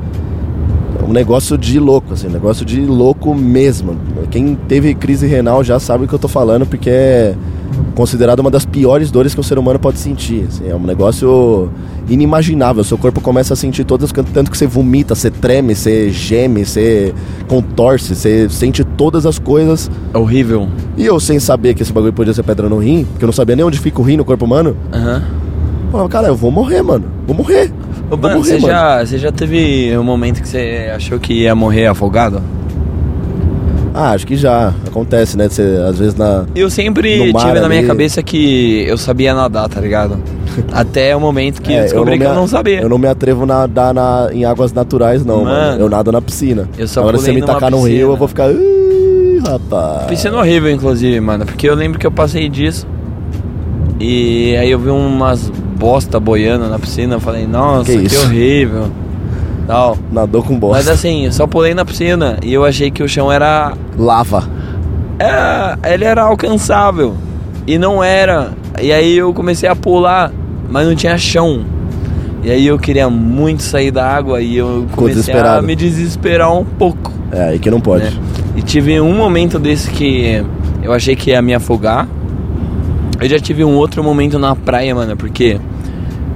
é 1.01 1.05
um 1.05 1.13
negócio 1.13 1.57
de 1.57 1.79
louco, 1.79 2.13
assim, 2.13 2.27
um 2.27 2.33
negócio 2.33 2.65
de 2.65 2.81
louco 2.81 3.35
mesmo. 3.35 3.97
Quem 4.31 4.55
teve 4.55 4.95
crise 4.95 5.27
renal 5.27 5.65
já 5.65 5.79
sabe 5.79 6.05
o 6.05 6.09
que 6.09 6.15
eu 6.15 6.19
tô 6.19 6.29
falando, 6.29 6.67
porque 6.67 6.91
é 6.91 7.35
considerado 7.95 8.41
uma 8.41 8.51
das 8.51 8.65
piores 8.65 9.11
dores 9.11 9.35
que 9.35 9.41
o 9.41 9.45
ser 9.45 9.59
humano 9.59 9.79
pode 9.79 9.99
sentir. 9.99 10.47
assim, 10.49 10.69
é 10.69 10.75
um 10.75 10.83
negócio 10.83 11.71
inimaginável. 12.09 12.83
Seu 12.83 12.99
corpo 12.99 13.21
começa 13.21 13.55
a 13.55 13.57
sentir 13.57 13.85
todas, 13.85 14.11
tanto 14.13 14.51
que 14.51 14.59
você 14.59 14.67
vomita, 14.67 15.15
você 15.15 15.31
treme, 15.31 15.75
você 15.75 16.11
geme, 16.11 16.65
você 16.65 17.15
contorce, 17.49 18.15
você 18.15 18.49
sente 18.49 18.85
todas 18.85 19.27
as 19.27 19.39
coisas. 19.39 19.91
É 20.13 20.19
horrível. 20.19 20.69
E 20.97 21.05
eu, 21.07 21.19
sem 21.21 21.39
saber 21.39 21.75
que 21.75 21.83
esse 21.83 21.93
bagulho 21.93 22.13
podia 22.13 22.35
ser 22.35 22.43
pedra 22.43 22.69
no 22.69 22.79
rim, 22.79 23.05
porque 23.05 23.25
eu 23.25 23.29
não 23.29 23.33
sabia 23.33 23.57
nem 23.57 23.65
onde 23.65 23.79
fica 23.79 24.01
o 24.01 24.05
rim 24.05 24.17
no 24.17 24.25
corpo 24.25 24.45
humano, 24.45 24.77
Aham. 24.93 25.23
Falava, 25.91 26.09
cara, 26.09 26.29
eu 26.29 26.37
vou 26.37 26.51
morrer, 26.51 26.83
mano. 26.83 27.05
Vou 27.27 27.37
morrer. 27.37 27.73
Ô, 28.11 28.17
morrer, 28.17 28.35
você 28.37 28.53
mano. 28.59 28.67
já, 28.67 29.05
você 29.05 29.19
já 29.19 29.33
teve 29.33 29.97
um 29.99 30.05
momento 30.05 30.41
que 30.41 30.49
você 30.49 30.91
achou 30.95 31.19
que 31.19 31.33
ia 31.33 31.55
morrer 31.55 31.87
afogado? 31.87 32.41
Ah, 33.93 34.13
acho 34.13 34.25
que 34.25 34.37
já. 34.37 34.73
Acontece, 34.87 35.37
né? 35.37 35.49
Você, 35.49 35.63
às 35.89 35.99
vezes 35.99 36.15
na. 36.15 36.45
Eu 36.55 36.71
sempre 36.71 37.33
No 37.33 37.39
tive 37.39 37.59
na 37.61 37.69
minha 37.69 37.81
ali. 37.81 37.89
cabeça 37.89 38.23
que 38.23 38.85
eu 38.87 38.97
sabia 38.97 39.35
nadar, 39.35 39.69
tá 39.69 39.81
ligado? 39.81 40.17
Até 40.73 41.15
o 41.15 41.21
momento 41.21 41.61
que 41.61 41.73
É, 41.73 41.79
eu 41.81 41.83
descobri 41.83 42.13
que 42.13 42.25
me 42.25 42.31
eu 42.31 42.35
não 42.35 42.47
sabia. 42.47 42.81
Eu 42.81 42.89
não 42.89 42.99
me 42.99 43.09
atrevo 43.09 43.43
a 43.43 43.47
nadar 43.47 43.93
na, 43.93 44.29
em 44.33 44.45
águas 44.45 44.73
naturais, 44.73 45.25
não, 45.25 45.43
mano. 45.45 45.51
Mano. 45.51 45.81
Eu 45.83 45.89
nado 45.89 46.13
na 46.13 46.23
piscina. 46.23 46.69
Eu 46.79 46.87
só 46.87 47.01
Agora, 47.01 47.19
se 47.19 47.25
você 47.25 47.33
me 47.33 47.43
tacar 47.43 47.69
no 47.71 47.79
piscina. 47.79 47.97
rio, 47.97 48.11
eu 48.13 48.17
vou 48.17 48.29
ficar. 48.29 48.49
"Ih, 48.53 49.41
rapaz. 49.45 50.07
Piscina 50.07 50.37
horrível, 50.39 50.71
inclusive, 50.71 51.19
mano. 51.21 51.45
Porque 51.45 51.69
eu 51.69 51.75
lembro 51.75 51.99
que 51.99 52.07
eu 52.07 52.13
passei 52.13 52.49
disso. 52.49 52.87
E 53.99 54.57
aí 54.57 54.71
eu 54.71 54.79
vi 54.79 54.89
umas 54.89 55.51
bosta 55.81 56.21
boiando 56.21 56.69
na 56.69 56.79
piscina. 56.79 57.17
Eu 57.17 57.21
falei, 57.21 57.47
nossa, 57.47 57.91
Que 57.91 58.07
que, 58.07 58.17
horrível. 58.19 58.91
Tal. 59.67 59.97
Nadou 60.13 60.43
com 60.43 60.59
bosta. 60.59 60.77
Mas 60.77 60.89
assim, 60.89 61.25
eu 61.25 61.33
só 61.33 61.47
pulei 61.47 61.73
na 61.73 61.85
piscina 61.85 62.37
e 62.43 62.53
eu 62.53 62.65
achei 62.65 62.91
que 62.91 63.03
o 63.03 63.09
chão 63.09 63.33
era. 63.33 63.73
Lava. 63.97 64.47
era 65.19 65.79
ele 65.85 66.05
era 66.05 66.23
alcançável. 66.23 67.15
E 67.67 67.79
não 67.79 68.05
era. 68.05 68.53
E 68.81 68.93
aí 68.93 69.17
eu 69.17 69.33
comecei 69.33 69.69
a 69.69 69.75
pular, 69.75 70.31
mas 70.69 70.87
não 70.87 70.95
tinha 70.95 71.17
chão. 71.17 71.65
E 72.43 72.51
aí 72.51 72.67
eu 72.67 72.79
queria 72.79 73.09
muito 73.09 73.63
sair 73.63 73.91
da 73.91 74.07
água 74.07 74.41
e 74.41 74.57
eu 74.57 74.87
comecei 74.95 75.35
a 75.35 75.63
me 75.63 75.75
desesperar 75.75 76.53
um 76.53 76.65
pouco. 76.65 77.13
É, 77.33 77.51
aí 77.51 77.59
que 77.59 77.71
não 77.71 77.81
pode. 77.81 78.05
né? 78.05 78.13
E 78.57 78.63
tive 78.63 79.01
um 79.01 79.15
momento 79.15 79.59
desse 79.59 79.91
que 79.91 80.45
eu 80.83 80.93
achei 80.93 81.15
que 81.15 81.31
ia 81.31 81.41
me 81.41 81.55
afogar. 81.55 82.09
Eu 83.21 83.29
já 83.29 83.39
tive 83.39 83.65
um 83.65 83.77
outro 83.77 84.03
momento 84.03 84.39
na 84.39 84.57
praia, 84.57 84.95
mano, 84.95 85.17
porque 85.17 85.61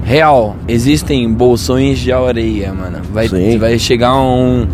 real, 0.04 0.56
existem 0.68 1.32
bolsões 1.32 1.98
de 1.98 2.12
areia, 2.12 2.72
mano. 2.72 2.98
Vai, 3.12 3.28
Sim. 3.28 3.58
vai 3.58 3.78
chegar 3.78 4.14
um 4.16 4.66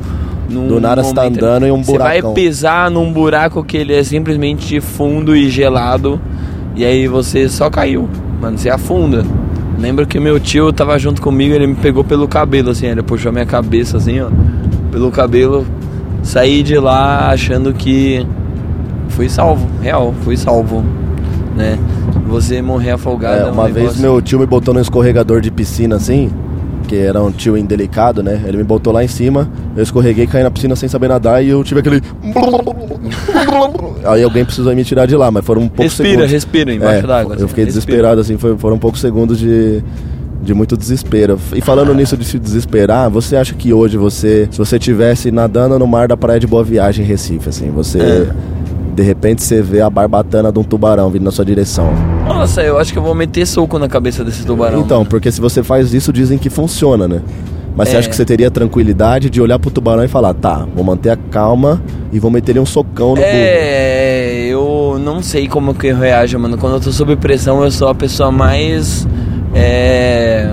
num 0.49 0.67
Do 0.67 0.81
nada 0.81 1.05
você 1.05 1.15
tá 1.15 1.25
andando 1.25 1.65
em 1.65 1.71
um 1.71 1.85
Você 1.85 1.97
vai 1.97 2.21
pisar 2.35 2.91
num 2.91 3.13
buraco 3.13 3.63
que 3.63 3.77
ele 3.77 3.95
é 3.95 4.03
simplesmente 4.03 4.81
fundo 4.81 5.37
e 5.37 5.49
gelado 5.49 6.21
e 6.75 6.85
aí 6.85 7.07
você 7.07 7.49
só 7.49 7.69
caiu, 7.69 8.09
mano, 8.41 8.57
você 8.57 8.71
afunda. 8.71 9.25
Lembro 9.79 10.07
que 10.07 10.21
meu 10.21 10.39
tio 10.39 10.73
tava 10.73 10.99
junto 10.99 11.21
comigo, 11.21 11.55
ele 11.55 11.67
me 11.67 11.75
pegou 11.75 12.05
pelo 12.05 12.29
cabelo 12.29 12.71
assim, 12.71 12.87
ele 12.87 13.03
puxou 13.03 13.33
minha 13.33 13.47
cabeça 13.47 13.97
assim, 13.97 14.21
ó, 14.21 14.29
pelo 14.91 15.11
cabelo. 15.11 15.67
Saí 16.23 16.63
de 16.63 16.79
lá 16.79 17.31
achando 17.31 17.73
que 17.73 18.27
fui 19.09 19.29
salvo, 19.29 19.67
real, 19.83 20.15
fui 20.23 20.37
salvo, 20.37 20.85
né? 21.61 21.79
Você 22.29 22.61
morrer 22.63 22.91
afogado 22.93 23.39
É, 23.39 23.43
é 23.43 23.51
um 23.51 23.53
uma 23.55 23.65
vez 23.65 23.77
negócio- 23.77 24.01
meu 24.03 24.21
tio 24.21 24.39
me 24.41 24.47
botou 24.47 24.73
num 24.75 24.81
escorregador 24.81 25.41
de 25.41 25.51
piscina 25.51 25.97
assim, 25.97 26.31
porque 26.81 26.97
era 26.97 27.23
um 27.23 27.31
tio 27.31 27.57
indelicado, 27.57 28.23
né? 28.23 28.41
Ele 28.47 28.57
me 28.57 28.65
botou 28.65 28.93
lá 28.93 29.05
em 29.05 29.09
cima, 29.09 29.49
eu 29.77 29.83
escorreguei, 29.83 30.27
caí 30.27 30.43
na 30.43 30.51
piscina 30.51 30.75
sem 30.77 30.89
saber 30.89 31.09
nadar 31.09 31.45
e 31.45 31.49
eu 31.49 31.63
tive 31.63 31.81
aquele. 31.81 32.01
Aí 34.05 34.23
alguém 34.23 34.45
precisou 34.45 34.75
me 34.75 34.85
tirar 34.85 35.07
de 35.07 35.15
lá, 35.17 35.31
mas 35.31 35.45
foram 35.45 35.63
um 35.63 35.69
poucos 35.69 35.85
Respira, 35.93 36.09
segundos. 36.11 36.31
respira 36.33 36.73
embaixo 36.75 37.05
É, 37.05 37.07
d'água. 37.07 37.35
Eu 37.35 37.37
assim, 37.39 37.49
fiquei 37.49 37.65
respira. 37.65 37.67
desesperado, 37.67 38.21
assim, 38.21 38.39
foi- 38.39 38.57
foram 38.57 38.79
poucos 38.79 39.01
segundos 39.01 39.39
de, 39.39 39.83
de 40.43 40.55
muito 40.55 40.77
desespero. 40.77 41.39
E 41.55 41.61
falando 41.61 41.95
nisso 41.95 42.17
de 42.17 42.25
se 42.25 42.39
desesperar, 42.39 43.11
você 43.11 43.37
acha 43.37 43.55
que 43.55 43.73
hoje 43.73 43.97
você, 43.97 44.49
se 44.51 44.59
você 44.59 44.79
tivesse 44.79 45.31
nadando 45.31 45.79
no 45.79 45.87
mar 45.87 46.09
da 46.09 46.17
praia 46.17 46.41
de 46.41 46.47
Boa 46.47 46.65
Viagem 46.65 47.05
em 47.05 47.09
Recife, 47.09 47.49
assim, 47.49 47.71
você. 47.71 47.99
É. 47.99 48.27
De 48.95 49.03
repente 49.03 49.43
você 49.43 49.63
vê 49.63 49.81
a 49.81 49.89
barbatana 49.89 50.51
de 50.53 50.59
um 50.59 50.65
tubarão 50.65 51.09
vindo 51.11 51.23
na 51.25 51.31
sua 51.31 51.45
direção. 51.45 51.93
Nossa, 52.27 52.63
eu 52.63 52.77
acho 52.79 52.93
que 52.93 52.99
eu 52.99 53.03
vou 53.03 53.15
meter 53.15 53.47
soco 53.47 53.79
na 53.79 53.89
cabeça 53.89 54.25
desse 54.25 54.45
tubarão. 54.45 54.81
então, 54.81 54.99
mano. 54.99 55.11
porque 55.11 55.31
se 55.31 55.41
você 55.41 55.63
faz 55.63 55.95
isso, 55.95 56.13
dizem 56.13 56.37
que 56.39 56.51
funciona, 56.51 57.07
né? 57.09 57.21
Mas 57.77 57.89
você 57.89 57.97
É. 57.97 57.99
acha 58.01 58.09
que 58.09 58.17
você 58.17 58.25
teria 58.25 58.51
tranquilidade 58.51 59.31
de 59.31 59.41
olhar 59.41 59.59
pro 59.59 59.71
tubarão 59.71 60.05
e 60.05 60.09
falar, 60.09 60.35
tá, 60.35 60.67
vou 60.75 60.85
manter 60.85 61.11
a 61.11 61.17
calma 61.17 61.81
e 62.13 62.19
vou 62.19 62.31
meter 62.31 62.53
ele 62.53 62.61
um 62.61 62.67
socão 62.67 63.11
no 63.11 63.15
burro. 63.17 63.27
É, 63.27 64.47
eu 64.49 64.99
não 65.03 65.23
sei 65.23 65.47
como 65.49 65.73
que 65.73 65.87
eu 65.87 65.97
reajo, 65.97 66.37
mano. 66.39 66.59
Quando 66.59 66.75
eu 66.75 66.81
tô 66.81 66.91
sob 66.91 67.15
pressão, 67.17 67.63
eu 67.63 67.71
sou 67.71 67.89
a 67.89 67.95
pessoa 67.95 68.31
mais. 68.33 69.07
É. 69.55 70.51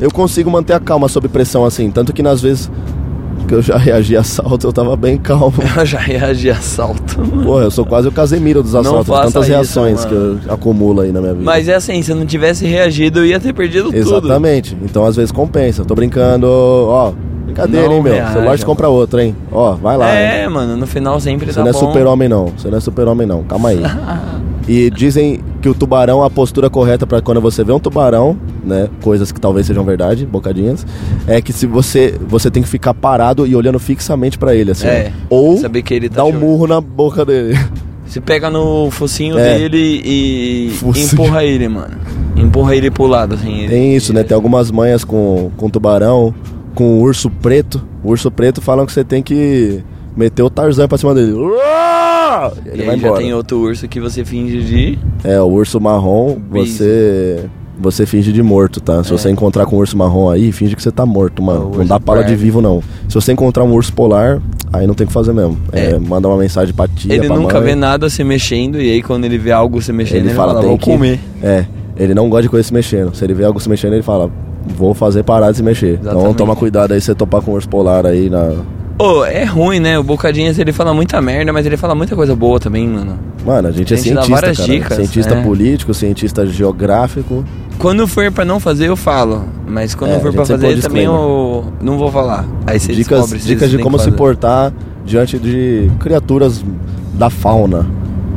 Eu 0.00 0.10
consigo 0.10 0.50
manter 0.50 0.72
a 0.74 0.80
calma 0.80 1.08
sob 1.08 1.28
pressão 1.28 1.64
assim, 1.64 1.90
tanto 1.90 2.12
que 2.12 2.22
nas 2.22 2.40
vezes 2.40 2.70
que 3.50 3.54
eu 3.56 3.60
já 3.62 3.76
reagi 3.76 4.16
a 4.16 4.20
assalto, 4.20 4.68
eu 4.68 4.72
tava 4.72 4.94
bem 4.94 5.18
calmo. 5.18 5.54
Eu 5.76 5.84
já 5.84 5.98
reagi 5.98 6.50
a 6.50 6.54
assalto. 6.54 7.18
Porra, 7.42 7.64
eu 7.64 7.70
sou 7.70 7.84
quase 7.84 8.06
o 8.06 8.12
Casemiro 8.12 8.62
dos 8.62 8.76
assaltos, 8.76 9.08
tantas 9.08 9.42
isso, 9.42 9.50
reações 9.52 10.04
que 10.04 10.14
eu 10.14 10.38
acumulo 10.48 11.00
aí 11.00 11.10
na 11.10 11.20
minha 11.20 11.32
vida. 11.32 11.44
Mas 11.44 11.66
é 11.66 11.74
assim, 11.74 12.00
se 12.00 12.12
eu 12.12 12.16
não 12.16 12.24
tivesse 12.24 12.64
reagido, 12.64 13.18
eu 13.18 13.26
ia 13.26 13.40
ter 13.40 13.52
perdido 13.52 13.86
tudo. 13.86 13.96
Exatamente. 13.96 14.76
Então 14.82 15.04
às 15.04 15.16
vezes 15.16 15.32
compensa. 15.32 15.84
Tô 15.84 15.96
brincando, 15.96 16.46
ó, 16.46 17.12
brincadeira, 17.44 17.88
Não 17.88 17.96
hein, 17.96 18.02
meu. 18.02 18.12
reaja, 18.12 18.32
Celular 18.34 18.58
te 18.58 18.64
compra 18.64 18.88
outro, 18.88 19.18
hein? 19.18 19.34
Ó, 19.50 19.72
vai 19.72 19.96
lá. 19.96 20.06
hein? 20.14 20.42
É, 20.44 20.48
mano, 20.48 20.76
no 20.76 20.86
final 20.86 21.18
sempre 21.18 21.46
Você 21.46 21.54
tá 21.54 21.62
não 21.64 21.70
é 21.70 21.72
super-homem, 21.72 22.28
não. 22.28 22.52
Você 22.56 22.68
não 22.68 22.78
é 22.78 22.80
super-homem, 22.80 23.26
não. 23.26 23.42
Calma 23.42 23.70
aí. 23.70 23.80
e 24.68 24.90
dizem 24.90 25.40
que 25.60 25.68
o 25.68 25.74
tubarão, 25.74 26.22
a 26.22 26.30
postura 26.30 26.70
correta 26.70 27.04
pra 27.04 27.20
quando 27.20 27.40
você 27.40 27.64
vê 27.64 27.72
um 27.72 27.80
tubarão, 27.80 28.36
né? 28.64 28.88
Coisas 29.02 29.30
que 29.32 29.40
talvez 29.40 29.66
sejam 29.66 29.84
verdade, 29.84 30.24
bocadinhas, 30.26 30.86
é 31.26 31.40
que 31.40 31.52
se 31.52 31.66
você 31.66 32.14
você 32.28 32.50
tem 32.50 32.62
que 32.62 32.68
ficar 32.68 32.94
parado 32.94 33.46
e 33.46 33.54
olhando 33.56 33.78
fixamente 33.78 34.38
pra 34.38 34.54
ele, 34.54 34.70
assim. 34.72 34.86
É, 34.86 35.12
ó. 35.30 35.34
Ou 35.36 35.58
saber 35.58 35.82
que 35.82 35.94
ele 35.94 36.08
tá 36.08 36.16
dar 36.16 36.24
um 36.24 36.32
murro 36.32 36.66
na 36.66 36.80
boca 36.80 37.24
dele. 37.24 37.58
Você 38.06 38.20
pega 38.20 38.50
no 38.50 38.90
focinho 38.90 39.38
É. 39.38 39.56
dele 39.56 40.02
e 40.04 40.70
Focinho. 40.80 41.06
empurra 41.12 41.44
ele, 41.44 41.68
mano. 41.68 41.96
Empurra 42.36 42.74
ele 42.74 42.90
pro 42.90 43.06
lado, 43.06 43.36
assim. 43.36 43.66
Tem 43.68 43.94
isso, 43.94 44.12
né? 44.12 44.24
Tem 44.24 44.34
algumas 44.34 44.68
manhas 44.72 45.04
com, 45.04 45.52
com 45.56 45.70
tubarão, 45.70 46.34
com 46.74 47.00
urso 47.00 47.30
preto. 47.30 47.80
O 48.02 48.10
urso 48.10 48.28
preto 48.28 48.60
falam 48.60 48.84
que 48.84 48.92
você 48.92 49.04
tem 49.04 49.22
que 49.22 49.80
meter 50.16 50.42
o 50.42 50.50
Tarzan 50.50 50.88
pra 50.88 50.98
cima 50.98 51.14
dele. 51.14 51.32
Uau! 51.34 52.52
E 52.66 52.68
ele 52.70 52.82
aí 52.82 52.86
vai 52.88 52.98
já 52.98 53.06
embora. 53.06 53.22
tem 53.22 53.32
outro 53.32 53.58
urso 53.58 53.86
que 53.86 54.00
você 54.00 54.24
finge 54.24 54.60
de... 54.62 54.98
É, 55.22 55.40
o 55.40 55.46
urso 55.46 55.80
marrom, 55.80 56.34
Bis. 56.50 56.78
você 56.78 57.48
você 57.80 58.04
finge 58.06 58.32
de 58.32 58.42
morto, 58.42 58.80
tá? 58.80 59.02
Se 59.02 59.12
É. 59.12 59.16
você 59.18 59.30
encontrar 59.30 59.66
com 59.66 59.76
um 59.76 59.78
urso 59.78 59.96
marrom 59.96 60.28
aí, 60.30 60.52
finge 60.52 60.76
que 60.76 60.82
você 60.82 60.90
tá 60.90 61.04
morto, 61.06 61.42
É, 61.42 61.46
mano. 61.46 61.70
o 61.74 61.78
não 61.78 61.86
dá 61.86 61.98
pala 61.98 62.22
de 62.22 62.34
vivo, 62.36 62.60
não. 62.60 62.82
Se 63.08 63.14
você 63.14 63.32
encontrar 63.32 63.64
um 63.64 63.72
urso 63.72 63.92
polar, 63.92 64.40
aí 64.72 64.86
não 64.86 64.94
tem 64.94 65.04
o 65.04 65.08
que 65.08 65.12
fazer 65.12 65.32
mesmo. 65.32 65.56
É, 65.72 65.92
É. 65.92 65.98
manda 65.98 66.28
uma 66.28 66.36
mensagem 66.36 66.74
pra 66.74 66.86
tia, 66.88 67.12
Ele 67.14 67.26
pra 67.26 67.36
nunca 67.36 67.54
mãe. 67.58 67.68
vê 67.70 67.74
nada 67.74 68.08
se 68.10 68.22
mexendo 68.22 68.80
e 68.80 68.90
aí 68.90 69.02
quando 69.02 69.24
ele 69.24 69.38
vê 69.38 69.52
algo 69.52 69.80
se 69.82 69.92
mexendo, 69.92 70.18
Ele, 70.18 70.28
ele, 70.28 70.34
fala, 70.34 70.48
fala, 70.52 70.60
tem 70.60 70.68
vou 70.68 70.78
que... 70.78 70.90
comer. 70.90 71.18
É, 71.42 71.64
ele 71.96 72.14
não 72.14 72.28
gosta 72.28 72.42
de 72.42 72.48
coisa 72.48 72.66
se 72.66 72.72
mexendo. 72.74 73.14
Se 73.14 73.24
ele 73.24 73.34
vê 73.34 73.44
algo 73.44 73.58
se 73.60 73.68
mexendo, 73.68 73.94
ele 73.94 74.02
fala, 74.02 74.30
vou 74.76 74.94
fazer 74.94 75.22
parar 75.22 75.50
de 75.50 75.56
se 75.56 75.62
mexer. 75.62 75.94
Então 76.00 76.12
Exatamente. 76.12 76.36
toma 76.36 76.54
cuidado 76.56 76.92
aí, 76.92 77.00
você 77.00 77.14
topar 77.14 77.40
com 77.42 77.50
um 77.52 77.54
urso 77.54 77.68
polar 77.68 78.06
aí 78.06 78.28
na... 78.30 78.52
Ô, 78.98 79.24
é 79.24 79.44
ruim, 79.44 79.80
né? 79.80 79.98
O 79.98 80.02
Bocadinhas 80.02 80.58
ele 80.58 80.72
fala 80.74 80.92
muita 80.92 81.18
merda, 81.22 81.54
mas 81.54 81.64
ele 81.64 81.78
fala 81.78 81.94
muita 81.94 82.14
coisa 82.14 82.36
boa 82.36 82.60
também, 82.60 82.86
mano. 82.86 83.18
Mano, 83.46 83.68
a 83.68 83.70
gente 83.72 83.94
é 83.94 83.96
A 83.96 83.98
gente 83.98 84.12
dá 84.12 84.22
cientista, 84.22 84.30
várias 84.42 84.58
cara. 84.58 84.68
dicas, 84.72 84.96
cientista 84.98 85.34
é. 85.36 85.42
político, 85.42 85.94
cientista 85.94 86.46
geográfico. 86.46 87.42
Quando 87.80 88.06
for 88.06 88.30
pra 88.30 88.44
não 88.44 88.60
fazer, 88.60 88.88
eu 88.88 88.96
falo. 88.96 89.44
Mas 89.66 89.94
quando 89.94 90.10
É, 90.12 90.20
for 90.20 90.32
põe 90.34 90.44
fazer, 90.44 90.80
também 90.82 91.04
eu 91.04 91.64
não 91.80 91.96
vou 91.96 92.12
falar. 92.12 92.44
Aí 92.66 92.78
você 92.78 92.92
dicas 92.92 93.20
descobre 93.20 93.38
dicas 93.38 93.70
de 93.70 93.78
como 93.78 93.98
se 93.98 94.10
portar 94.12 94.70
diante 95.04 95.38
de 95.38 95.90
criaturas 95.98 96.62
da 97.14 97.30
fauna 97.30 97.86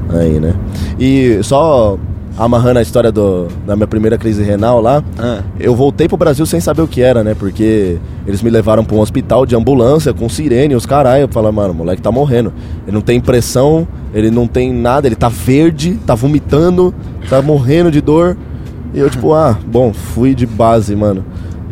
aí, 0.09 0.39
né? 0.39 0.55
E 0.97 1.39
só 1.43 1.97
amarrando 2.37 2.79
a 2.79 2.81
história 2.81 3.11
do, 3.11 3.47
da 3.67 3.75
minha 3.75 3.85
primeira 3.85 4.17
crise 4.17 4.41
renal 4.41 4.81
lá, 4.81 5.03
Ah. 5.19 5.41
eu 5.59 5.75
voltei 5.75 6.07
pro 6.07 6.15
Brasil 6.17 6.45
sem 6.45 6.59
saber 6.61 6.81
o 6.81 6.87
que 6.87 7.01
era, 7.01 7.21
né? 7.21 7.35
Porque 7.37 7.97
eles 8.25 8.41
me 8.41 8.49
levaram 8.49 8.85
pra 8.85 8.95
um 8.95 9.01
hospital 9.01 9.45
de 9.45 9.55
ambulância 9.57 10.13
com 10.13 10.29
sirene, 10.29 10.73
os 10.73 10.85
caralho. 10.85 11.23
Eu 11.23 11.27
falei, 11.27 11.51
mano, 11.51 11.73
o 11.73 11.75
moleque 11.75 12.01
tá 12.01 12.11
morrendo. 12.11 12.53
Ele 12.87 12.93
não 12.95 13.01
tem 13.01 13.19
pressão, 13.19 13.85
ele 14.13 14.31
não 14.31 14.47
tem 14.47 14.71
nada, 14.73 15.05
ele 15.05 15.15
tá 15.17 15.27
verde, 15.27 15.99
tá 16.05 16.15
vomitando, 16.15 16.93
tá 17.29 17.41
morrendo 17.41 17.91
de 17.91 17.99
dor. 17.99 18.37
E 18.93 18.99
eu, 18.99 19.09
tipo, 19.09 19.33
ah, 19.33 19.57
bom, 19.65 19.91
fui 19.91 20.35
de 20.35 20.45
base, 20.45 20.95
mano. 20.95 21.23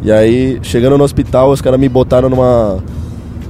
E 0.03 0.11
aí, 0.11 0.59
chegando 0.63 0.97
no 0.97 1.03
hospital, 1.03 1.51
os 1.51 1.61
caras 1.61 1.79
me 1.79 1.87
botaram 1.87 2.29
numa. 2.29 2.79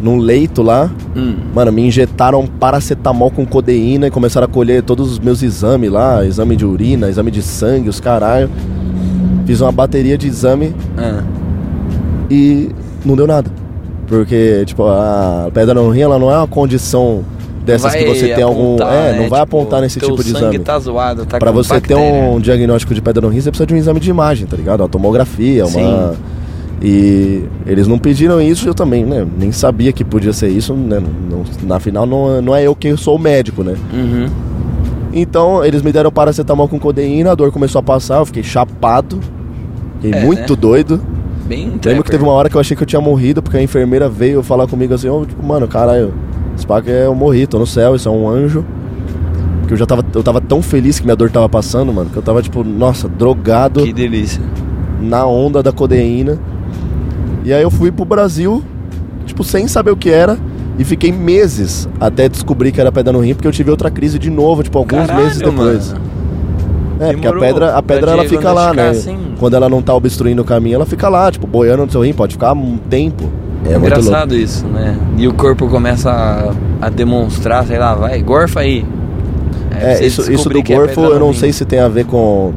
num 0.01 0.17
leito 0.17 0.61
lá. 0.61 0.89
Hum. 1.15 1.35
Mano, 1.55 1.71
me 1.71 1.85
injetaram 1.87 2.45
paracetamol 2.47 3.31
com 3.31 3.45
codeína 3.45 4.07
e 4.07 4.11
começaram 4.11 4.45
a 4.45 4.49
colher 4.49 4.83
todos 4.83 5.11
os 5.11 5.19
meus 5.19 5.41
exames 5.43 5.89
lá, 5.91 6.25
exame 6.25 6.55
de 6.55 6.65
urina, 6.65 7.07
exame 7.09 7.31
de 7.31 7.41
sangue, 7.41 7.87
os 7.87 7.99
caralho. 7.99 8.49
Fiz 9.45 9.61
uma 9.61 9.71
bateria 9.71 10.17
de 10.17 10.27
exame 10.27 10.75
Ah. 10.97 11.23
e 12.29 12.69
não 13.05 13.15
deu 13.15 13.27
nada. 13.27 13.49
Porque, 14.07 14.63
tipo, 14.65 14.83
a 14.85 15.49
pedra 15.53 15.73
no 15.73 15.89
rim, 15.89 16.01
ela 16.01 16.19
não 16.19 16.29
é 16.29 16.37
uma 16.37 16.47
condição 16.47 17.23
dessas 17.65 17.93
que 17.95 18.05
você 18.05 18.33
tem 18.33 18.43
algum. 18.43 18.75
apontar, 18.75 18.93
É, 18.93 19.11
né? 19.13 19.19
não 19.21 19.29
vai 19.29 19.41
Tipo, 19.41 19.57
apontar 19.57 19.81
nesse 19.81 19.99
teu 19.99 20.09
tipo 20.11 20.23
de 20.23 20.29
exame. 20.35 20.59
tá 20.59 20.79
zoado, 20.79 21.25
tá 21.25 21.37
Pra 21.39 21.51
você 21.51 21.79
ter 21.81 21.93
bactéria. 21.95 22.29
um 22.29 22.39
diagnóstico 22.39 22.93
de 22.93 23.01
pedra 23.01 23.21
no 23.21 23.27
rim, 23.33 23.39
você 23.41 23.49
precisa 23.51 23.65
de 23.67 23.73
um 23.73 23.77
exame 23.77 23.99
de 23.99 24.09
imagem, 24.09 24.47
tá 24.47 24.57
ligado? 24.57 24.81
Uma 24.81 24.89
tomografia, 24.89 25.65
uma. 25.65 26.13
Sim. 26.13 26.17
E 26.83 27.43
eles 27.67 27.87
não 27.87 27.99
pediram 27.99 28.41
isso, 28.41 28.67
eu 28.67 28.73
também, 28.73 29.05
né? 29.05 29.25
Nem 29.37 29.51
sabia 29.51 29.91
que 29.93 30.03
podia 30.03 30.33
ser 30.33 30.49
isso, 30.49 30.73
né? 30.73 30.99
Não- 31.29 31.43
na 31.67 31.79
final, 31.79 32.07
não, 32.07 32.41
não 32.41 32.55
é 32.55 32.63
eu 32.65 32.73
que 32.75 32.95
sou 32.97 33.15
o 33.17 33.19
médico, 33.19 33.63
né? 33.63 33.75
Uhum. 33.93 34.25
Então, 35.13 35.63
eles 35.63 35.81
me 35.81 35.91
deram 35.91 36.11
paracetamol 36.11 36.67
com 36.67 36.79
codeína, 36.79 37.31
a 37.31 37.35
dor 37.35 37.51
começou 37.51 37.79
a 37.79 37.83
passar, 37.83 38.17
eu 38.19 38.25
fiquei 38.25 38.43
chapado. 38.43 39.19
Fiquei 40.01 40.19
É, 40.19 40.23
muito 40.25 40.53
né? 40.53 40.59
doido. 40.59 41.01
Bem 41.45 41.73
Lembro 41.85 42.03
que 42.03 42.09
teve 42.11 42.23
uma 42.23 42.31
hora 42.31 42.49
que 42.49 42.55
eu 42.55 42.61
achei 42.61 42.75
que 42.77 42.81
eu 42.81 42.87
tinha 42.87 43.01
morrido, 43.01 43.43
porque 43.43 43.57
a 43.57 43.61
enfermeira 43.61 44.07
veio 44.07 44.41
falar 44.41 44.67
comigo 44.67 44.93
assim, 44.93 45.09
ô, 45.09 45.25
tipo, 45.25 45.45
mano, 45.45 45.67
caralho, 45.67 46.13
pá 46.67 46.81
que 46.81 46.89
é 46.91 47.05
eu 47.05 47.15
morri, 47.15 47.47
tô 47.47 47.59
no 47.59 47.65
céu, 47.67 47.95
isso 47.95 48.07
é 48.07 48.11
um 48.11 48.27
anjo. 48.29 48.65
Porque 49.61 49.73
eu 49.73 49.77
já 49.77 49.85
tava, 49.85 50.03
eu 50.13 50.23
tava 50.23 50.41
tão 50.41 50.61
feliz 50.61 50.99
que 50.99 51.05
minha 51.05 51.15
dor 51.15 51.29
tava 51.29 51.47
passando, 51.49 51.91
mano, 51.93 52.09
que 52.09 52.17
eu 52.17 52.21
tava, 52.21 52.41
tipo, 52.41 52.63
nossa, 52.63 53.07
drogado 53.07 53.83
Que 53.83 53.93
delícia. 53.93 54.41
na 55.01 55.25
onda 55.25 55.63
da 55.63 55.71
codeína. 55.71 56.37
E 57.43 57.53
aí 57.53 57.61
eu 57.63 57.71
fui 57.71 57.91
pro 57.91 58.05
Brasil, 58.05 58.63
tipo, 59.25 59.43
sem 59.43 59.67
saber 59.67 59.91
o 59.91 59.97
que 59.97 60.09
era. 60.09 60.37
E 60.79 60.83
fiquei 60.83 61.11
meses 61.11 61.87
até 61.99 62.27
descobrir 62.29 62.71
que 62.71 62.79
era 62.81 62.91
pedra 62.91 63.11
no 63.13 63.19
rim, 63.19 63.33
porque 63.33 63.47
eu 63.47 63.51
tive 63.51 63.69
outra 63.69 63.91
crise 63.91 64.17
de 64.17 64.29
novo, 64.29 64.63
tipo, 64.63 64.77
alguns 64.77 65.05
Caralho, 65.07 65.23
meses 65.25 65.37
depois. 65.39 65.93
mano. 65.93 66.05
É, 66.99 67.13
porque 67.13 67.27
a 67.27 67.31
Demorou 67.31 67.41
pedra, 67.41 67.75
a 67.75 67.81
pedra 67.81 68.11
ela 68.11 68.25
fica 68.25 68.51
lá, 68.51 68.73
né? 68.73 68.89
assim? 68.89 69.17
Quando 69.39 69.55
ela 69.55 69.67
não 69.67 69.81
tá 69.81 69.93
obstruindo 69.93 70.41
o 70.43 70.45
caminho, 70.45 70.75
ela 70.75 70.85
fica 70.85 71.09
lá, 71.09 71.31
tipo, 71.31 71.47
boiando 71.47 71.85
no 71.85 71.91
seu 71.91 72.01
rim, 72.01 72.13
pode 72.13 72.33
ficar 72.33 72.53
um 72.53 72.77
tempo. 72.77 73.27
É. 73.69 73.75
Engraçado 73.75 74.35
isso, 74.35 74.65
né? 74.67 74.97
E 75.17 75.27
o 75.27 75.33
corpo 75.33 75.67
começa 75.67 76.09
a, 76.09 76.85
a 76.85 76.89
demonstrar, 76.89 77.65
sei 77.65 77.77
lá, 77.77 77.93
vai, 77.93 78.21
gorfa 78.21 78.61
aí. 78.61 78.85
É, 79.79 79.95
você 79.95 80.05
isso, 80.05 80.31
isso 80.31 80.49
do 80.49 80.59
é 80.59 80.61
gorfo 80.61 80.95
pedra 81.01 81.15
eu 81.15 81.19
não 81.19 81.33
sei 81.33 81.51
se 81.53 81.63
tem 81.65 81.79
a 81.79 81.87
ver 81.87 82.05
com, 82.05 82.51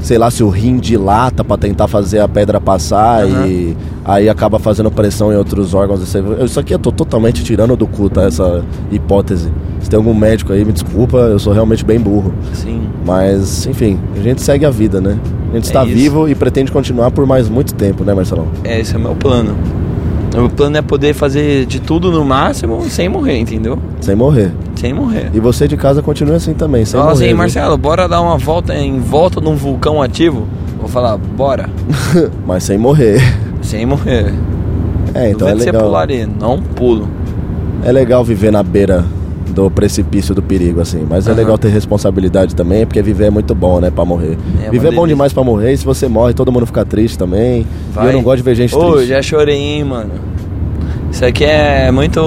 sei 0.00 0.16
lá, 0.18 0.30
se 0.30 0.42
o 0.42 0.48
rim 0.48 0.76
dilata 0.78 1.42
pra 1.42 1.56
tentar 1.56 1.88
fazer 1.88 2.20
a 2.20 2.28
pedra 2.28 2.60
passar 2.60 3.24
Aham. 3.24 3.46
e 3.46 3.76
aí 4.04 4.28
acaba 4.28 4.58
fazendo 4.58 4.90
pressão 4.90 5.32
em 5.32 5.36
outros 5.36 5.74
órgãos. 5.74 6.02
Isso 6.44 6.60
aqui 6.60 6.74
eu 6.74 6.78
tô 6.78 6.92
totalmente 6.92 7.42
tirando 7.42 7.76
do 7.76 7.86
cu, 7.86 8.08
tá? 8.08 8.24
Essa 8.24 8.64
hipótese. 8.90 9.50
Se 9.80 9.90
tem 9.90 9.96
algum 9.96 10.14
médico 10.14 10.52
aí, 10.52 10.64
me 10.64 10.72
desculpa, 10.72 11.16
eu 11.16 11.38
sou 11.38 11.52
realmente 11.52 11.84
bem 11.84 11.98
burro. 11.98 12.32
Sim. 12.52 12.82
Mas, 13.04 13.66
enfim, 13.66 13.98
a 14.16 14.20
gente 14.20 14.40
segue 14.40 14.64
a 14.64 14.70
vida, 14.70 15.00
né? 15.00 15.18
A 15.50 15.54
gente 15.56 15.64
É 15.64 15.66
está 15.66 15.84
isso. 15.84 15.94
vivo 15.94 16.28
e 16.28 16.34
pretende 16.34 16.70
continuar 16.70 17.10
por 17.10 17.26
mais 17.26 17.48
muito 17.48 17.74
tempo, 17.74 18.04
né, 18.04 18.14
Marcelão? 18.14 18.46
É, 18.64 18.80
esse 18.80 18.94
é 18.94 18.98
o 18.98 19.00
meu 19.00 19.14
plano. 19.16 19.56
O 20.34 20.48
plano 20.48 20.76
é 20.78 20.82
poder 20.82 21.12
fazer 21.14 21.66
de 21.66 21.80
tudo 21.80 22.10
no 22.10 22.24
máximo 22.24 22.82
sem 22.88 23.08
morrer, 23.08 23.38
entendeu? 23.38 23.78
Sem 24.00 24.14
morrer. 24.14 24.50
Sem 24.76 24.92
morrer. 24.92 25.30
E 25.34 25.38
você 25.40 25.68
de 25.68 25.76
casa 25.76 26.02
continua 26.02 26.36
assim 26.36 26.54
também, 26.54 26.84
sem 26.84 26.98
Fala 26.98 27.12
morrer. 27.12 27.26
assim? 27.26 27.34
Marcelo, 27.34 27.76
bora 27.76 28.08
dar 28.08 28.20
uma 28.20 28.38
volta 28.38 28.74
em 28.74 28.98
volta 28.98 29.40
de 29.40 29.48
um 29.48 29.54
vulcão 29.54 30.00
ativo? 30.00 30.46
Vou 30.78 30.88
falar, 30.88 31.16
bora. 31.16 31.68
Mas 32.46 32.64
sem 32.64 32.78
morrer. 32.78 33.20
Sem 33.60 33.84
morrer. 33.86 34.32
É, 35.14 35.30
então 35.30 35.46
é 35.46 35.52
que 35.52 35.58
você 35.58 35.66
legal. 35.66 35.82
pularia, 35.84 36.26
não 36.26 36.58
pulo. 36.60 37.08
É 37.84 37.92
legal 37.92 38.24
viver 38.24 38.50
na 38.50 38.62
beira 38.62 39.04
do 39.52 39.70
precipício 39.70 40.34
do 40.34 40.42
perigo, 40.42 40.80
assim. 40.80 41.06
Mas 41.08 41.26
é 41.26 41.30
Aham. 41.30 41.38
legal 41.38 41.58
ter 41.58 41.68
responsabilidade 41.68 42.54
também, 42.56 42.86
porque 42.86 43.00
viver 43.02 43.26
é 43.26 43.30
muito 43.30 43.54
bom, 43.54 43.80
né, 43.80 43.90
pra 43.90 44.04
morrer. 44.04 44.36
É 44.64 44.70
viver 44.70 44.88
é 44.88 44.92
bom 44.92 45.06
demais 45.06 45.32
pra 45.32 45.44
morrer, 45.44 45.72
e 45.72 45.76
se 45.76 45.84
você 45.84 46.08
morre, 46.08 46.34
todo 46.34 46.50
mundo 46.50 46.66
fica 46.66 46.84
triste 46.84 47.18
também. 47.18 47.66
E 48.00 48.06
eu 48.06 48.12
não 48.12 48.22
gosto 48.22 48.38
de 48.38 48.42
ver 48.42 48.54
gente 48.54 48.74
Ô, 48.74 48.92
triste. 48.94 49.08
já 49.08 49.22
chorei, 49.22 49.56
hein, 49.56 49.84
mano. 49.84 50.10
Isso 51.10 51.24
aqui 51.24 51.44
é 51.44 51.90
muito. 51.90 52.20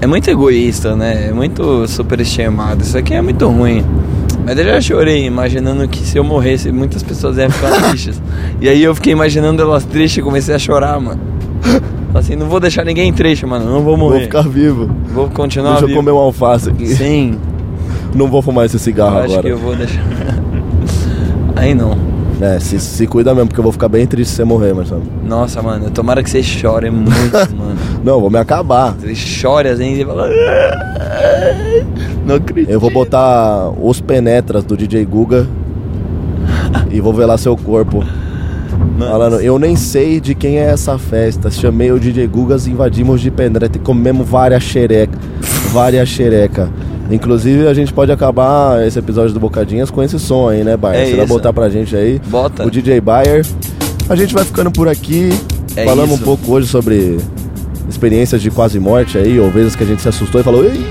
É 0.00 0.06
muito 0.06 0.28
egoísta, 0.28 0.96
né? 0.96 1.28
É 1.28 1.32
muito 1.32 1.86
superestimado. 1.86 2.82
Isso 2.82 2.98
aqui 2.98 3.14
é 3.14 3.22
muito 3.22 3.46
ruim. 3.48 3.84
Mas 4.44 4.58
eu 4.58 4.64
já 4.64 4.80
chorei, 4.80 5.24
imaginando 5.24 5.86
que 5.86 6.00
se 6.00 6.18
eu 6.18 6.24
morresse, 6.24 6.72
muitas 6.72 7.02
pessoas 7.02 7.36
iam 7.38 7.48
ficar 7.48 7.70
tristes. 7.88 8.20
E 8.60 8.68
aí 8.68 8.82
eu 8.82 8.94
fiquei 8.94 9.12
imaginando 9.12 9.62
elas 9.62 9.84
tristes 9.84 10.18
e 10.18 10.22
comecei 10.22 10.54
a 10.54 10.58
chorar, 10.58 11.00
mano. 11.00 11.20
Assim, 12.14 12.36
não 12.36 12.46
vou 12.46 12.60
deixar 12.60 12.84
ninguém 12.84 13.12
triste, 13.12 13.46
mano. 13.46 13.64
Não 13.64 13.80
vou 13.82 13.96
Vou 13.96 14.08
morrer. 14.10 14.22
ficar 14.24 14.42
vivo. 14.42 14.90
Vou 15.14 15.28
continuar 15.30 15.70
Deixa 15.72 15.84
eu 15.84 15.88
vivo. 15.88 16.00
comer 16.00 16.12
um 16.12 16.18
alface 16.18 16.68
aqui. 16.68 16.86
Sim, 16.94 17.38
Não 18.14 18.28
vou 18.28 18.42
fumar 18.42 18.66
esse 18.66 18.76
eu 18.76 18.80
cigarro 18.80 19.18
acho 19.18 19.26
agora. 19.32 19.42
que 19.42 19.48
eu 19.48 19.58
vou 19.58 19.74
deixar. 19.74 20.02
Aí 21.56 21.74
não. 21.74 21.96
É, 22.40 22.58
se, 22.58 22.78
se 22.80 23.06
cuida 23.06 23.32
mesmo, 23.34 23.46
porque 23.48 23.60
eu 23.60 23.62
vou 23.62 23.72
ficar 23.72 23.88
bem 23.88 24.04
triste 24.06 24.30
se 24.30 24.36
você 24.36 24.44
morrer, 24.44 24.74
Marcelo. 24.74 25.02
Nossa, 25.24 25.62
mano, 25.62 25.90
tomara 25.90 26.22
que 26.22 26.28
você 26.28 26.42
chore 26.42 26.90
muito, 26.90 27.12
mano. 27.56 27.76
Não, 28.04 28.20
vou 28.20 28.28
me 28.30 28.38
acabar. 28.38 28.94
Você 28.98 29.14
chore 29.14 29.68
assim 29.68 30.00
e 30.00 30.04
fala. 30.04 30.28
Não 32.26 32.34
acredito. 32.36 32.70
Eu 32.70 32.80
vou 32.80 32.90
botar 32.90 33.70
os 33.80 34.00
penetras 34.00 34.64
do 34.64 34.76
DJ 34.76 35.04
Guga 35.04 35.46
e 36.90 37.00
vou 37.00 37.12
velar 37.14 37.38
seu 37.38 37.56
corpo. 37.56 38.04
Falando, 38.98 39.40
eu 39.40 39.58
nem 39.58 39.74
sei 39.74 40.20
de 40.20 40.34
quem 40.34 40.58
é 40.58 40.64
essa 40.70 40.98
festa. 40.98 41.50
Chamei 41.50 41.90
o 41.90 41.98
DJ 41.98 42.26
Gugas, 42.26 42.66
invadimos 42.66 43.20
de 43.20 43.30
penetra 43.30 43.68
e 43.74 43.78
comemos 43.78 44.28
várias 44.28 44.62
xereca. 44.62 45.18
Várias 45.72 46.08
xereca. 46.08 46.70
Inclusive, 47.10 47.66
a 47.66 47.74
gente 47.74 47.92
pode 47.92 48.12
acabar 48.12 48.86
esse 48.86 48.98
episódio 48.98 49.34
do 49.34 49.40
Bocadinhas 49.40 49.90
com 49.90 50.02
esse 50.02 50.18
som 50.18 50.48
aí, 50.48 50.62
né, 50.62 50.76
Bayer? 50.76 51.00
É 51.02 51.06
Você 51.06 51.16
vai 51.16 51.24
isso. 51.24 51.34
botar 51.34 51.52
pra 51.52 51.68
gente 51.68 51.94
aí. 51.96 52.20
Bota. 52.26 52.64
O 52.66 52.70
DJ 52.70 53.00
Bayer. 53.00 53.44
A 54.08 54.16
gente 54.16 54.32
vai 54.32 54.44
ficando 54.44 54.70
por 54.70 54.88
aqui. 54.88 55.30
É 55.76 55.84
Falamos 55.84 56.14
isso. 56.14 56.22
um 56.22 56.24
pouco 56.24 56.52
hoje 56.52 56.68
sobre 56.68 57.18
experiências 57.88 58.40
de 58.40 58.50
quase 58.50 58.78
morte 58.78 59.18
aí, 59.18 59.38
ou 59.40 59.50
vezes 59.50 59.74
que 59.74 59.82
a 59.82 59.86
gente 59.86 60.00
se 60.00 60.08
assustou 60.08 60.40
e 60.40 60.44
falou, 60.44 60.64
ei, 60.64 60.84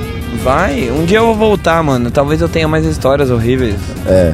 Vai, 0.43 0.89
um 0.89 1.05
dia 1.05 1.19
eu 1.19 1.25
vou 1.25 1.35
voltar, 1.35 1.83
mano. 1.83 2.09
Talvez 2.09 2.41
eu 2.41 2.49
tenha 2.49 2.67
mais 2.67 2.85
histórias 2.85 3.29
horríveis. 3.29 3.75
É. 4.07 4.33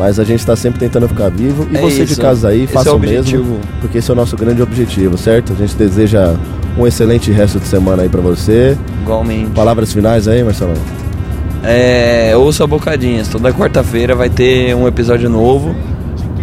Mas 0.00 0.18
a 0.18 0.24
gente 0.24 0.44
tá 0.46 0.56
sempre 0.56 0.80
tentando 0.80 1.06
ficar 1.06 1.28
vivo. 1.28 1.68
E 1.70 1.76
É 1.76 1.80
você 1.82 2.06
de 2.06 2.12
isso. 2.12 2.20
casa 2.22 2.48
aí, 2.48 2.64
Esse 2.64 2.72
faça 2.72 2.88
é 2.88 2.92
o 2.92 2.96
o 2.96 2.98
mesmo. 2.98 3.60
Porque 3.82 3.98
esse 3.98 4.10
é 4.10 4.14
o 4.14 4.16
nosso 4.16 4.34
grande 4.34 4.62
objetivo, 4.62 5.18
certo? 5.18 5.52
A 5.52 5.56
gente 5.56 5.74
deseja 5.76 6.34
um 6.78 6.86
excelente 6.86 7.30
resto 7.30 7.60
de 7.60 7.66
semana 7.68 8.02
aí 8.02 8.08
pra 8.08 8.22
você. 8.22 8.78
Igualmente. 9.02 9.50
Palavras 9.50 9.92
finais 9.92 10.26
aí, 10.26 10.42
Marcelo? 10.42 10.72
É, 11.62 12.32
ouça 12.34 12.66
Bocadinhas. 12.66 13.28
Toda 13.28 13.52
quarta-feira 13.52 14.14
vai 14.14 14.30
ter 14.30 14.74
um 14.74 14.88
episódio 14.88 15.28
novo. 15.28 15.74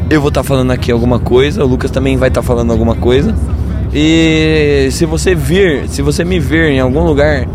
Eu 0.08 0.22
vou 0.22 0.30
estar 0.30 0.44
falando 0.44 0.70
aqui 0.70 0.92
alguma 0.92 1.18
coisa. 1.18 1.64
O 1.66 1.68
Lucas 1.68 1.90
também 1.90 2.16
vai 2.16 2.28
estar 2.30 2.44
falando 2.44 2.72
alguma 2.72 2.94
coisa. 2.96 3.34
E 3.92 4.88
se 4.92 5.04
você 5.08 5.34
vir, 5.34 5.90
se 5.90 6.04
você 6.04 6.24
me 6.24 6.40
ver 6.40 6.70
em 6.70 6.80
algum 6.80 7.04
lugar, 7.04 7.48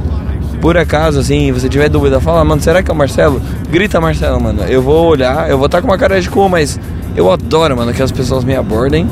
por 0.62 0.78
acaso, 0.78 1.18
assim, 1.18 1.50
você 1.50 1.68
tiver 1.68 1.88
dúvida, 1.88 2.20
fala, 2.20 2.44
mano, 2.44 2.62
será 2.62 2.84
que 2.84 2.90
é 2.90 2.94
o 2.94 2.96
Marcelo? 2.96 3.42
Grita 3.68 4.00
Marcelo, 4.00 4.40
mano. 4.40 4.62
Eu 4.62 4.80
vou 4.80 5.08
olhar, 5.08 5.50
eu 5.50 5.58
vou 5.58 5.66
estar 5.66 5.82
com 5.82 5.88
uma 5.88 5.98
cara 5.98 6.20
de 6.20 6.30
cu, 6.30 6.48
mas 6.48 6.78
eu 7.16 7.28
adoro, 7.32 7.76
mano, 7.76 7.92
que 7.92 8.00
as 8.00 8.12
pessoas 8.12 8.44
me 8.44 8.54
abordem. 8.54 9.08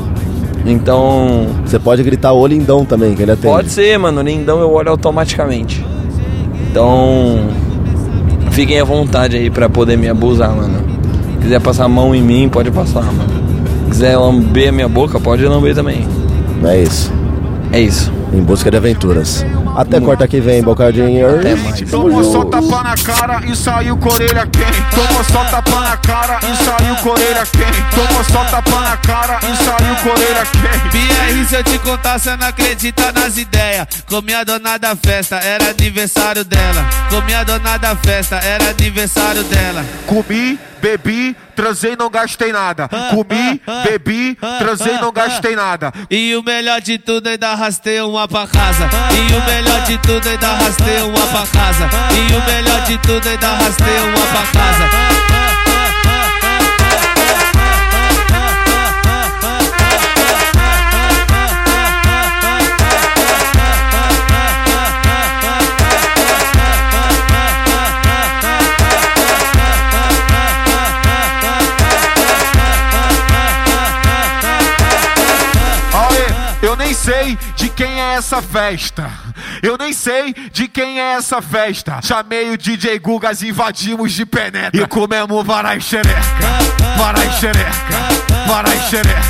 Então, 0.65 1.47
Você 1.65 1.77
pode 1.77 2.01
gritar 2.03 2.31
o 2.31 2.47
lindão 2.47 2.85
também, 2.85 3.15
que 3.15 3.21
ele 3.21 3.31
atende. 3.31 3.47
Pode 3.47 3.69
ser, 3.69 3.97
mano. 3.99 4.21
Lindão 4.21 4.61
eu 4.61 4.71
olho 4.71 4.91
automaticamente. 4.91 5.85
Então, 6.69 7.49
fiquem 8.51 8.79
à 8.79 8.85
vontade 8.85 9.35
aí 9.35 9.49
pra 9.49 9.67
poder 9.67 9.97
me 9.97 10.07
abusar, 10.07 10.55
mano. 10.55 10.81
Quiser 11.41 11.59
passar 11.59 11.83
a 11.83 11.89
mão 11.89 12.15
em 12.15 12.21
mim, 12.21 12.47
pode 12.47 12.71
passar, 12.71 13.03
mano. 13.03 13.29
Quiser 13.89 14.15
lamber 14.15 14.69
a 14.69 14.71
minha 14.71 14.87
boca, 14.87 15.19
pode 15.19 15.43
lamber 15.45 15.75
também. 15.75 16.07
É 16.63 16.81
isso. 16.81 17.11
É 17.73 17.79
isso. 17.81 18.20
Em 18.33 18.41
busca 18.41 18.71
de 18.71 18.77
aventuras. 18.77 19.45
Até 19.75 19.99
quarta 19.99 20.27
que 20.27 20.39
vem, 20.39 20.63
Bocadinhos. 20.63 21.39
Até 21.39 21.55
mais. 21.55 21.81
Tomou 21.81 22.23
só 22.23 22.45
tapa 22.45 22.83
na 22.83 22.95
cara 22.95 23.45
e 23.45 23.55
saiu 23.55 23.97
com 23.97 24.09
a 24.09 24.13
orelha 24.13 24.47
quente. 24.47 24.81
Tomou 24.95 25.23
só 25.23 25.43
tapa 25.45 25.79
na 25.81 25.97
cara 25.97 26.39
e 26.39 26.63
saiu 26.63 26.95
com 26.95 27.09
a 27.09 27.11
orelha 27.11 27.45
quente. 27.45 27.83
Tomou 27.93 28.23
só 28.23 28.43
tapa 28.45 28.81
na 28.81 28.97
cara 28.97 29.39
e 29.43 29.63
saiu 29.63 29.95
com 29.95 30.09
a 30.09 30.13
orelha 30.13 30.45
quente. 30.45 30.97
BR, 30.97 31.45
se 31.49 31.55
eu 31.55 31.63
te 31.63 31.79
contar, 31.79 32.19
cê 32.19 32.35
não 32.37 32.47
acredita 32.47 33.11
nas 33.11 33.37
ideias. 33.37 33.87
Comi 34.07 34.33
a 34.33 34.43
dona 34.43 34.77
da 34.77 34.95
festa, 34.95 35.35
era 35.37 35.69
aniversário 35.69 36.45
dela. 36.45 36.85
Comi 37.09 37.33
a 37.33 37.43
dona 37.43 37.77
da 37.77 37.95
festa, 37.95 38.37
era 38.37 38.69
aniversário 38.69 39.43
dela. 39.43 39.83
Comi, 40.07 40.57
bebi, 40.81 41.35
transei, 41.55 41.95
não 41.95 42.09
gastei 42.09 42.51
nada. 42.51 42.87
Comi, 42.87 43.61
bebi, 43.83 44.37
transei, 44.57 44.97
não 44.97 45.11
gastei 45.11 45.55
nada. 45.55 45.93
E 46.09 46.35
o 46.35 46.43
melhor 46.43 46.81
de 46.81 46.97
tudo, 46.97 47.27
ainda 47.27 47.49
arrastei 47.49 48.01
uma 48.01 48.27
pra 48.27 48.47
casa. 48.47 48.89
E 49.11 49.33
o 49.33 49.45
melhor 49.45 49.81
de 49.83 49.97
tudo, 49.99 50.27
ainda 50.27 50.47
arrastei 50.47 51.01
uma 51.01 51.27
pra 51.27 51.47
casa. 51.47 51.89
E 52.11 52.33
o 52.33 52.45
melhor 52.45 52.81
de 52.83 52.97
tudo, 52.97 53.27
ainda 53.27 53.47
arrastei 53.47 53.99
uma 53.99 54.27
pra 54.27 54.59
casa. 54.59 55.10
Nem 76.91 76.93
sei 76.93 77.37
de 77.55 77.69
quem 77.69 78.01
é 78.01 78.15
essa 78.15 78.41
festa. 78.41 79.09
Eu 79.63 79.77
nem 79.77 79.93
sei 79.93 80.33
de 80.51 80.67
quem 80.67 80.99
é 80.99 81.13
essa 81.13 81.41
festa. 81.41 82.01
Chamei 82.03 82.51
o 82.51 82.57
DJ 82.57 82.99
Gugas, 82.99 83.41
invadimos 83.41 84.11
de 84.11 84.25
penetra. 84.25 84.71
E 84.73 84.85
comemos 84.87 85.45
varai 85.45 85.79
xereca, 85.79 86.19
varai 86.97 87.29
xereca, 87.39 87.71
varai 88.45 88.77
xereca, 88.89 89.21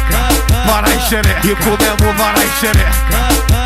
varai 0.65 0.99
xereca. 1.01 1.47
E 1.47 1.55
comemos 1.57 2.17
varai 2.17 2.49
xereca, 2.59 2.91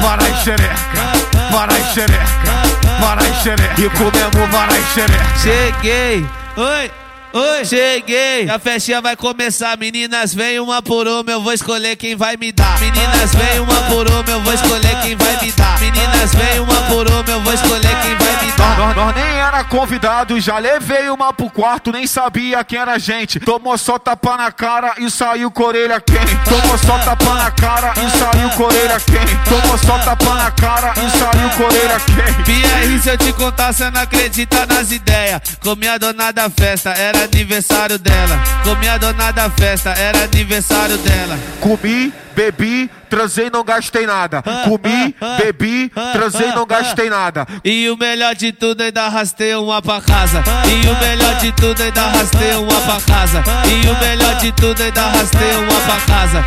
varai 0.01 0.33
xereca, 0.43 1.51
varai 1.51 1.83
xereca, 1.93 2.99
varai 2.99 3.33
xereca. 3.43 3.81
E 3.81 3.89
comemos 3.91 4.51
varai 4.51 4.83
xereca. 4.93 5.39
Cheguei, 5.41 6.27
oi, 6.57 6.91
oi, 7.36 7.65
cheguei. 7.65 8.49
A 8.49 8.57
festinha 8.57 9.01
vai 9.01 9.15
começar, 9.15 9.77
meninas, 9.77 10.33
vem 10.33 10.59
uma 10.59 10.81
por 10.81 11.05
uma, 11.05 11.29
eu 11.29 11.41
vou 11.41 11.51
escolher 11.51 11.97
quem 11.97 12.15
vai 12.15 12.38
me 12.38 12.51
dar. 12.51 12.79
Meninas, 12.79 13.36
vem 13.36 13.59
uma 13.59 13.81
por 13.83 14.09
uma, 14.09 14.31
eu 14.31 14.41
vou 14.41 14.53
escolher 14.53 15.01
quem 15.01 15.15
vai 15.17 15.41
me 15.41 15.51
dar. 15.51 15.79
Meninas, 15.81 16.33
vem 16.33 16.59
uma 16.59 16.81
por 16.83 17.07
uma, 17.09 17.29
eu 17.29 17.41
vou 17.41 17.53
escolher 17.53 18.01
quem 18.01 18.15
vai 18.15 18.45
me 18.45 18.51
dar. 18.53 18.77
Nós, 18.77 18.95
nós 18.95 19.15
nem 19.15 19.25
era 19.25 19.63
convidado, 19.65 20.39
já 20.39 20.57
levei 20.59 21.09
uma 21.09 21.33
pro 21.33 21.49
quarto, 21.49 21.91
nem 21.91 22.07
sabia 22.07 22.63
quem 22.63 22.79
era 22.79 22.93
a 22.93 22.97
gente. 22.97 23.39
Tomou 23.39 23.77
só 23.77 23.99
tapa 23.99 24.38
na 24.38 24.51
cara 24.51 24.95
e 24.99 25.11
saiu 25.11 25.51
com 25.51 25.63
a 25.63 25.67
orelha 25.67 25.99
quente. 25.99 26.38
Tomou 26.45 26.77
só 26.77 26.97
tapa 26.99 27.33
na 27.36 27.51
cara 27.51 27.93
e 27.97 28.17
saiu 28.17 28.49
com 28.51 28.63
a 28.63 28.67
orelha 28.67 28.99
quente. 28.99 29.38
Tomou 29.49 29.77
só 29.77 29.97
tapa 29.99 30.36
na 30.36 30.51
cara 30.51 30.93
e 30.95 31.17
saiu 31.17 31.49
com 31.57 31.63
a 31.63 31.65
orelha 31.67 31.99
quente. 31.99 32.43
BR, 32.43 33.01
se 33.01 33.09
eu 33.09 33.17
te 33.17 33.33
contar, 33.33 33.73
cê 33.73 33.89
não 33.91 34.01
acredita 34.01 34.65
nas 34.65 34.91
ideias. 34.91 35.41
Comi 35.61 35.88
a 35.88 35.97
dona 35.97 36.31
da 36.31 36.49
festa, 36.49 36.91
era 36.91 37.24
aniversário 37.26 37.97
dela. 37.99 38.41
Comi 38.63 38.88
a 38.88 38.97
dona 38.97 39.32
da 39.32 39.49
festa, 39.49 39.91
era 39.91 40.23
aniversário 40.23 40.97
dela. 40.99 41.38
Comi, 41.59 42.13
bebi, 42.36 42.89
transei, 43.09 43.49
não 43.49 43.63
gastei 43.63 44.05
nada. 44.05 44.41
Comi, 44.41 45.15
bebi, 45.38 45.91
transei, 46.13 46.47
não 46.53 46.65
gastei 46.65 47.09
nada. 47.09 47.45
E 47.63 47.89
o 47.89 47.97
melhor 47.97 48.36
de 48.36 48.51
tudo, 48.51 48.82
ainda 48.82 49.03
arrastei 49.03 49.55
uma 49.55 49.82
pra 49.82 50.01
casa. 50.01 50.43
E 50.65 50.88
o 50.88 50.99
melhor 50.99 51.36
de 51.39 51.51
tudo, 51.51 51.82
ainda 51.82 52.01
arrastei 52.01 52.53
uma 52.55 52.82
pra 52.82 53.01
casa. 53.01 53.43
E 53.67 53.88
o 53.88 53.99
melhor 53.99 54.36
de 54.38 54.51
tudo, 54.53 54.82
ainda 54.82 55.01
arrastei 55.01 55.55
uma 55.55 55.82
pra 55.82 55.99
casa. 56.01 56.45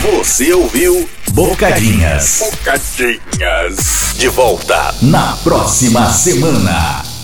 Você 0.00 0.52
ouviu 0.52 1.08
Bocadinhas. 1.38 2.40
Bocadinhas. 2.40 4.14
De 4.16 4.28
volta 4.28 4.92
na 5.02 5.36
próxima 5.36 6.10
semana. 6.12 7.17